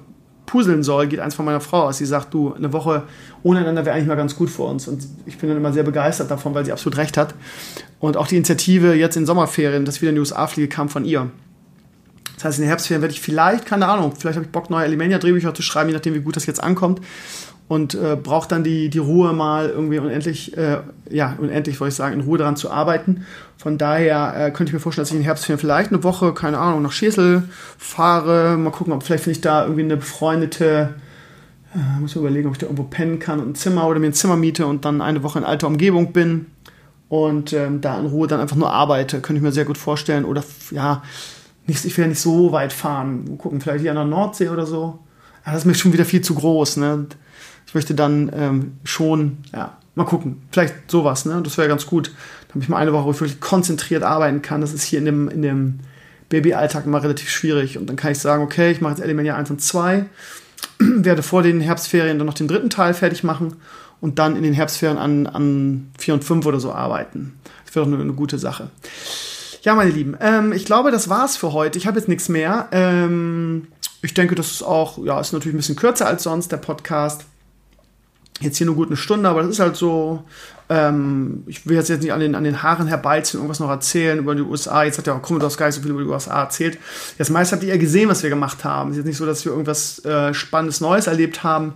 [0.46, 1.98] puzzeln soll, geht eins von meiner Frau aus.
[1.98, 3.02] Sie sagt, du, eine Woche
[3.42, 4.88] ohne einander wäre eigentlich mal ganz gut für uns.
[4.88, 7.34] Und ich bin dann immer sehr begeistert davon, weil sie absolut recht hat.
[8.00, 10.88] Und auch die Initiative jetzt in Sommerferien, dass ich wieder in die USA fliege, kam
[10.88, 11.30] von ihr.
[12.36, 14.84] Das heißt, in den Herbstferien werde ich vielleicht, keine Ahnung, vielleicht habe ich Bock, neue
[14.84, 17.00] Alimania-Drehbücher zu schreiben, je nachdem, wie gut das jetzt ankommt
[17.68, 20.78] und äh, braucht dann die, die Ruhe mal irgendwie unendlich, äh,
[21.10, 23.26] ja, unendlich wollte ich sagen, in Ruhe daran zu arbeiten.
[23.56, 26.58] Von daher äh, könnte ich mir vorstellen, dass ich in Herbstferien vielleicht eine Woche, keine
[26.58, 27.42] Ahnung, nach Schesel
[27.78, 28.56] fahre.
[28.56, 30.94] Mal gucken, ob vielleicht finde ich da irgendwie eine befreundete,
[31.74, 34.06] äh, muss mir überlegen, ob ich da irgendwo pennen kann und ein Zimmer oder mir
[34.06, 36.46] ein Zimmer miete und dann eine Woche in alter Umgebung bin.
[37.08, 39.20] und ähm, da in Ruhe dann einfach nur arbeite.
[39.20, 40.24] Könnte ich mir sehr gut vorstellen.
[40.24, 41.02] Oder ja,
[41.66, 43.24] nicht, ich will ja nicht so weit fahren.
[43.28, 44.98] Mal gucken, vielleicht hier an der Nordsee oder so.
[45.44, 46.78] Ja, das ist mir schon wieder viel zu groß.
[46.78, 47.06] Ne?
[47.66, 50.42] Ich möchte dann ähm, schon, ja, mal gucken.
[50.52, 51.40] Vielleicht sowas, ne?
[51.42, 52.12] Das wäre ganz gut.
[52.48, 54.60] Damit ich mal eine Woche, wo ich wirklich konzentriert arbeiten kann.
[54.60, 55.80] Das ist hier in dem, in dem
[56.28, 57.78] Babyalltag immer relativ schwierig.
[57.78, 60.06] Und dann kann ich sagen, okay, ich mache jetzt Elemania 1 und 2,
[60.78, 63.56] werde vor den Herbstferien dann noch den dritten Teil fertig machen
[64.00, 67.38] und dann in den Herbstferien an, an 4 und 5 oder so arbeiten.
[67.64, 68.70] Das wäre doch eine, eine, gute Sache.
[69.62, 71.78] Ja, meine Lieben, ähm, ich glaube, das war's für heute.
[71.78, 72.68] Ich habe jetzt nichts mehr.
[72.70, 73.68] Ähm,
[74.02, 77.24] ich denke, das ist auch, ja, ist natürlich ein bisschen kürzer als sonst, der Podcast.
[78.40, 80.22] Jetzt hier nur gut eine Stunde, aber das ist halt so.
[80.68, 84.34] Ähm, ich will jetzt, nicht an den, an den Haaren herbeiziehen, irgendwas noch erzählen über
[84.34, 84.82] die USA.
[84.82, 86.78] Jetzt hat ja auch Commodore Sky so viel über die USA erzählt.
[87.18, 88.90] Das meiste habt ihr ja gesehen, was wir gemacht haben.
[88.90, 91.74] Es ist jetzt nicht so, dass wir irgendwas äh, Spannendes Neues erlebt haben.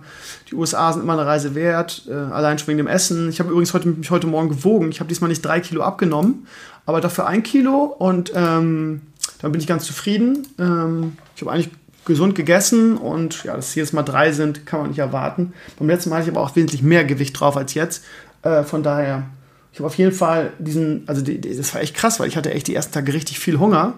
[0.49, 3.29] Die USA sind immer eine Reise wert, äh, allein schon wegen dem Essen.
[3.29, 4.89] Ich habe übrigens heute, mich heute Morgen gewogen.
[4.89, 6.45] Ich habe diesmal nicht drei Kilo abgenommen,
[6.85, 9.01] aber dafür ein Kilo und ähm,
[9.41, 10.47] dann bin ich ganz zufrieden.
[10.59, 11.69] Ähm, ich habe eigentlich
[12.05, 15.53] gesund gegessen und ja, dass hier jetzt mal drei sind, kann man nicht erwarten.
[15.77, 18.03] Beim letzten Mal hatte ich aber auch wesentlich mehr Gewicht drauf als jetzt.
[18.41, 19.23] Äh, von daher,
[19.71, 22.37] ich habe auf jeden Fall diesen, also die, die, das war echt krass, weil ich
[22.37, 23.93] hatte echt die ersten Tage richtig viel Hunger.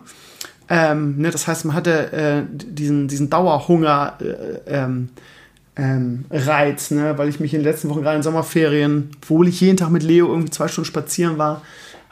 [0.69, 5.09] Ähm, ne, das heißt, man hatte äh, diesen, diesen Dauerhunger äh, ähm,
[5.75, 9.59] ähm, Reiz, ne, weil ich mich in den letzten Wochen gerade in Sommerferien, obwohl ich
[9.61, 11.61] jeden Tag mit Leo irgendwie zwei Stunden spazieren war,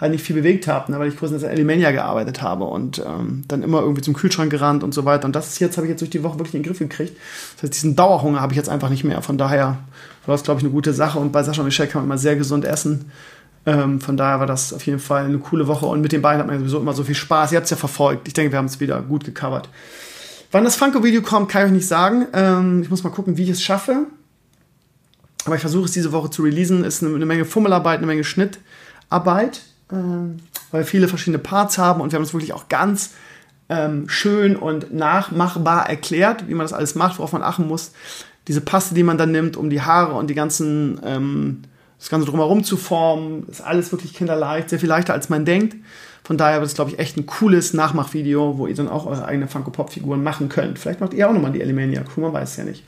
[0.01, 3.43] halt nicht viel bewegt habe, ne, weil ich kurz in Alimania gearbeitet habe und ähm,
[3.47, 5.25] dann immer irgendwie zum Kühlschrank gerannt und so weiter.
[5.25, 7.15] Und das ist jetzt, habe ich jetzt durch die Woche wirklich in den Griff gekriegt.
[7.55, 9.21] Das heißt, diesen Dauerhunger habe ich jetzt einfach nicht mehr.
[9.21, 9.77] Von daher
[10.25, 11.19] war das, glaube ich, eine gute Sache.
[11.19, 13.11] Und bei Sascha und Michelle kann man immer sehr gesund essen.
[13.67, 15.85] Ähm, von daher war das auf jeden Fall eine coole Woche.
[15.85, 17.51] Und mit den beiden hat man sowieso immer so viel Spaß.
[17.51, 18.27] Ihr habt es ja verfolgt.
[18.27, 19.69] Ich denke, wir haben es wieder gut gecovert.
[20.51, 22.25] Wann das Funko-Video kommt, kann ich euch nicht sagen.
[22.33, 24.07] Ähm, ich muss mal gucken, wie ich es schaffe.
[25.45, 26.83] Aber ich versuche es diese Woche zu releasen.
[26.83, 29.61] Ist eine, eine Menge Fummelarbeit, eine Menge Schnittarbeit
[29.91, 33.11] weil wir viele verschiedene Parts haben und wir haben es wirklich auch ganz
[33.69, 37.91] ähm, schön und nachmachbar erklärt, wie man das alles macht, worauf man achten muss.
[38.47, 41.61] Diese Paste, die man dann nimmt, um die Haare und die ganzen, ähm,
[41.99, 45.75] das Ganze drumherum zu formen, ist alles wirklich kinderleicht, sehr viel leichter als man denkt.
[46.23, 49.25] Von daher wird es, glaube ich, echt ein cooles Nachmachvideo, wo ihr dann auch eure
[49.25, 50.77] eigenen Funko-Pop-Figuren machen könnt.
[50.77, 52.83] Vielleicht macht ihr auch nochmal die Elimania Crew, man weiß ja nicht.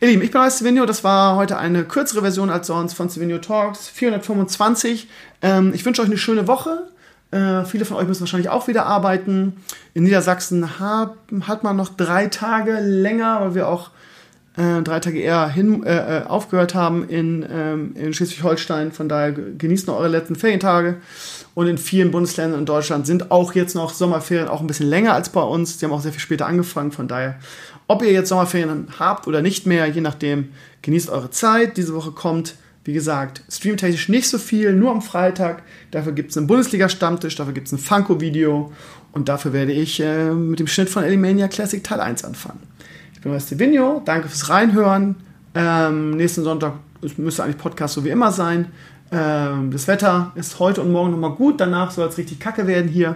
[0.00, 0.84] Ihr Lieben, ich bin euer Stevenio.
[0.84, 3.88] Das war heute eine kürzere Version als sonst von Stevenio Talks.
[3.88, 5.08] 425.
[5.42, 6.88] Ähm, ich wünsche euch eine schöne Woche.
[7.30, 9.56] Äh, viele von euch müssen wahrscheinlich auch wieder arbeiten.
[9.94, 13.90] In Niedersachsen hab, hat man noch drei Tage länger, weil wir auch
[14.56, 18.92] äh, drei Tage eher hin, äh, äh aufgehört haben in, ähm, in Schleswig-Holstein.
[18.92, 20.96] Von daher genießt noch eure letzten Ferientage.
[21.54, 25.14] Und in vielen Bundesländern in Deutschland sind auch jetzt noch Sommerferien auch ein bisschen länger
[25.14, 25.78] als bei uns.
[25.78, 26.92] Die haben auch sehr viel später angefangen.
[26.92, 27.38] Von daher,
[27.88, 30.50] ob ihr jetzt Sommerferien habt oder nicht mehr, je nachdem,
[30.82, 31.76] genießt eure Zeit.
[31.76, 32.54] Diese Woche kommt,
[32.84, 35.62] wie gesagt, streamtechnisch nicht so viel, nur am Freitag.
[35.90, 38.72] Dafür gibt es einen Bundesliga-Stammtisch, dafür gibt es ein Funko-Video
[39.12, 42.60] und dafür werde ich äh, mit dem Schnitt von Elimania Classic Teil 1 anfangen.
[43.22, 45.14] Ich bin Resti Vigno, danke fürs Reinhören.
[45.54, 46.72] Ähm, nächsten Sonntag
[47.18, 48.72] müsste eigentlich Podcast so wie immer sein.
[49.12, 52.90] Ähm, das Wetter ist heute und morgen nochmal gut, danach soll es richtig kacke werden
[52.90, 53.14] hier.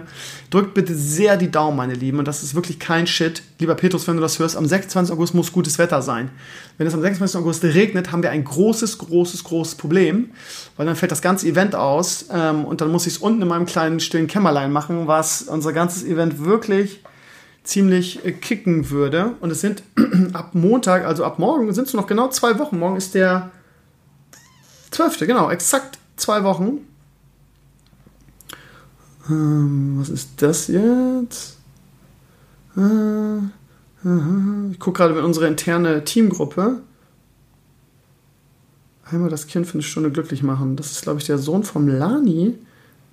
[0.49, 3.43] Drückt bitte sehr die Daumen, meine Lieben, und das ist wirklich kein Shit.
[3.59, 5.13] Lieber Petrus, wenn du das hörst, am 26.
[5.13, 6.29] August muss gutes Wetter sein.
[6.77, 7.41] Wenn es am 26.
[7.41, 10.29] August regnet, haben wir ein großes, großes, großes Problem,
[10.77, 13.47] weil dann fällt das ganze Event aus ähm, und dann muss ich es unten in
[13.49, 17.01] meinem kleinen stillen Kämmerlein machen, was unser ganzes Event wirklich
[17.67, 19.35] ziemlich äh, kicken würde.
[19.41, 19.83] Und es sind
[20.33, 22.79] ab Montag, also ab morgen, sind es noch genau zwei Wochen.
[22.79, 23.51] Morgen ist der
[24.91, 25.19] 12.
[25.19, 26.79] genau, exakt zwei Wochen.
[29.29, 31.57] Ähm, was ist das jetzt?
[32.77, 36.81] Äh, äh, ich gucke gerade in unsere interne Teamgruppe.
[39.03, 40.77] Einmal das Kind für eine Stunde glücklich machen.
[40.77, 42.55] Das ist, glaube ich, der Sohn vom Lani,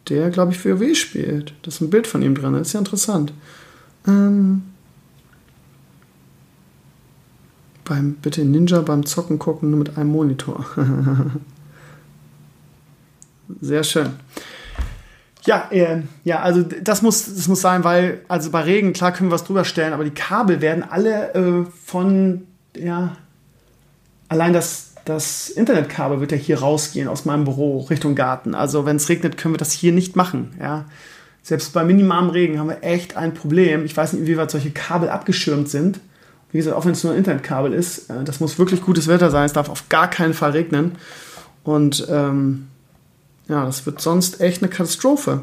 [0.08, 1.54] der, glaube ich, WoW spielt.
[1.62, 2.52] Das ist ein Bild von ihm drin.
[2.52, 3.32] Das ist ja interessant.
[4.06, 4.62] Ähm,
[7.84, 10.66] beim, bitte Ninja beim Zocken gucken nur mit einem Monitor.
[13.60, 14.10] Sehr schön.
[15.44, 19.28] Ja, äh, ja, also das muss, das muss sein, weil, also bei Regen, klar können
[19.28, 23.16] wir was drüber stellen, aber die Kabel werden alle äh, von, ja,
[24.28, 28.54] allein das, das Internetkabel wird ja hier rausgehen aus meinem Büro Richtung Garten.
[28.54, 30.86] Also wenn es regnet, können wir das hier nicht machen, ja.
[31.44, 33.84] Selbst bei minimalem Regen haben wir echt ein Problem.
[33.84, 36.00] Ich weiß nicht, inwieweit solche Kabel abgeschirmt sind.
[36.50, 39.30] Wie gesagt, auch wenn es nur ein Internetkabel ist, äh, das muss wirklich gutes Wetter
[39.30, 39.44] sein.
[39.44, 40.92] Es darf auf gar keinen Fall regnen.
[41.62, 42.68] Und ähm,
[43.46, 45.42] ja, das wird sonst echt eine Katastrophe.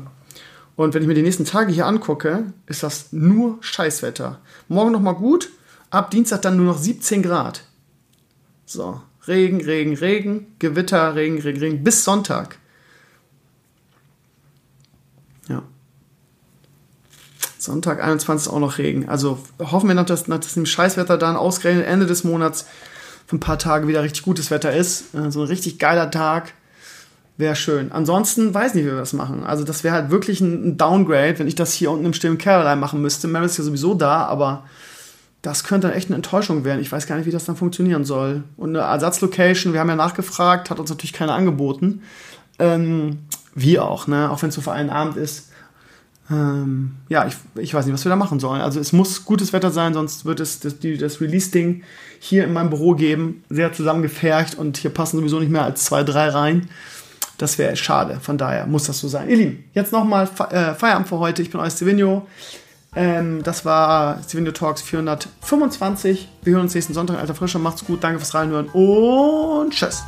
[0.75, 4.39] Und wenn ich mir die nächsten Tage hier angucke, ist das nur Scheißwetter.
[4.69, 5.49] Morgen nochmal gut,
[5.91, 7.63] ab Dienstag dann nur noch 17 Grad.
[8.65, 12.57] So, Regen, Regen, Regen, Gewitter, Regen, Regen, Regen, bis Sonntag.
[17.61, 19.07] Sonntag 21 ist auch noch Regen.
[19.07, 22.65] Also hoffen wir dass nach dem Scheißwetter dann ausgerechnet Ende des Monats
[23.27, 25.13] für ein paar Tage wieder richtig gutes Wetter ist.
[25.13, 26.53] Äh, so ein richtig geiler Tag.
[27.37, 27.91] Wäre schön.
[27.91, 29.43] Ansonsten weiß nicht, wie wir das machen.
[29.43, 32.75] Also, das wäre halt wirklich ein, Downgrade, wenn ich das hier unten im stillen Caroline
[32.75, 33.27] machen müsste.
[33.27, 34.63] Mary ist ja sowieso da, aber
[35.41, 36.81] das könnte dann echt eine Enttäuschung werden.
[36.81, 38.43] Ich weiß gar nicht, wie das dann funktionieren soll.
[38.57, 42.01] Und eine Ersatzlocation, wir haben ja nachgefragt, hat uns natürlich keine angeboten.
[42.59, 43.19] Ähm,
[43.55, 44.29] wie auch, ne?
[44.29, 45.50] Auch wenn es so für einen Abend ist.
[46.29, 48.61] Ähm, ja, ich, ich weiß nicht, was wir da machen sollen.
[48.61, 51.83] Also es muss gutes Wetter sein, sonst wird es das, das Release-Ding
[52.19, 53.43] hier in meinem Büro geben.
[53.49, 56.69] Sehr zusammengefercht und hier passen sowieso nicht mehr als zwei, drei rein.
[57.37, 58.19] Das wäre schade.
[58.21, 59.27] Von daher muss das so sein.
[59.27, 61.41] Ihr Lieben, jetzt nochmal äh, Feierabend für heute.
[61.41, 62.27] Ich bin euer Stevenio.
[62.95, 66.29] Ähm, das war Stevenio Talks 425.
[66.43, 67.59] Wir hören uns nächsten Sonntag, alter Frischer.
[67.59, 70.03] Macht's gut, danke fürs Reinhören und tschüss.